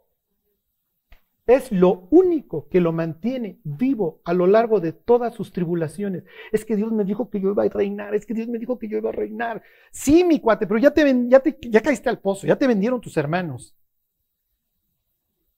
Es 1.47 1.71
lo 1.71 2.07
único 2.09 2.67
que 2.69 2.81
lo 2.81 2.91
mantiene 2.91 3.59
vivo 3.63 4.19
a 4.25 4.33
lo 4.33 4.47
largo 4.47 4.79
de 4.79 4.93
todas 4.93 5.35
sus 5.35 5.51
tribulaciones. 5.51 6.23
Es 6.51 6.65
que 6.65 6.75
Dios 6.75 6.91
me 6.91 7.03
dijo 7.03 7.29
que 7.29 7.39
yo 7.39 7.51
iba 7.51 7.63
a 7.63 7.69
reinar, 7.69 8.15
es 8.15 8.25
que 8.25 8.33
Dios 8.33 8.47
me 8.47 8.57
dijo 8.57 8.79
que 8.79 8.87
yo 8.87 8.97
iba 8.97 9.09
a 9.09 9.13
reinar. 9.13 9.61
Sí, 9.91 10.23
mi 10.23 10.39
cuate, 10.39 10.65
pero 10.65 10.79
ya, 10.79 10.91
te, 10.91 11.29
ya, 11.29 11.39
te, 11.39 11.59
caíste 11.83 12.09
al 12.09 12.19
pozo, 12.19 12.47
ya 12.47 12.55
te 12.55 12.65
vendieron 12.65 12.99
tus 12.99 13.15
hermanos. 13.17 13.75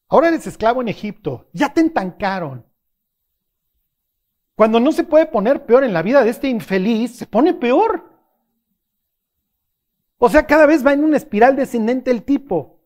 Ahora 0.09 0.27
eres 0.27 0.45
esclavo 0.45 0.81
en 0.81 0.89
Egipto, 0.89 1.49
ya 1.53 1.73
te 1.73 1.79
entancaron. 1.79 2.65
Cuando 4.55 4.81
no 4.81 4.91
se 4.91 5.05
puede 5.05 5.27
poner 5.27 5.65
peor 5.65 5.85
en 5.85 5.93
la 5.93 6.01
vida 6.01 6.23
de 6.23 6.31
este 6.31 6.49
infeliz, 6.49 7.15
se 7.15 7.27
pone 7.27 7.53
peor. 7.53 8.11
O 10.17 10.29
sea, 10.29 10.47
cada 10.47 10.65
vez 10.65 10.85
va 10.85 10.93
en 10.93 11.03
una 11.03 11.15
espiral 11.15 11.55
descendente 11.55 12.11
el 12.11 12.23
tipo. 12.23 12.76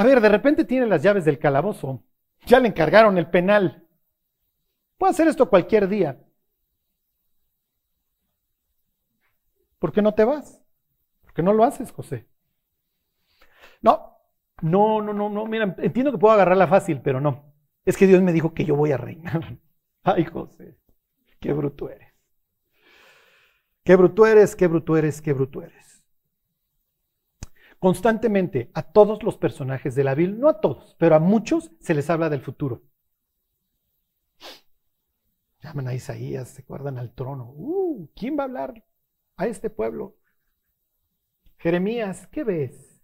A 0.00 0.02
ver, 0.02 0.22
de 0.22 0.30
repente 0.30 0.64
tiene 0.64 0.86
las 0.86 1.02
llaves 1.02 1.26
del 1.26 1.38
calabozo. 1.38 2.02
Ya 2.46 2.58
le 2.58 2.68
encargaron 2.68 3.18
el 3.18 3.28
penal. 3.28 3.86
Puede 4.96 5.10
hacer 5.10 5.28
esto 5.28 5.50
cualquier 5.50 5.88
día. 5.88 6.18
¿Por 9.78 9.92
qué 9.92 10.00
no 10.00 10.14
te 10.14 10.24
vas? 10.24 10.62
¿Por 11.20 11.34
qué 11.34 11.42
no 11.42 11.52
lo 11.52 11.64
haces, 11.64 11.92
José? 11.92 12.26
No, 13.82 14.16
no, 14.62 15.02
no, 15.02 15.12
no, 15.12 15.28
no. 15.28 15.44
Mira, 15.44 15.74
entiendo 15.76 16.12
que 16.12 16.16
puedo 16.16 16.32
agarrarla 16.32 16.66
fácil, 16.66 17.02
pero 17.02 17.20
no. 17.20 17.52
Es 17.84 17.98
que 17.98 18.06
Dios 18.06 18.22
me 18.22 18.32
dijo 18.32 18.54
que 18.54 18.64
yo 18.64 18.76
voy 18.76 18.92
a 18.92 18.96
reinar. 18.96 19.58
Ay, 20.02 20.24
José, 20.24 20.78
qué 21.40 21.52
bruto 21.52 21.90
eres. 21.90 22.14
Qué 23.84 23.96
bruto 23.96 24.26
eres, 24.26 24.56
qué 24.56 24.66
bruto 24.66 24.96
eres, 24.96 25.20
qué 25.20 25.34
bruto 25.34 25.60
eres 25.60 25.89
constantemente 27.80 28.70
a 28.74 28.82
todos 28.82 29.22
los 29.24 29.36
personajes 29.38 29.94
de 29.94 30.04
la 30.04 30.14
Biblia, 30.14 30.38
no 30.38 30.48
a 30.48 30.60
todos, 30.60 30.94
pero 30.98 31.16
a 31.16 31.18
muchos 31.18 31.72
se 31.80 31.94
les 31.94 32.08
habla 32.10 32.28
del 32.28 32.42
futuro. 32.42 32.82
Llaman 35.62 35.88
a 35.88 35.94
Isaías, 35.94 36.48
se 36.48 36.62
guardan 36.62 36.98
al 36.98 37.12
trono. 37.14 37.52
Uh, 37.56 38.08
¿Quién 38.14 38.38
va 38.38 38.44
a 38.44 38.46
hablar 38.46 38.84
a 39.36 39.46
este 39.46 39.70
pueblo? 39.70 40.16
Jeremías, 41.58 42.26
¿qué 42.28 42.44
ves? 42.44 43.02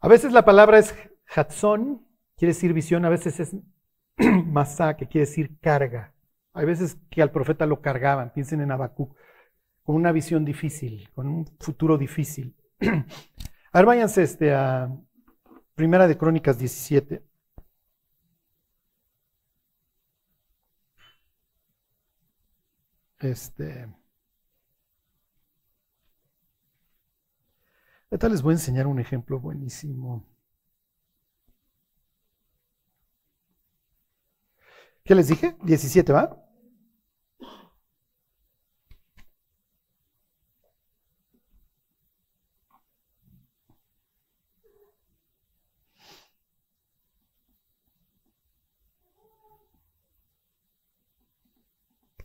A 0.00 0.08
veces 0.08 0.32
la 0.32 0.44
palabra 0.44 0.78
es 0.78 0.94
Hatzón, 1.34 2.06
quiere 2.36 2.54
decir 2.54 2.72
visión, 2.72 3.04
a 3.04 3.10
veces 3.10 3.40
es 3.40 3.56
Masá, 4.46 4.96
que 4.96 5.08
quiere 5.08 5.26
decir 5.26 5.58
carga. 5.60 6.14
Hay 6.52 6.66
veces 6.66 6.98
que 7.10 7.22
al 7.22 7.30
profeta 7.30 7.66
lo 7.66 7.80
cargaban, 7.80 8.32
piensen 8.32 8.60
en 8.60 8.72
Habacuc, 8.72 9.16
con 9.82 9.96
una 9.96 10.12
visión 10.12 10.44
difícil, 10.44 11.10
con 11.14 11.28
un 11.28 11.46
futuro 11.60 11.96
difícil. 11.96 12.57
A 13.72 13.78
ver, 13.78 13.86
váyanse 13.86 14.22
este, 14.22 14.54
a 14.54 14.90
Primera 15.74 16.06
de 16.08 16.16
Crónicas 16.16 16.58
17. 16.58 17.22
Este. 23.20 23.86
Ahorita 28.10 28.28
les 28.28 28.42
voy 28.42 28.52
a 28.52 28.56
enseñar 28.56 28.86
un 28.86 28.98
ejemplo 29.00 29.40
buenísimo. 29.40 30.26
¿Qué 35.04 35.14
les 35.14 35.28
dije? 35.28 35.56
17, 35.64 36.12
¿va? 36.12 36.47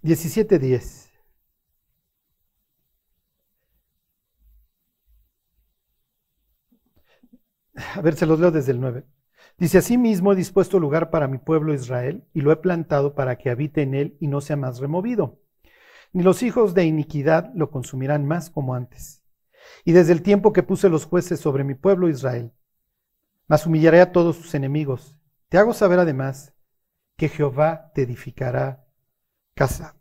17.10. 0.03 1.09
A 7.95 8.01
ver, 8.01 8.15
se 8.15 8.25
los 8.25 8.39
leo 8.39 8.51
desde 8.51 8.71
el 8.73 8.81
9. 8.81 9.05
Dice, 9.57 9.77
asimismo 9.77 10.33
he 10.33 10.35
dispuesto 10.35 10.79
lugar 10.79 11.09
para 11.09 11.27
mi 11.27 11.37
pueblo 11.37 11.73
Israel 11.73 12.25
y 12.33 12.41
lo 12.41 12.51
he 12.51 12.57
plantado 12.57 13.15
para 13.15 13.37
que 13.37 13.49
habite 13.49 13.81
en 13.81 13.93
él 13.93 14.17
y 14.19 14.27
no 14.27 14.41
sea 14.41 14.57
más 14.57 14.79
removido. 14.79 15.39
Ni 16.11 16.21
los 16.21 16.43
hijos 16.43 16.73
de 16.73 16.83
iniquidad 16.83 17.51
lo 17.55 17.71
consumirán 17.71 18.27
más 18.27 18.49
como 18.49 18.75
antes. 18.75 19.23
Y 19.85 19.93
desde 19.93 20.11
el 20.11 20.21
tiempo 20.21 20.51
que 20.51 20.63
puse 20.63 20.89
los 20.89 21.05
jueces 21.05 21.39
sobre 21.39 21.63
mi 21.63 21.75
pueblo 21.75 22.09
Israel, 22.09 22.51
mas 23.47 23.65
humillaré 23.65 24.01
a 24.01 24.11
todos 24.11 24.35
sus 24.35 24.53
enemigos. 24.53 25.17
Te 25.47 25.57
hago 25.57 25.73
saber 25.73 25.99
además 25.99 26.53
que 27.15 27.29
Jehová 27.29 27.91
te 27.93 28.03
edificará 28.03 28.82
casa. 29.53 29.95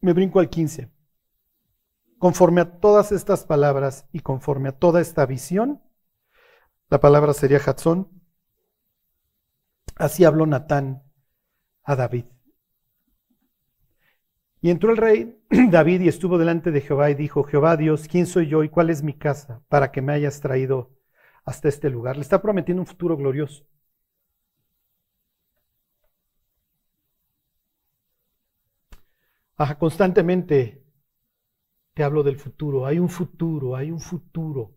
Me 0.00 0.12
brinco 0.12 0.40
al 0.40 0.48
15. 0.48 0.90
Conforme 2.18 2.60
a 2.60 2.78
todas 2.80 3.12
estas 3.12 3.44
palabras 3.44 4.06
y 4.12 4.20
conforme 4.20 4.68
a 4.68 4.78
toda 4.78 5.00
esta 5.00 5.24
visión, 5.26 5.82
la 6.88 7.00
palabra 7.00 7.32
sería 7.32 7.60
Hatzón. 7.64 8.08
Así 9.96 10.24
habló 10.24 10.46
Natán 10.46 11.02
a 11.82 11.96
David. 11.96 12.26
Y 14.62 14.70
entró 14.70 14.90
el 14.90 14.96
rey 14.96 15.42
David 15.70 16.02
y 16.02 16.08
estuvo 16.08 16.36
delante 16.36 16.70
de 16.70 16.80
Jehová 16.80 17.10
y 17.10 17.14
dijo, 17.14 17.44
Jehová 17.44 17.76
Dios, 17.76 18.06
¿quién 18.08 18.26
soy 18.26 18.48
yo 18.48 18.62
y 18.62 18.68
cuál 18.68 18.90
es 18.90 19.02
mi 19.02 19.14
casa 19.14 19.62
para 19.68 19.90
que 19.90 20.02
me 20.02 20.12
hayas 20.12 20.40
traído 20.40 20.90
hasta 21.44 21.68
este 21.68 21.88
lugar? 21.88 22.16
Le 22.16 22.22
está 22.22 22.42
prometiendo 22.42 22.82
un 22.82 22.86
futuro 22.86 23.16
glorioso. 23.16 23.64
Constantemente 29.78 30.82
te 31.94 32.02
hablo 32.02 32.22
del 32.22 32.36
futuro. 32.36 32.86
Hay 32.86 32.98
un 32.98 33.08
futuro, 33.08 33.76
hay 33.76 33.90
un 33.90 34.00
futuro. 34.00 34.74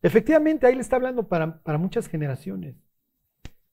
Efectivamente, 0.00 0.66
ahí 0.66 0.74
le 0.74 0.80
está 0.80 0.96
hablando 0.96 1.26
para, 1.26 1.60
para 1.62 1.78
muchas 1.78 2.06
generaciones. 2.06 2.76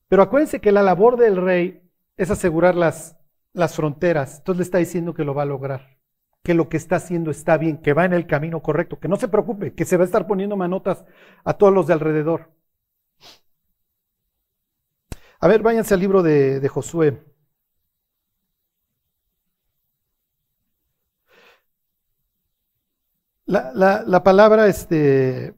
Pero 0.08 0.24
acuérdense 0.24 0.60
que 0.60 0.72
la 0.72 0.82
labor 0.82 1.18
del 1.18 1.38
rey 1.38 1.84
es 2.18 2.32
asegurar 2.32 2.76
las, 2.76 3.18
las 3.54 3.76
fronteras. 3.76 4.40
Entonces 4.40 4.60
le 4.60 4.64
está 4.64 4.78
diciendo 4.80 5.14
que 5.14 5.24
lo 5.24 5.36
va 5.36 5.44
a 5.44 5.46
lograr, 5.46 5.98
que 6.44 6.56
lo 6.56 6.68
que 6.70 6.78
está 6.78 6.96
haciendo 6.96 7.30
está 7.30 7.58
bien, 7.58 7.78
que 7.78 7.94
va 7.94 8.06
en 8.06 8.14
el 8.14 8.26
camino 8.26 8.62
correcto, 8.62 9.00
que 9.00 9.08
no 9.08 9.18
se 9.18 9.28
preocupe, 9.28 9.74
que 9.76 9.86
se 9.86 9.98
va 9.98 10.04
a 10.04 10.06
estar 10.06 10.26
poniendo 10.28 10.58
manotas 10.58 11.06
a 11.44 11.54
todos 11.54 11.74
los 11.74 11.88
de 11.88 11.94
alrededor. 11.94 12.52
A 15.40 15.48
ver, 15.48 15.62
váyanse 15.62 15.94
al 15.94 16.00
libro 16.00 16.24
de, 16.24 16.60
de 16.60 16.68
Josué. 16.70 17.22
La, 23.48 23.72
la, 23.74 24.04
la 24.06 24.24
palabra, 24.24 24.68
este, 24.68 25.54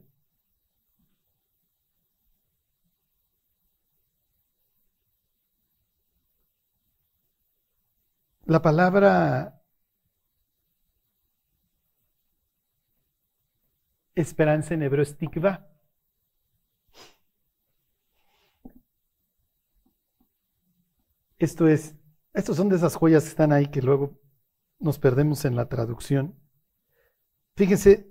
la 8.46 8.60
palabra 8.60 9.62
esperanza 14.14 14.74
en 14.74 14.82
hebreo 14.82 15.02
es. 15.02 15.66
Esto 21.38 21.66
es, 21.68 21.96
estos 22.32 22.56
son 22.56 22.68
de 22.68 22.76
esas 22.76 22.94
joyas 22.94 23.24
que 23.24 23.30
están 23.30 23.52
ahí 23.52 23.66
que 23.66 23.82
luego 23.82 24.18
nos 24.80 24.98
perdemos 24.98 25.44
en 25.44 25.56
la 25.56 25.68
traducción. 25.68 26.36
Fíjense, 27.58 28.06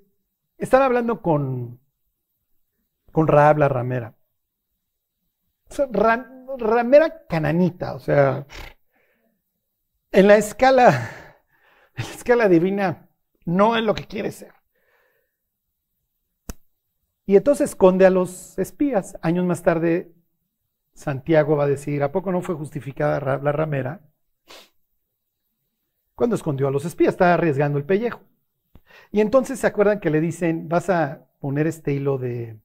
están 0.58 0.82
hablando 0.82 1.22
con, 1.22 1.80
con 3.14 3.28
Raab 3.30 3.60
la 3.60 3.70
ramera. 3.70 4.14
Ramera 6.58 7.26
cananita, 7.28 7.96
o 7.96 8.00
sea, 8.00 8.46
en 10.12 10.28
la 10.28 10.36
escala, 10.36 10.90
en 11.96 12.04
la 12.04 12.12
escala 12.12 12.50
divina, 12.50 13.08
no 13.46 13.78
es 13.78 13.86
lo 13.86 13.96
que 13.96 14.06
quiere 14.06 14.34
ser. 14.34 14.54
Y 17.26 17.38
entonces 17.38 17.70
esconde 17.70 18.06
a 18.06 18.10
los 18.10 18.60
espías. 18.60 19.18
Años 19.22 19.46
más 19.46 19.64
tarde, 19.64 20.14
Santiago 20.94 21.56
va 21.56 21.64
a 21.64 21.68
decir, 21.68 22.04
¿a 22.04 22.12
poco 22.12 22.34
no 22.34 22.42
fue 22.42 22.56
justificada 22.56 23.40
la 23.42 23.52
ramera? 23.54 24.02
Cuando 26.16 26.36
escondió 26.36 26.68
a 26.68 26.72
los 26.72 26.84
espías, 26.84 27.14
estaba 27.14 27.36
arriesgando 27.36 27.78
el 27.78 27.86
pellejo. 27.86 28.20
Y 29.12 29.22
entonces 29.22 29.60
se 29.60 29.68
acuerdan 29.68 30.00
que 30.00 30.10
le 30.10 30.22
dicen, 30.22 30.68
vas 30.68 30.90
a 30.90 31.28
poner 31.40 31.68
este 31.68 31.94
hilo 31.94 32.18
de 32.18 32.60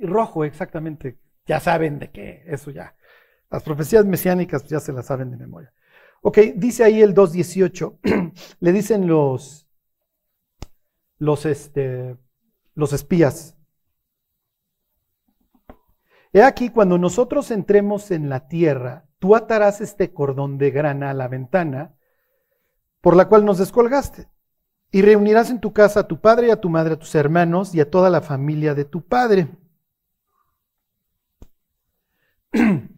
rojo, 0.00 0.44
exactamente. 0.44 1.18
Ya 1.46 1.60
saben 1.60 1.98
de 1.98 2.10
qué, 2.10 2.44
eso 2.46 2.70
ya. 2.70 2.96
Las 3.50 3.62
profecías 3.62 4.04
mesiánicas 4.04 4.66
ya 4.66 4.80
se 4.80 4.92
las 4.92 5.06
saben 5.06 5.30
de 5.30 5.36
memoria. 5.36 5.72
Ok, 6.22 6.38
dice 6.56 6.84
ahí 6.84 7.02
el 7.02 7.14
2.18, 7.14 8.32
le 8.60 8.72
dicen 8.72 9.06
los, 9.06 9.68
los, 11.18 11.44
este, 11.44 12.16
los 12.74 12.92
espías. 12.92 13.56
He 16.32 16.42
aquí, 16.42 16.70
cuando 16.70 16.98
nosotros 16.98 17.50
entremos 17.50 18.10
en 18.10 18.28
la 18.28 18.48
tierra, 18.48 19.06
tú 19.18 19.36
atarás 19.36 19.80
este 19.80 20.12
cordón 20.12 20.58
de 20.58 20.70
grana 20.70 21.10
a 21.10 21.14
la 21.14 21.28
ventana 21.28 21.94
por 23.00 23.16
la 23.16 23.28
cual 23.28 23.44
nos 23.44 23.58
descolgaste 23.58 24.33
y 24.94 25.02
reunirás 25.02 25.50
en 25.50 25.58
tu 25.58 25.72
casa 25.72 25.98
a 25.98 26.06
tu 26.06 26.20
padre 26.20 26.46
y 26.46 26.50
a 26.50 26.60
tu 26.60 26.70
madre, 26.70 26.94
a 26.94 26.96
tus 26.96 27.12
hermanos 27.16 27.74
y 27.74 27.80
a 27.80 27.90
toda 27.90 28.08
la 28.10 28.20
familia 28.20 28.74
de 28.74 28.84
tu 28.84 29.04
padre. 29.04 29.48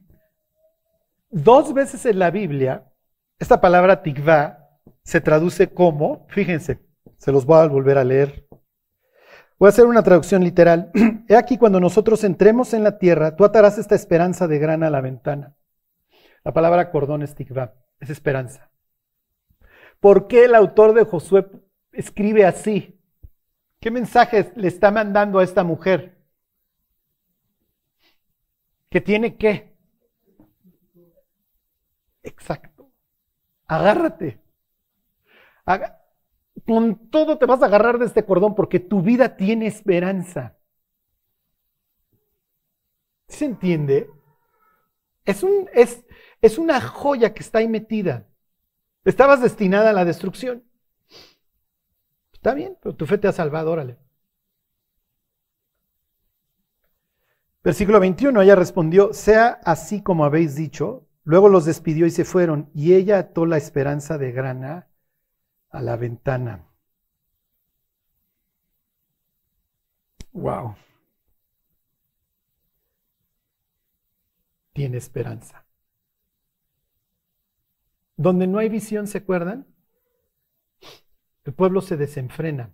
Dos 1.30 1.72
veces 1.72 2.04
en 2.04 2.18
la 2.18 2.30
Biblia, 2.30 2.84
esta 3.38 3.62
palabra 3.62 4.02
tikva 4.02 4.58
se 5.04 5.22
traduce 5.22 5.72
como, 5.72 6.26
fíjense, 6.28 6.84
se 7.16 7.32
los 7.32 7.46
voy 7.46 7.60
a 7.60 7.66
volver 7.66 7.96
a 7.96 8.04
leer. 8.04 8.46
Voy 9.58 9.68
a 9.68 9.70
hacer 9.70 9.86
una 9.86 10.02
traducción 10.02 10.44
literal. 10.44 10.90
He 11.30 11.34
aquí 11.34 11.56
cuando 11.56 11.80
nosotros 11.80 12.24
entremos 12.24 12.74
en 12.74 12.84
la 12.84 12.98
tierra, 12.98 13.36
tú 13.36 13.46
atarás 13.46 13.78
esta 13.78 13.94
esperanza 13.94 14.46
de 14.46 14.58
grana 14.58 14.88
a 14.88 14.90
la 14.90 15.00
ventana. 15.00 15.56
La 16.44 16.52
palabra 16.52 16.90
cordón 16.90 17.22
es 17.22 17.34
tikva, 17.34 17.72
es 18.00 18.10
esperanza. 18.10 18.70
¿Por 19.98 20.26
qué 20.26 20.44
el 20.44 20.54
autor 20.54 20.92
de 20.92 21.04
Josué 21.04 21.46
escribe 21.96 22.44
así? 22.44 22.98
¿Qué 23.80 23.90
mensaje 23.90 24.52
le 24.56 24.68
está 24.68 24.90
mandando 24.90 25.38
a 25.38 25.44
esta 25.44 25.64
mujer? 25.64 26.16
¿Que 28.90 29.00
tiene 29.00 29.36
qué? 29.36 29.76
Exacto. 32.22 32.90
Agárrate. 33.66 34.40
con 36.66 37.10
todo 37.10 37.38
te 37.38 37.46
vas 37.46 37.62
a 37.62 37.66
agarrar 37.66 37.98
de 37.98 38.06
este 38.06 38.24
cordón 38.24 38.54
porque 38.54 38.80
tu 38.80 39.02
vida 39.02 39.36
tiene 39.36 39.66
esperanza. 39.66 40.56
¿Se 43.28 43.44
entiende? 43.44 44.08
Es, 45.24 45.44
es 46.40 46.58
una 46.58 46.80
joya 46.80 47.34
que 47.34 47.40
está 47.40 47.58
ahí 47.58 47.68
metida. 47.68 48.26
Estabas 49.04 49.42
destinada 49.42 49.90
a 49.90 49.92
la 49.92 50.04
destrucción. 50.04 50.64
Está 52.46 52.54
bien, 52.54 52.76
pero 52.80 52.94
tu 52.94 53.06
fe 53.06 53.18
te 53.18 53.26
ha 53.26 53.32
salvado, 53.32 53.72
órale. 53.72 53.98
Versículo 57.64 57.98
21, 57.98 58.40
ella 58.40 58.54
respondió, 58.54 59.12
sea 59.12 59.58
así 59.64 60.00
como 60.00 60.24
habéis 60.24 60.54
dicho. 60.54 61.08
Luego 61.24 61.48
los 61.48 61.64
despidió 61.64 62.06
y 62.06 62.12
se 62.12 62.24
fueron, 62.24 62.70
y 62.72 62.94
ella 62.94 63.18
ató 63.18 63.46
la 63.46 63.56
esperanza 63.56 64.16
de 64.16 64.30
grana 64.30 64.86
a 65.70 65.82
la 65.82 65.96
ventana. 65.96 66.64
Wow. 70.32 70.76
Tiene 74.72 74.98
esperanza. 74.98 75.64
Donde 78.16 78.46
no 78.46 78.58
hay 78.58 78.68
visión, 78.68 79.08
¿se 79.08 79.18
acuerdan? 79.18 79.66
El 81.46 81.54
pueblo 81.54 81.80
se 81.80 81.96
desenfrena. 81.96 82.72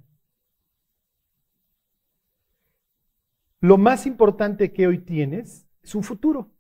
Lo 3.60 3.76
más 3.76 4.06
importante 4.06 4.72
que 4.72 4.86
hoy 4.86 4.98
tienes 4.98 5.68
es 5.82 5.94
un 5.94 6.02
futuro. 6.02 6.50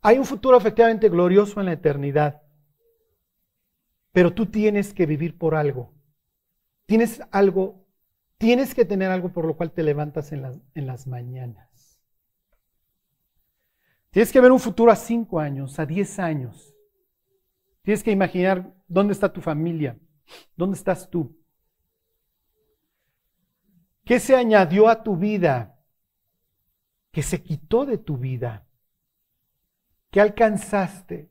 Hay 0.00 0.16
un 0.16 0.24
futuro 0.24 0.56
efectivamente 0.56 1.08
glorioso 1.08 1.58
en 1.58 1.66
la 1.66 1.72
eternidad, 1.72 2.40
pero 4.12 4.32
tú 4.32 4.46
tienes 4.46 4.94
que 4.94 5.06
vivir 5.06 5.36
por 5.36 5.56
algo. 5.56 5.92
Tienes 6.86 7.20
algo, 7.32 7.84
tienes 8.38 8.72
que 8.72 8.84
tener 8.84 9.10
algo 9.10 9.32
por 9.32 9.44
lo 9.44 9.56
cual 9.56 9.72
te 9.72 9.82
levantas 9.82 10.30
en 10.30 10.42
las, 10.42 10.56
en 10.74 10.86
las 10.86 11.08
mañanas. 11.08 12.00
Tienes 14.10 14.32
que 14.32 14.40
ver 14.40 14.52
un 14.52 14.60
futuro 14.60 14.92
a 14.92 14.96
cinco 14.96 15.40
años, 15.40 15.80
a 15.80 15.84
diez 15.84 16.20
años. 16.20 16.76
Tienes 17.82 18.04
que 18.04 18.12
imaginar 18.12 18.72
dónde 18.86 19.12
está 19.12 19.32
tu 19.32 19.40
familia, 19.40 19.98
dónde 20.56 20.76
estás 20.76 21.08
tú. 21.10 21.36
¿Qué 24.04 24.20
se 24.20 24.34
añadió 24.36 24.88
a 24.88 25.02
tu 25.02 25.16
vida? 25.16 25.78
¿Qué 27.12 27.22
se 27.22 27.42
quitó 27.42 27.84
de 27.84 27.98
tu 27.98 28.16
vida? 28.16 28.66
¿Qué 30.10 30.20
alcanzaste? 30.20 31.30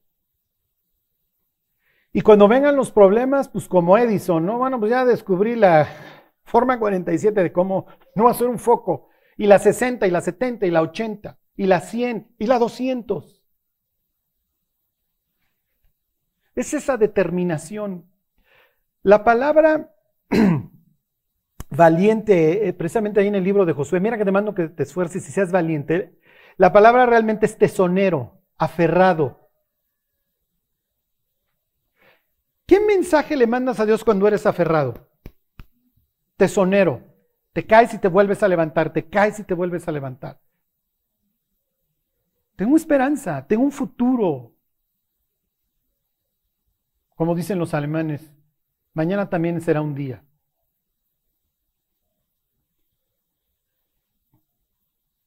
Y 2.13 2.21
cuando 2.21 2.47
vengan 2.47 2.75
los 2.75 2.91
problemas, 2.91 3.49
pues 3.49 3.67
como 3.67 3.97
Edison, 3.97 4.45
¿no? 4.45 4.57
Bueno, 4.57 4.79
pues 4.79 4.91
ya 4.91 5.05
descubrí 5.05 5.55
la 5.55 5.87
forma 6.43 6.79
47 6.79 7.43
de 7.43 7.51
cómo 7.51 7.85
no 8.15 8.27
hacer 8.27 8.47
un 8.47 8.59
foco. 8.59 9.09
Y 9.37 9.45
la 9.45 9.59
60, 9.59 10.07
y 10.07 10.11
la 10.11 10.21
70, 10.21 10.65
y 10.65 10.71
la 10.71 10.81
80, 10.81 11.37
y 11.55 11.65
la 11.67 11.79
100, 11.79 12.35
y 12.39 12.47
la 12.47 12.57
200. 12.57 13.43
Es 16.55 16.73
esa 16.73 16.97
determinación. 16.97 18.09
La 19.03 19.23
palabra 19.23 19.93
valiente, 21.69 22.67
eh, 22.67 22.73
precisamente 22.73 23.19
ahí 23.19 23.27
en 23.27 23.35
el 23.35 23.43
libro 23.43 23.65
de 23.65 23.73
Josué, 23.73 23.99
mira 23.99 24.17
que 24.17 24.25
te 24.25 24.31
mando 24.31 24.55
que 24.55 24.67
te 24.67 24.83
esfuerces 24.83 25.27
y 25.27 25.31
seas 25.31 25.51
valiente. 25.51 26.19
La 26.57 26.73
palabra 26.73 27.05
realmente 27.05 27.45
es 27.45 27.57
tesonero, 27.57 28.41
aferrado. 28.57 29.49
¿Qué 32.65 32.79
mensaje 32.81 33.37
le 33.37 33.47
mandas 33.47 33.79
a 33.79 33.85
Dios 33.85 34.03
cuando 34.03 34.27
eres 34.27 34.45
aferrado? 34.45 35.09
Tesonero. 36.35 37.01
Te 37.53 37.65
caes 37.65 37.93
y 37.93 37.97
te 37.97 38.07
vuelves 38.07 38.43
a 38.43 38.47
levantar, 38.47 38.93
te 38.93 39.09
caes 39.09 39.39
y 39.39 39.43
te 39.43 39.53
vuelves 39.53 39.87
a 39.87 39.91
levantar. 39.91 40.39
Tengo 42.55 42.75
esperanza, 42.75 43.47
tengo 43.47 43.63
un 43.63 43.71
futuro. 43.71 44.53
Como 47.15 47.33
dicen 47.33 47.57
los 47.57 47.73
alemanes, 47.73 48.31
mañana 48.97 49.29
también 49.29 49.61
será 49.61 49.83
un 49.83 49.93
día. 49.93 50.23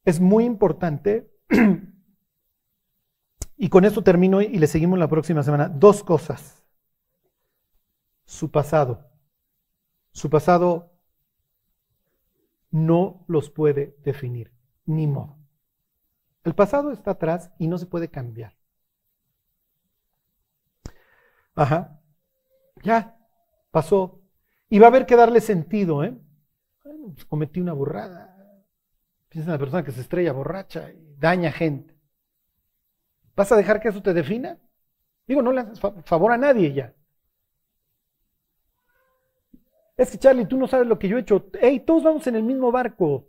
Es 0.04 0.18
muy 0.18 0.44
importante, 0.44 1.30
y 3.56 3.68
con 3.68 3.84
esto 3.84 4.02
termino 4.02 4.42
y 4.42 4.58
le 4.58 4.66
seguimos 4.66 4.98
la 4.98 5.06
próxima 5.06 5.44
semana, 5.44 5.68
dos 5.68 6.02
cosas 6.02 6.64
su 8.24 8.50
pasado. 8.50 9.08
Su 10.10 10.30
pasado 10.30 10.92
no 12.72 13.24
los 13.28 13.50
puede 13.50 13.96
definir, 14.02 14.52
ni 14.84 15.06
modo. 15.06 15.38
El 16.42 16.56
pasado 16.56 16.90
está 16.90 17.12
atrás 17.12 17.52
y 17.58 17.68
no 17.68 17.78
se 17.78 17.86
puede 17.86 18.08
cambiar. 18.08 18.56
Ajá. 21.54 22.00
Ya, 22.82 23.19
pasó. 23.70 24.20
Y 24.68 24.78
va 24.78 24.86
a 24.86 24.90
haber 24.90 25.06
que 25.06 25.16
darle 25.16 25.40
sentido, 25.40 26.04
¿eh? 26.04 26.16
Pues 26.82 27.24
cometí 27.24 27.60
una 27.60 27.72
burrada. 27.72 28.36
Piensa 29.28 29.50
en 29.50 29.52
la 29.52 29.58
persona 29.58 29.84
que 29.84 29.92
se 29.92 30.00
estrella 30.00 30.32
borracha 30.32 30.90
y 30.90 31.14
daña 31.18 31.52
gente. 31.52 31.94
¿Vas 33.36 33.52
a 33.52 33.56
dejar 33.56 33.80
que 33.80 33.88
eso 33.88 34.02
te 34.02 34.12
defina? 34.12 34.58
Digo, 35.26 35.42
no 35.42 35.52
le 35.52 35.64
favor 36.04 36.32
a 36.32 36.36
nadie 36.36 36.72
ya. 36.72 36.94
Es 39.96 40.10
que 40.10 40.18
Charlie, 40.18 40.46
tú 40.46 40.56
no 40.56 40.66
sabes 40.66 40.86
lo 40.86 40.98
que 40.98 41.08
yo 41.08 41.16
he 41.16 41.20
hecho. 41.20 41.50
Hey, 41.60 41.80
todos 41.86 42.02
vamos 42.02 42.26
en 42.26 42.34
el 42.34 42.42
mismo 42.42 42.72
barco. 42.72 43.28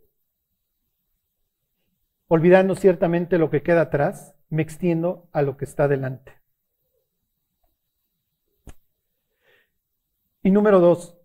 Olvidando 2.27 2.75
ciertamente 2.75 3.37
lo 3.37 3.49
que 3.49 3.61
queda 3.61 3.81
atrás, 3.81 4.33
me 4.49 4.61
extiendo 4.61 5.27
a 5.33 5.41
lo 5.41 5.57
que 5.57 5.65
está 5.65 5.87
delante. 5.87 6.40
Y 10.43 10.51
número 10.51 10.79
dos, 10.79 11.15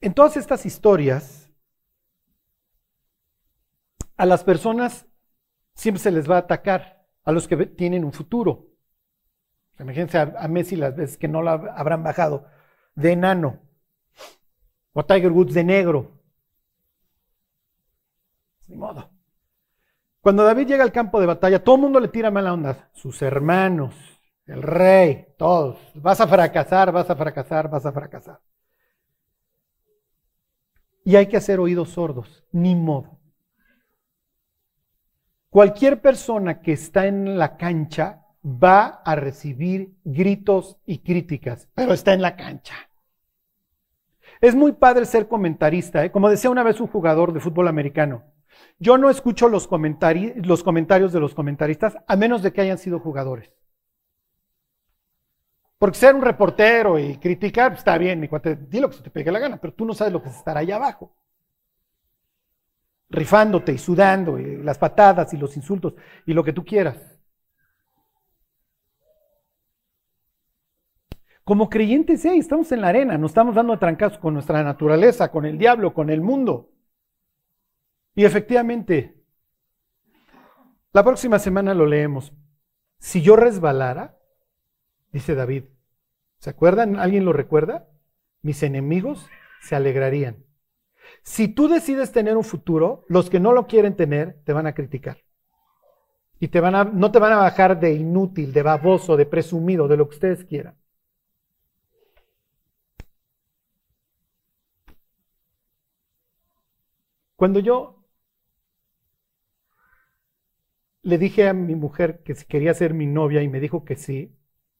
en 0.00 0.14
todas 0.14 0.36
estas 0.36 0.64
historias, 0.66 1.50
a 4.16 4.26
las 4.26 4.44
personas 4.44 5.06
siempre 5.74 6.02
se 6.02 6.10
les 6.10 6.30
va 6.30 6.36
a 6.36 6.40
atacar, 6.40 7.04
a 7.24 7.32
los 7.32 7.48
que 7.48 7.56
tienen 7.66 8.04
un 8.04 8.12
futuro. 8.12 8.66
Imagínense 9.78 10.18
a, 10.18 10.48
Messi 10.48 10.76
las 10.76 10.96
veces 10.96 11.18
que 11.18 11.28
no 11.28 11.42
la 11.42 11.52
habrán 11.52 12.02
bajado 12.02 12.46
de 12.94 13.12
enano. 13.12 13.60
O 14.92 15.04
Tiger 15.04 15.32
Woods 15.32 15.52
de 15.52 15.64
negro. 15.64 16.12
Ni 18.68 18.76
modo. 18.76 19.10
Cuando 20.20 20.44
David 20.44 20.66
llega 20.66 20.82
al 20.82 20.92
campo 20.92 21.20
de 21.20 21.26
batalla, 21.26 21.62
todo 21.62 21.76
el 21.76 21.82
mundo 21.82 22.00
le 22.00 22.08
tira 22.08 22.30
mala 22.30 22.54
onda. 22.54 22.88
Sus 22.94 23.20
hermanos, 23.22 23.94
el 24.46 24.62
rey, 24.62 25.26
todos. 25.36 25.78
Vas 25.94 26.20
a 26.20 26.26
fracasar, 26.26 26.92
vas 26.92 27.10
a 27.10 27.16
fracasar, 27.16 27.68
vas 27.68 27.84
a 27.84 27.92
fracasar. 27.92 28.40
Y 31.04 31.16
hay 31.16 31.26
que 31.26 31.36
hacer 31.36 31.60
oídos 31.60 31.90
sordos, 31.90 32.44
ni 32.52 32.74
modo. 32.74 33.18
Cualquier 35.50 36.00
persona 36.00 36.60
que 36.60 36.72
está 36.72 37.06
en 37.06 37.38
la 37.38 37.56
cancha 37.56 38.24
va 38.44 39.02
a 39.04 39.16
recibir 39.16 39.94
gritos 40.04 40.78
y 40.84 40.98
críticas, 40.98 41.68
pero 41.74 41.92
está 41.92 42.12
en 42.12 42.22
la 42.22 42.36
cancha. 42.36 42.74
Es 44.40 44.54
muy 44.54 44.72
padre 44.72 45.06
ser 45.06 45.28
comentarista, 45.28 46.04
¿eh? 46.04 46.10
como 46.10 46.28
decía 46.28 46.50
una 46.50 46.62
vez 46.62 46.80
un 46.80 46.88
jugador 46.88 47.32
de 47.32 47.40
fútbol 47.40 47.68
americano. 47.68 48.24
Yo 48.78 48.98
no 48.98 49.08
escucho 49.08 49.48
los, 49.48 49.68
los 49.70 50.62
comentarios 50.62 51.12
de 51.12 51.20
los 51.20 51.34
comentaristas 51.34 51.96
a 52.06 52.16
menos 52.16 52.42
de 52.42 52.52
que 52.52 52.60
hayan 52.60 52.78
sido 52.78 53.00
jugadores. 53.00 53.50
Porque 55.78 55.98
ser 55.98 56.14
un 56.14 56.22
reportero 56.22 56.98
y 56.98 57.18
criticar 57.18 57.70
pues, 57.72 57.80
está 57.80 57.98
bien, 57.98 58.20
di 58.68 58.80
lo 58.80 58.88
que 58.88 58.96
se 58.96 59.02
te 59.02 59.10
pegue 59.10 59.30
la 59.30 59.38
gana, 59.38 59.58
pero 59.58 59.74
tú 59.74 59.84
no 59.84 59.94
sabes 59.94 60.12
lo 60.12 60.22
que 60.22 60.30
es 60.30 60.36
estar 60.36 60.56
allá 60.56 60.76
abajo. 60.76 61.14
Rifándote 63.08 63.72
y 63.72 63.78
sudando, 63.78 64.38
las 64.38 64.78
patadas 64.78 65.32
y 65.34 65.36
los 65.36 65.56
insultos 65.56 65.94
y 66.24 66.32
lo 66.32 66.42
que 66.42 66.52
tú 66.52 66.64
quieras. 66.64 66.96
Como 71.44 71.68
creyentes, 71.68 72.22
sí, 72.22 72.28
estamos 72.38 72.72
en 72.72 72.80
la 72.80 72.88
arena, 72.88 73.16
nos 73.18 73.30
estamos 73.30 73.54
dando 73.54 73.78
trancazos 73.78 74.18
con 74.18 74.34
nuestra 74.34 74.64
naturaleza, 74.64 75.30
con 75.30 75.44
el 75.46 75.58
diablo, 75.58 75.94
con 75.94 76.10
el 76.10 76.20
mundo. 76.20 76.72
Y 78.16 78.24
efectivamente, 78.24 79.22
la 80.92 81.04
próxima 81.04 81.38
semana 81.38 81.74
lo 81.74 81.86
leemos. 81.86 82.32
Si 82.98 83.22
yo 83.22 83.36
resbalara, 83.36 84.15
dice 85.16 85.34
David, 85.34 85.64
¿se 86.40 86.50
acuerdan? 86.50 86.96
¿Alguien 86.96 87.24
lo 87.24 87.32
recuerda? 87.32 87.88
Mis 88.42 88.62
enemigos 88.62 89.26
se 89.62 89.74
alegrarían. 89.74 90.44
Si 91.22 91.48
tú 91.48 91.68
decides 91.68 92.12
tener 92.12 92.36
un 92.36 92.44
futuro, 92.44 93.06
los 93.08 93.30
que 93.30 93.40
no 93.40 93.52
lo 93.52 93.66
quieren 93.66 93.96
tener 93.96 94.42
te 94.44 94.52
van 94.52 94.66
a 94.66 94.74
criticar. 94.74 95.16
Y 96.38 96.48
te 96.48 96.60
van 96.60 96.74
a, 96.74 96.84
no 96.84 97.10
te 97.12 97.18
van 97.18 97.32
a 97.32 97.38
bajar 97.38 97.80
de 97.80 97.94
inútil, 97.94 98.52
de 98.52 98.62
baboso, 98.62 99.16
de 99.16 99.24
presumido, 99.24 99.88
de 99.88 99.96
lo 99.96 100.06
que 100.06 100.16
ustedes 100.16 100.44
quieran. 100.44 100.76
Cuando 107.36 107.60
yo 107.60 108.04
le 111.02 111.16
dije 111.16 111.48
a 111.48 111.54
mi 111.54 111.74
mujer 111.74 112.22
que 112.22 112.34
quería 112.34 112.74
ser 112.74 112.92
mi 112.92 113.06
novia 113.06 113.42
y 113.42 113.48
me 113.48 113.60
dijo 113.60 113.84
que 113.84 113.96
sí, 113.96 114.35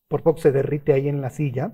por 0.09 0.23
poco 0.23 0.39
se 0.39 0.53
derrite 0.53 0.93
ahí 0.93 1.09
en 1.09 1.21
la 1.21 1.31
silla. 1.31 1.73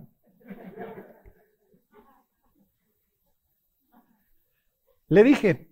Le 5.09 5.22
dije, 5.22 5.68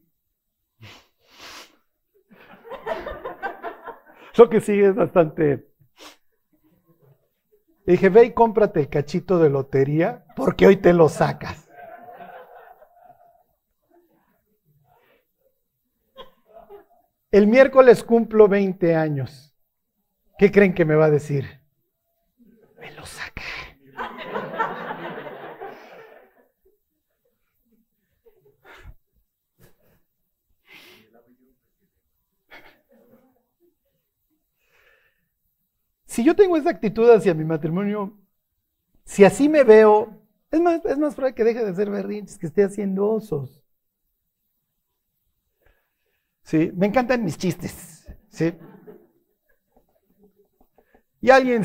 lo 4.37 4.51
que 4.51 4.61
sigue 4.61 4.89
es 4.89 4.95
bastante... 4.95 5.69
Le 7.87 7.93
dije, 7.93 8.11
ve 8.11 8.25
y 8.25 8.35
cómprate 8.35 8.81
el 8.81 8.89
cachito 8.91 9.39
de 9.39 9.49
lotería 9.49 10.25
porque 10.37 10.67
hoy 10.67 10.77
te 10.77 10.93
lo 10.93 11.09
sacas. 11.09 11.69
El 17.31 17.47
miércoles 17.47 18.05
cumplo 18.05 18.49
20 18.49 18.95
años. 18.95 19.57
¿Qué 20.37 20.51
creen 20.51 20.75
que 20.75 20.85
me 20.85 20.97
va 20.97 21.07
a 21.07 21.11
decir? 21.11 21.60
Me 22.81 22.91
lo 22.93 23.05
saca. 23.05 23.43
Si 36.07 36.25
yo 36.25 36.35
tengo 36.35 36.57
esa 36.57 36.71
actitud 36.71 37.09
hacia 37.11 37.35
mi 37.35 37.45
matrimonio, 37.45 38.19
si 39.05 39.25
así 39.25 39.49
me 39.49 39.63
veo, 39.63 40.21
es 40.51 40.61
más, 40.61 40.85
es 40.85 40.99
más 40.99 41.15
probable 41.15 41.35
que 41.37 41.45
deje 41.45 41.65
de 41.65 41.71
hacer 41.71 41.89
berrinches, 41.89 42.37
que 42.37 42.47
esté 42.47 42.65
haciendo 42.65 43.09
osos. 43.09 43.63
¿sí? 46.43 46.73
Me 46.75 46.87
encantan 46.89 47.25
mis 47.25 47.39
chistes, 47.39 48.07
¿sí? 48.29 48.53
Y 51.21 51.31
alguien 51.31 51.63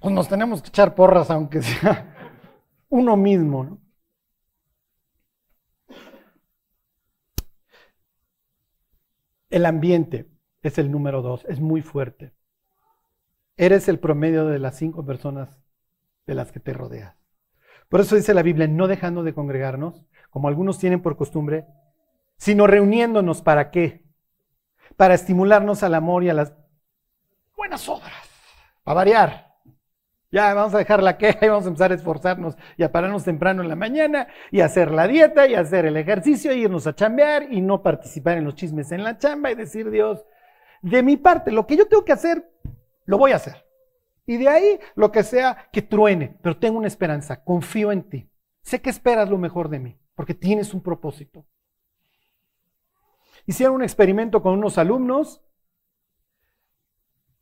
pues 0.00 0.14
nos 0.14 0.28
tenemos 0.28 0.62
que 0.62 0.68
echar 0.68 0.94
porras, 0.94 1.30
aunque 1.30 1.62
sea 1.62 2.14
uno 2.88 3.16
mismo. 3.16 3.64
¿no? 3.64 3.78
El 9.50 9.66
ambiente 9.66 10.30
es 10.62 10.78
el 10.78 10.90
número 10.90 11.22
dos, 11.22 11.44
es 11.48 11.60
muy 11.60 11.82
fuerte. 11.82 12.32
Eres 13.56 13.88
el 13.88 13.98
promedio 13.98 14.46
de 14.46 14.58
las 14.58 14.76
cinco 14.76 15.04
personas 15.04 15.60
de 16.26 16.34
las 16.34 16.50
que 16.50 16.60
te 16.60 16.72
rodeas. 16.72 17.16
Por 17.88 18.00
eso 18.00 18.16
dice 18.16 18.32
la 18.32 18.42
Biblia, 18.42 18.68
no 18.68 18.86
dejando 18.86 19.22
de 19.22 19.34
congregarnos, 19.34 20.06
como 20.30 20.48
algunos 20.48 20.78
tienen 20.78 21.02
por 21.02 21.16
costumbre, 21.16 21.66
sino 22.36 22.66
reuniéndonos 22.66 23.42
para 23.42 23.70
qué? 23.70 24.06
Para 24.96 25.14
estimularnos 25.14 25.82
al 25.82 25.94
amor 25.94 26.24
y 26.24 26.30
a 26.30 26.34
las 26.34 26.54
buenas 27.56 27.86
obras, 27.88 28.12
para 28.84 28.94
variar. 28.94 29.49
Ya 30.32 30.54
vamos 30.54 30.74
a 30.74 30.78
dejar 30.78 31.02
la 31.02 31.18
queja 31.18 31.44
y 31.44 31.48
vamos 31.48 31.64
a 31.64 31.68
empezar 31.68 31.90
a 31.90 31.96
esforzarnos 31.96 32.56
y 32.76 32.84
a 32.84 32.92
pararnos 32.92 33.24
temprano 33.24 33.62
en 33.62 33.68
la 33.68 33.74
mañana 33.74 34.28
y 34.52 34.60
hacer 34.60 34.92
la 34.92 35.08
dieta 35.08 35.48
y 35.48 35.54
hacer 35.54 35.86
el 35.86 35.96
ejercicio, 35.96 36.52
y 36.52 36.62
irnos 36.62 36.86
a 36.86 36.94
chambear 36.94 37.52
y 37.52 37.60
no 37.60 37.82
participar 37.82 38.38
en 38.38 38.44
los 38.44 38.54
chismes 38.54 38.92
en 38.92 39.02
la 39.02 39.18
chamba 39.18 39.50
y 39.50 39.56
decir, 39.56 39.90
Dios, 39.90 40.24
de 40.82 41.02
mi 41.02 41.16
parte, 41.16 41.50
lo 41.50 41.66
que 41.66 41.76
yo 41.76 41.88
tengo 41.88 42.04
que 42.04 42.12
hacer, 42.12 42.48
lo 43.06 43.18
voy 43.18 43.32
a 43.32 43.36
hacer. 43.36 43.66
Y 44.24 44.36
de 44.36 44.48
ahí, 44.48 44.80
lo 44.94 45.10
que 45.10 45.24
sea, 45.24 45.68
que 45.72 45.82
truene, 45.82 46.38
pero 46.42 46.56
tengo 46.56 46.78
una 46.78 46.86
esperanza, 46.86 47.42
confío 47.42 47.90
en 47.90 48.08
ti. 48.08 48.30
Sé 48.62 48.80
que 48.80 48.90
esperas 48.90 49.28
lo 49.28 49.38
mejor 49.38 49.68
de 49.68 49.80
mí, 49.80 49.98
porque 50.14 50.34
tienes 50.34 50.72
un 50.74 50.82
propósito. 50.82 51.44
Hicieron 53.46 53.74
un 53.74 53.82
experimento 53.82 54.42
con 54.42 54.52
unos 54.52 54.78
alumnos 54.78 55.42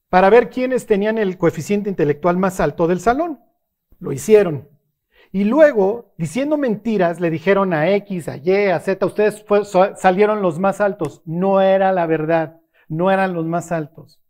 para 0.09 0.31
ver 0.31 0.51
quiénes 0.51 0.87
tenían 0.87 1.19
el 1.19 1.37
coeficiente 1.39 1.91
intelectual 1.91 2.37
más 2.37 2.61
alto 2.61 2.87
del 2.87 3.01
salón. 3.01 3.41
Lo 3.99 4.13
hicieron. 4.13 4.69
Y 5.31 5.45
luego, 5.45 6.15
diciendo 6.17 6.57
mentiras, 6.57 7.21
le 7.21 7.31
dijeron 7.31 7.75
a 7.75 7.91
X, 7.91 8.29
a 8.29 8.37
Y, 8.39 8.71
a 8.71 8.81
Z, 8.81 9.05
ustedes 9.05 9.45
salieron 9.97 10.41
los 10.41 10.59
más 10.59 10.81
altos. 10.81 11.23
No 11.27 11.61
era 11.61 11.93
la 11.93 12.07
verdad, 12.07 12.61
no 12.89 13.11
eran 13.11 13.35
los 13.35 13.45
más 13.45 13.71
altos. 13.71 14.21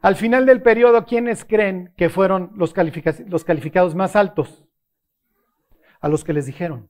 Al 0.00 0.16
final 0.16 0.46
del 0.46 0.62
periodo, 0.62 1.06
¿quiénes 1.06 1.44
creen 1.44 1.92
que 1.96 2.08
fueron 2.08 2.52
los, 2.54 2.74
los 3.26 3.44
calificados 3.44 3.94
más 3.94 4.14
altos? 4.14 4.64
A 6.00 6.08
los 6.08 6.22
que 6.22 6.34
les 6.34 6.46
dijeron. 6.46 6.88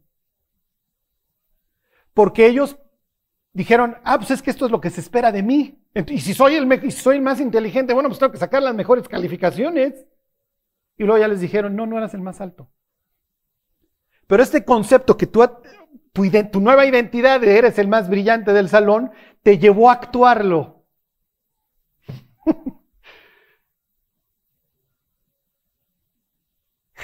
Porque 2.13 2.47
ellos 2.47 2.79
dijeron, 3.53 3.97
ah, 4.05 4.19
pues 4.19 4.33
es 4.33 4.43
que 4.43 4.51
esto 4.51 4.67
es 4.67 4.73
lo 4.73 4.81
que 4.81 4.91
se 4.91 5.01
espera 5.01 5.33
de 5.33 5.43
mí. 5.43 5.84
Y 5.95 6.19
si 6.21 6.35
soy 6.35 6.57
el, 6.57 6.67
más 6.67 7.41
inteligente, 7.41 7.95
bueno, 7.95 8.09
pues 8.09 8.19
tengo 8.19 8.33
que 8.33 8.39
sacar 8.39 8.63
las 8.63 8.75
mejores 8.75 9.07
calificaciones. 9.09 10.07
Y 10.97 11.05
luego 11.05 11.19
ya 11.19 11.29
les 11.29 11.41
dijeron, 11.41 11.77
no, 11.77 11.87
no 11.87 11.99
eras 11.99 12.15
el 12.15 12.21
más 12.21 12.41
alto. 12.41 12.71
Pero 14.27 14.43
este 14.43 14.65
concepto 14.65 15.17
que 15.17 15.27
tú, 15.27 15.49
tu 16.13 16.61
nueva 16.61 16.87
identidad 16.87 17.41
de 17.41 17.59
eres 17.59 17.79
el 17.79 17.89
más 17.89 18.09
brillante 18.09 18.53
del 18.53 18.69
salón, 18.69 19.13
te 19.43 19.59
llevó 19.59 19.91
a 19.91 19.95
actuarlo. 19.95 20.85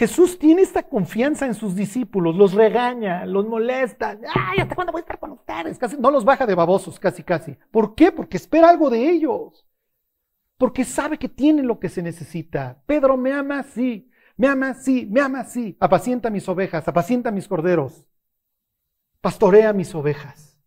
Jesús 0.01 0.39
tiene 0.39 0.63
esta 0.63 0.83
confianza 0.83 1.45
en 1.45 1.53
sus 1.53 1.77
discípulos, 1.77 2.35
los 2.35 2.55
regaña, 2.55 3.27
los 3.27 3.47
molesta. 3.47 4.19
Ay, 4.35 4.61
¿hasta 4.61 4.75
cuándo 4.75 4.93
voy 4.93 5.01
a 5.01 5.03
estar 5.03 5.19
con 5.19 5.33
ustedes? 5.33 5.79
No 5.99 6.11
los 6.11 6.25
baja 6.25 6.47
de 6.47 6.55
babosos, 6.55 6.99
casi, 6.99 7.23
casi. 7.23 7.59
¿Por 7.71 7.95
qué? 7.95 8.11
Porque 8.11 8.39
espera 8.39 8.71
algo 8.71 8.89
de 8.89 9.11
ellos. 9.11 9.69
Porque 10.57 10.87
sabe 10.87 11.19
que 11.19 11.29
tienen 11.29 11.67
lo 11.67 11.79
que 11.79 11.91
se 11.91 12.01
necesita. 12.01 12.83
Pedro, 12.87 13.19
¿me 13.19 13.31
ama? 13.31 13.63
Sí. 13.63 14.11
¿Me 14.39 14.49
ama? 14.49 14.73
Sí. 14.73 15.05
¿Me 15.05 15.21
ama? 15.21 15.45
Sí. 15.45 15.77
Apacienta 15.79 16.31
mis 16.31 16.49
ovejas, 16.49 16.89
apacienta 16.89 17.31
mis 17.31 17.47
corderos. 17.47 18.07
Pastorea 19.21 19.75
mis 19.75 19.95
ovejas. 19.95 20.59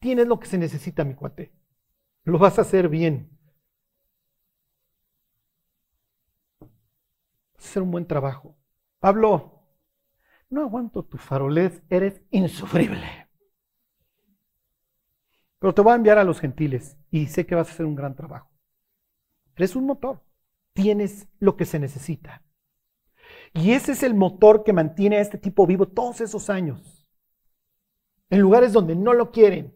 Tienes 0.00 0.26
lo 0.26 0.38
que 0.38 0.48
se 0.48 0.58
necesita, 0.58 1.02
mi 1.02 1.14
cuate. 1.14 1.50
Lo 2.24 2.38
vas 2.38 2.58
a 2.58 2.60
hacer 2.60 2.90
bien. 2.90 3.30
Vas 7.54 7.64
a 7.64 7.68
hacer 7.70 7.82
un 7.82 7.90
buen 7.90 8.06
trabajo. 8.06 8.55
Pablo, 9.06 9.62
no 10.50 10.62
aguanto 10.62 11.04
tu 11.04 11.16
farolez, 11.16 11.80
eres 11.90 12.20
insufrible. 12.32 13.28
Pero 15.60 15.72
te 15.72 15.80
voy 15.80 15.92
a 15.92 15.94
enviar 15.94 16.18
a 16.18 16.24
los 16.24 16.40
gentiles 16.40 16.98
y 17.12 17.28
sé 17.28 17.46
que 17.46 17.54
vas 17.54 17.68
a 17.68 17.70
hacer 17.70 17.86
un 17.86 17.94
gran 17.94 18.16
trabajo. 18.16 18.50
Eres 19.54 19.76
un 19.76 19.86
motor, 19.86 20.24
tienes 20.72 21.28
lo 21.38 21.56
que 21.56 21.66
se 21.66 21.78
necesita. 21.78 22.42
Y 23.54 23.74
ese 23.74 23.92
es 23.92 24.02
el 24.02 24.14
motor 24.14 24.64
que 24.64 24.72
mantiene 24.72 25.18
a 25.18 25.20
este 25.20 25.38
tipo 25.38 25.68
vivo 25.68 25.86
todos 25.86 26.20
esos 26.20 26.50
años. 26.50 27.06
En 28.28 28.40
lugares 28.40 28.72
donde 28.72 28.96
no 28.96 29.12
lo 29.12 29.30
quieren. 29.30 29.72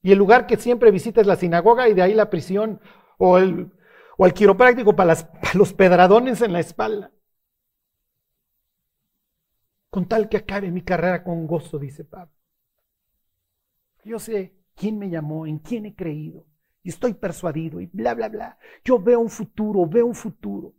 Y 0.00 0.12
el 0.12 0.16
lugar 0.16 0.46
que 0.46 0.56
siempre 0.56 0.90
visita 0.90 1.20
es 1.20 1.26
la 1.26 1.36
sinagoga 1.36 1.86
y 1.90 1.92
de 1.92 2.00
ahí 2.00 2.14
la 2.14 2.30
prisión 2.30 2.80
o 3.18 3.36
el, 3.36 3.74
o 4.16 4.24
el 4.24 4.32
quiropráctico 4.32 4.96
para, 4.96 5.16
para 5.16 5.52
los 5.52 5.74
pedradones 5.74 6.40
en 6.40 6.54
la 6.54 6.60
espalda 6.60 7.10
con 9.94 10.08
tal 10.08 10.28
que 10.28 10.38
acabe 10.38 10.72
mi 10.72 10.82
carrera 10.82 11.22
con 11.22 11.46
gozo, 11.46 11.78
dice 11.78 12.02
Pablo. 12.02 12.34
Yo 14.04 14.18
sé 14.18 14.52
quién 14.74 14.98
me 14.98 15.08
llamó, 15.08 15.46
en 15.46 15.60
quién 15.60 15.86
he 15.86 15.94
creído, 15.94 16.48
y 16.82 16.88
estoy 16.88 17.14
persuadido, 17.14 17.80
y 17.80 17.86
bla, 17.86 18.12
bla, 18.12 18.28
bla. 18.28 18.58
Yo 18.84 18.98
veo 18.98 19.20
un 19.20 19.30
futuro, 19.30 19.86
veo 19.86 20.04
un 20.04 20.16
futuro. 20.16 20.74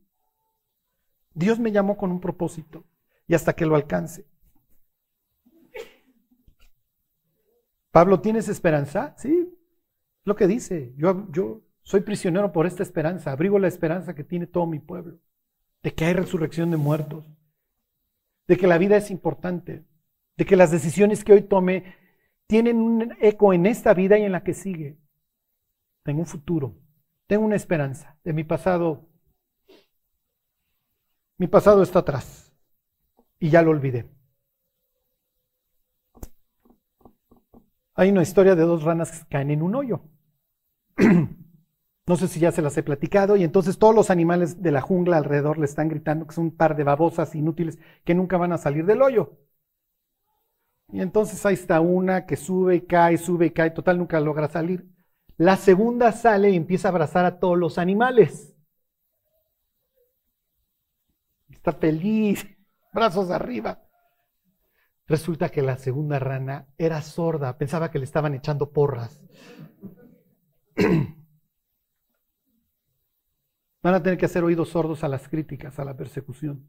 Dios 1.33 1.59
me 1.59 1.71
llamó 1.71 1.95
con 1.95 2.11
un 2.11 2.19
propósito, 2.19 2.83
y 3.25 3.35
hasta 3.35 3.53
que 3.53 3.65
lo 3.65 3.75
alcance. 3.75 4.27
Pablo, 7.91 8.19
¿tienes 8.19 8.49
esperanza? 8.49 9.15
Sí, 9.17 9.49
lo 10.25 10.35
que 10.35 10.45
dice. 10.45 10.93
Yo, 10.97 11.25
yo 11.31 11.61
soy 11.83 12.01
prisionero 12.01 12.51
por 12.51 12.65
esta 12.65 12.83
esperanza, 12.83 13.31
abrigo 13.31 13.59
la 13.59 13.69
esperanza 13.69 14.13
que 14.13 14.25
tiene 14.25 14.45
todo 14.45 14.65
mi 14.65 14.79
pueblo, 14.79 15.21
de 15.83 15.93
que 15.93 16.03
hay 16.03 16.13
resurrección 16.15 16.69
de 16.69 16.75
muertos 16.75 17.23
de 18.47 18.57
que 18.57 18.67
la 18.67 18.77
vida 18.77 18.97
es 18.97 19.11
importante, 19.11 19.85
de 20.37 20.45
que 20.45 20.55
las 20.55 20.71
decisiones 20.71 21.23
que 21.23 21.33
hoy 21.33 21.41
tome 21.43 21.95
tienen 22.47 22.77
un 22.77 23.15
eco 23.19 23.53
en 23.53 23.65
esta 23.65 23.93
vida 23.93 24.17
y 24.17 24.23
en 24.23 24.31
la 24.31 24.43
que 24.43 24.53
sigue. 24.53 24.97
Tengo 26.03 26.19
un 26.19 26.27
futuro, 26.27 26.77
tengo 27.27 27.45
una 27.45 27.55
esperanza. 27.55 28.17
De 28.23 28.33
mi 28.33 28.43
pasado, 28.43 29.09
mi 31.37 31.47
pasado 31.47 31.81
está 31.81 31.99
atrás 31.99 32.53
y 33.39 33.49
ya 33.49 33.61
lo 33.61 33.71
olvidé. 33.71 34.09
Hay 37.95 38.09
una 38.09 38.21
historia 38.21 38.55
de 38.55 38.63
dos 38.63 38.83
ranas 38.83 39.11
que 39.11 39.29
caen 39.29 39.51
en 39.51 39.61
un 39.61 39.75
hoyo. 39.75 40.01
No 42.07 42.15
sé 42.17 42.27
si 42.27 42.39
ya 42.39 42.51
se 42.51 42.61
las 42.61 42.77
he 42.77 42.83
platicado. 42.83 43.35
Y 43.35 43.43
entonces 43.43 43.79
todos 43.79 43.95
los 43.95 44.09
animales 44.09 44.61
de 44.61 44.71
la 44.71 44.81
jungla 44.81 45.17
alrededor 45.17 45.57
le 45.57 45.65
están 45.65 45.89
gritando 45.89 46.27
que 46.27 46.35
son 46.35 46.45
un 46.45 46.55
par 46.57 46.75
de 46.75 46.83
babosas 46.83 47.33
inútiles 47.35 47.79
que 48.03 48.15
nunca 48.15 48.37
van 48.37 48.53
a 48.53 48.57
salir 48.57 48.85
del 48.85 49.01
hoyo. 49.01 49.37
Y 50.91 51.01
entonces 51.01 51.45
ahí 51.45 51.55
está 51.55 51.81
una 51.81 52.25
que 52.25 52.37
sube 52.37 52.75
y 52.75 52.81
cae, 52.81 53.17
sube 53.17 53.47
y 53.47 53.51
cae, 53.51 53.71
total 53.71 53.97
nunca 53.97 54.19
logra 54.19 54.47
salir. 54.47 54.87
La 55.37 55.57
segunda 55.57 56.11
sale 56.11 56.51
y 56.51 56.55
empieza 56.55 56.87
a 56.87 56.91
abrazar 56.91 57.25
a 57.25 57.39
todos 57.39 57.57
los 57.57 57.77
animales. 57.77 58.55
Está 61.49 61.73
feliz, 61.73 62.45
brazos 62.93 63.31
arriba. 63.31 63.81
Resulta 65.07 65.49
que 65.49 65.61
la 65.61 65.77
segunda 65.77 66.19
rana 66.19 66.67
era 66.77 67.01
sorda, 67.01 67.57
pensaba 67.57 67.91
que 67.91 67.99
le 67.99 68.05
estaban 68.05 68.33
echando 68.35 68.71
porras. 68.71 69.19
Van 73.85 73.93
a 73.93 74.01
tener 74.01 74.17
que 74.17 74.25
hacer 74.25 74.43
oídos 74.43 74.69
sordos 74.69 75.03
a 75.03 75.07
las 75.07 75.29
críticas, 75.29 75.77
a 75.77 75.85
la 75.85 75.95
persecución, 75.95 76.67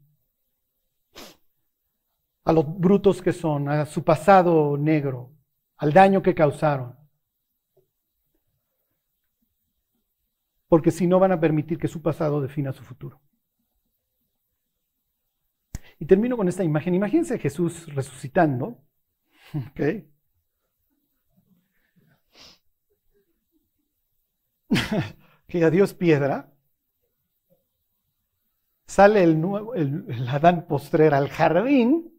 a 2.43 2.53
los 2.53 2.79
brutos 2.79 3.23
que 3.23 3.33
son, 3.33 3.67
a 3.69 3.87
su 3.87 4.03
pasado 4.03 4.77
negro, 4.77 5.33
al 5.77 5.93
daño 5.93 6.21
que 6.21 6.35
causaron. 6.35 6.95
Porque 10.67 10.91
si 10.91 11.07
no 11.07 11.17
van 11.17 11.31
a 11.31 11.39
permitir 11.39 11.79
que 11.79 11.87
su 11.87 12.03
pasado 12.03 12.39
defina 12.39 12.71
su 12.71 12.83
futuro. 12.83 13.19
Y 15.97 16.05
termino 16.05 16.37
con 16.37 16.47
esta 16.47 16.63
imagen. 16.63 16.93
Imagínense 16.93 17.39
Jesús 17.39 17.91
resucitando. 17.95 18.79
que 25.47 25.63
adiós 25.63 25.95
piedra 25.95 26.53
sale 28.87 29.23
el, 29.23 29.39
nuevo, 29.39 29.75
el, 29.75 30.05
Adán 30.29 30.65
postrer 30.67 31.13
al 31.13 31.29
jardín, 31.29 32.13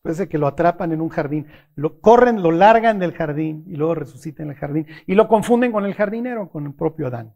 parece 0.00 0.28
que 0.28 0.38
lo 0.38 0.46
atrapan 0.46 0.92
en 0.92 1.00
un 1.00 1.08
jardín, 1.08 1.46
lo 1.74 2.00
corren, 2.00 2.42
lo 2.42 2.50
largan 2.50 2.98
del 2.98 3.12
jardín 3.12 3.64
y 3.66 3.76
luego 3.76 3.94
resucita 3.96 4.42
en 4.42 4.50
el 4.50 4.56
jardín 4.56 4.86
y 5.06 5.14
lo 5.14 5.28
confunden 5.28 5.72
con 5.72 5.84
el 5.84 5.94
jardinero, 5.94 6.50
con 6.50 6.66
el 6.66 6.74
propio 6.74 7.08
Adán. 7.08 7.34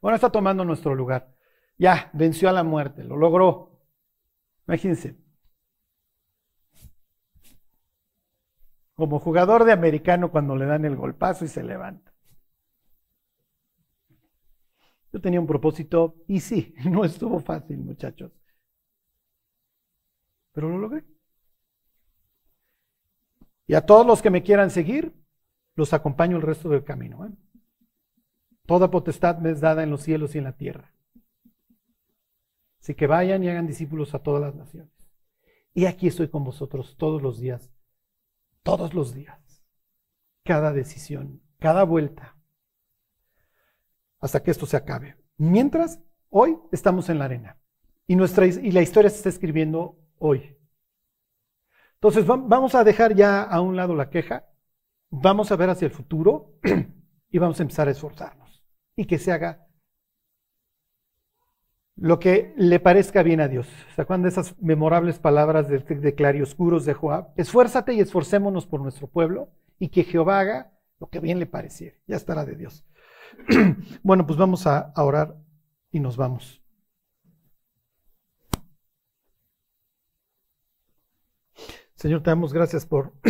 Bueno, 0.00 0.14
está 0.14 0.30
tomando 0.30 0.64
nuestro 0.64 0.94
lugar. 0.94 1.34
Ya, 1.76 2.10
venció 2.12 2.48
a 2.48 2.52
la 2.52 2.62
muerte, 2.62 3.04
lo 3.04 3.16
logró. 3.16 3.80
Imagínense. 4.66 5.16
Como 8.94 9.18
jugador 9.18 9.64
de 9.64 9.72
americano 9.72 10.30
cuando 10.30 10.56
le 10.56 10.66
dan 10.66 10.84
el 10.84 10.96
golpazo 10.96 11.44
y 11.44 11.48
se 11.48 11.62
levanta. 11.62 12.09
Yo 15.12 15.20
tenía 15.20 15.40
un 15.40 15.46
propósito 15.46 16.16
y 16.26 16.40
sí, 16.40 16.74
no 16.84 17.04
estuvo 17.04 17.40
fácil, 17.40 17.78
muchachos. 17.78 18.32
Pero 20.52 20.68
lo 20.68 20.78
logré. 20.78 21.04
Y 23.66 23.74
a 23.74 23.86
todos 23.86 24.06
los 24.06 24.20
que 24.20 24.30
me 24.30 24.42
quieran 24.42 24.70
seguir, 24.70 25.14
los 25.76 25.92
acompaño 25.92 26.36
el 26.36 26.42
resto 26.42 26.68
del 26.68 26.84
camino. 26.84 27.24
¿eh? 27.24 27.30
Toda 28.66 28.90
potestad 28.90 29.38
me 29.38 29.50
es 29.50 29.60
dada 29.60 29.82
en 29.82 29.90
los 29.90 30.02
cielos 30.02 30.34
y 30.34 30.38
en 30.38 30.44
la 30.44 30.56
tierra. 30.56 30.92
Así 32.80 32.94
que 32.94 33.06
vayan 33.06 33.44
y 33.44 33.48
hagan 33.48 33.66
discípulos 33.66 34.14
a 34.14 34.22
todas 34.22 34.40
las 34.40 34.54
naciones. 34.54 34.90
Y 35.74 35.86
aquí 35.86 36.08
estoy 36.08 36.28
con 36.28 36.44
vosotros 36.44 36.96
todos 36.96 37.22
los 37.22 37.38
días, 37.38 37.70
todos 38.62 38.94
los 38.94 39.14
días, 39.14 39.62
cada 40.44 40.72
decisión, 40.72 41.42
cada 41.58 41.84
vuelta, 41.84 42.36
hasta 44.20 44.42
que 44.42 44.50
esto 44.50 44.66
se 44.66 44.76
acabe. 44.76 45.16
Mientras, 45.36 46.00
hoy 46.28 46.58
estamos 46.72 47.08
en 47.08 47.18
la 47.18 47.24
arena 47.26 47.58
y, 48.06 48.16
nuestra, 48.16 48.46
y 48.46 48.70
la 48.72 48.82
historia 48.82 49.10
se 49.10 49.16
está 49.16 49.28
escribiendo 49.28 49.98
hoy. 50.18 50.56
Entonces 51.94 52.26
vamos 52.26 52.74
a 52.74 52.84
dejar 52.84 53.14
ya 53.14 53.42
a 53.42 53.60
un 53.60 53.76
lado 53.76 53.94
la 53.94 54.08
queja, 54.08 54.46
vamos 55.10 55.52
a 55.52 55.56
ver 55.56 55.70
hacia 55.70 55.86
el 55.86 55.92
futuro 55.92 56.58
y 57.30 57.38
vamos 57.38 57.60
a 57.60 57.62
empezar 57.62 57.88
a 57.88 57.90
esforzarnos 57.90 58.64
y 58.96 59.04
que 59.04 59.18
se 59.18 59.32
haga 59.32 59.66
lo 61.96 62.18
que 62.18 62.54
le 62.56 62.80
parezca 62.80 63.22
bien 63.22 63.40
a 63.42 63.48
Dios. 63.48 63.68
¿Se 63.94 64.00
acuerdan 64.00 64.22
de 64.22 64.30
esas 64.30 64.58
memorables 64.62 65.18
palabras 65.18 65.68
de, 65.68 65.78
de 65.78 66.14
claroscuros 66.14 66.86
de 66.86 66.94
Joab? 66.94 67.28
Esfuérzate 67.36 67.92
y 67.92 68.00
esforcémonos 68.00 68.66
por 68.66 68.80
nuestro 68.80 69.06
pueblo 69.06 69.50
y 69.78 69.88
que 69.88 70.04
Jehová 70.04 70.40
haga 70.40 70.72
lo 70.98 71.08
que 71.08 71.20
bien 71.20 71.38
le 71.38 71.46
pareciere. 71.46 72.00
Ya 72.06 72.16
estará 72.16 72.46
de 72.46 72.56
Dios. 72.56 72.86
bueno, 74.02 74.26
pues 74.26 74.38
vamos 74.38 74.66
a 74.66 74.92
orar 74.96 75.36
y 75.90 76.00
nos 76.00 76.16
vamos. 76.16 76.60
Señor, 82.00 82.22
te 82.22 82.30
damos 82.30 82.54
gracias 82.54 82.86
por, 82.86 83.12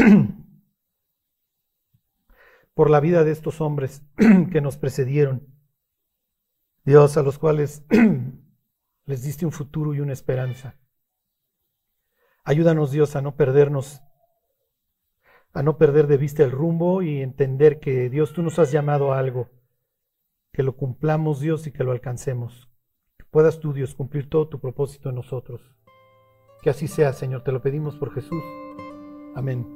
por 2.75 2.89
la 2.89 3.01
vida 3.01 3.25
de 3.25 3.33
estos 3.33 3.61
hombres 3.61 4.05
que 4.53 4.61
nos 4.61 4.77
precedieron. 4.77 5.49
Dios, 6.85 7.17
a 7.17 7.23
los 7.23 7.37
cuales 7.37 7.85
les 9.07 9.25
diste 9.25 9.45
un 9.45 9.51
futuro 9.51 9.93
y 9.93 9.99
una 9.99 10.13
esperanza. 10.13 10.79
Ayúdanos, 12.45 12.93
Dios, 12.93 13.17
a 13.17 13.23
no 13.23 13.35
perdernos, 13.35 14.03
a 15.53 15.65
no 15.65 15.77
perder 15.77 16.07
de 16.07 16.17
vista 16.17 16.45
el 16.45 16.53
rumbo 16.53 17.03
y 17.03 17.23
entender 17.23 17.81
que, 17.81 18.09
Dios, 18.09 18.33
tú 18.33 18.43
nos 18.43 18.61
has 18.61 18.71
llamado 18.71 19.13
a 19.13 19.19
algo, 19.19 19.51
que 20.53 20.63
lo 20.63 20.77
cumplamos, 20.77 21.41
Dios, 21.41 21.67
y 21.67 21.73
que 21.73 21.85
lo 21.85 21.93
alcancemos. 21.93 22.69
Que 23.19 23.25
puedas 23.31 23.61
tú, 23.61 23.73
Dios, 23.73 23.95
cumplir 23.95 24.29
todo 24.29 24.49
tu 24.49 24.61
propósito 24.61 25.09
en 25.09 25.17
nosotros. 25.17 25.61
Que 26.63 26.71
así 26.71 26.89
sea, 26.89 27.13
Señor, 27.13 27.43
te 27.43 27.53
lo 27.53 27.63
pedimos 27.63 27.97
por 27.97 28.13
Jesús. 28.13 28.43
Amén. 29.35 29.67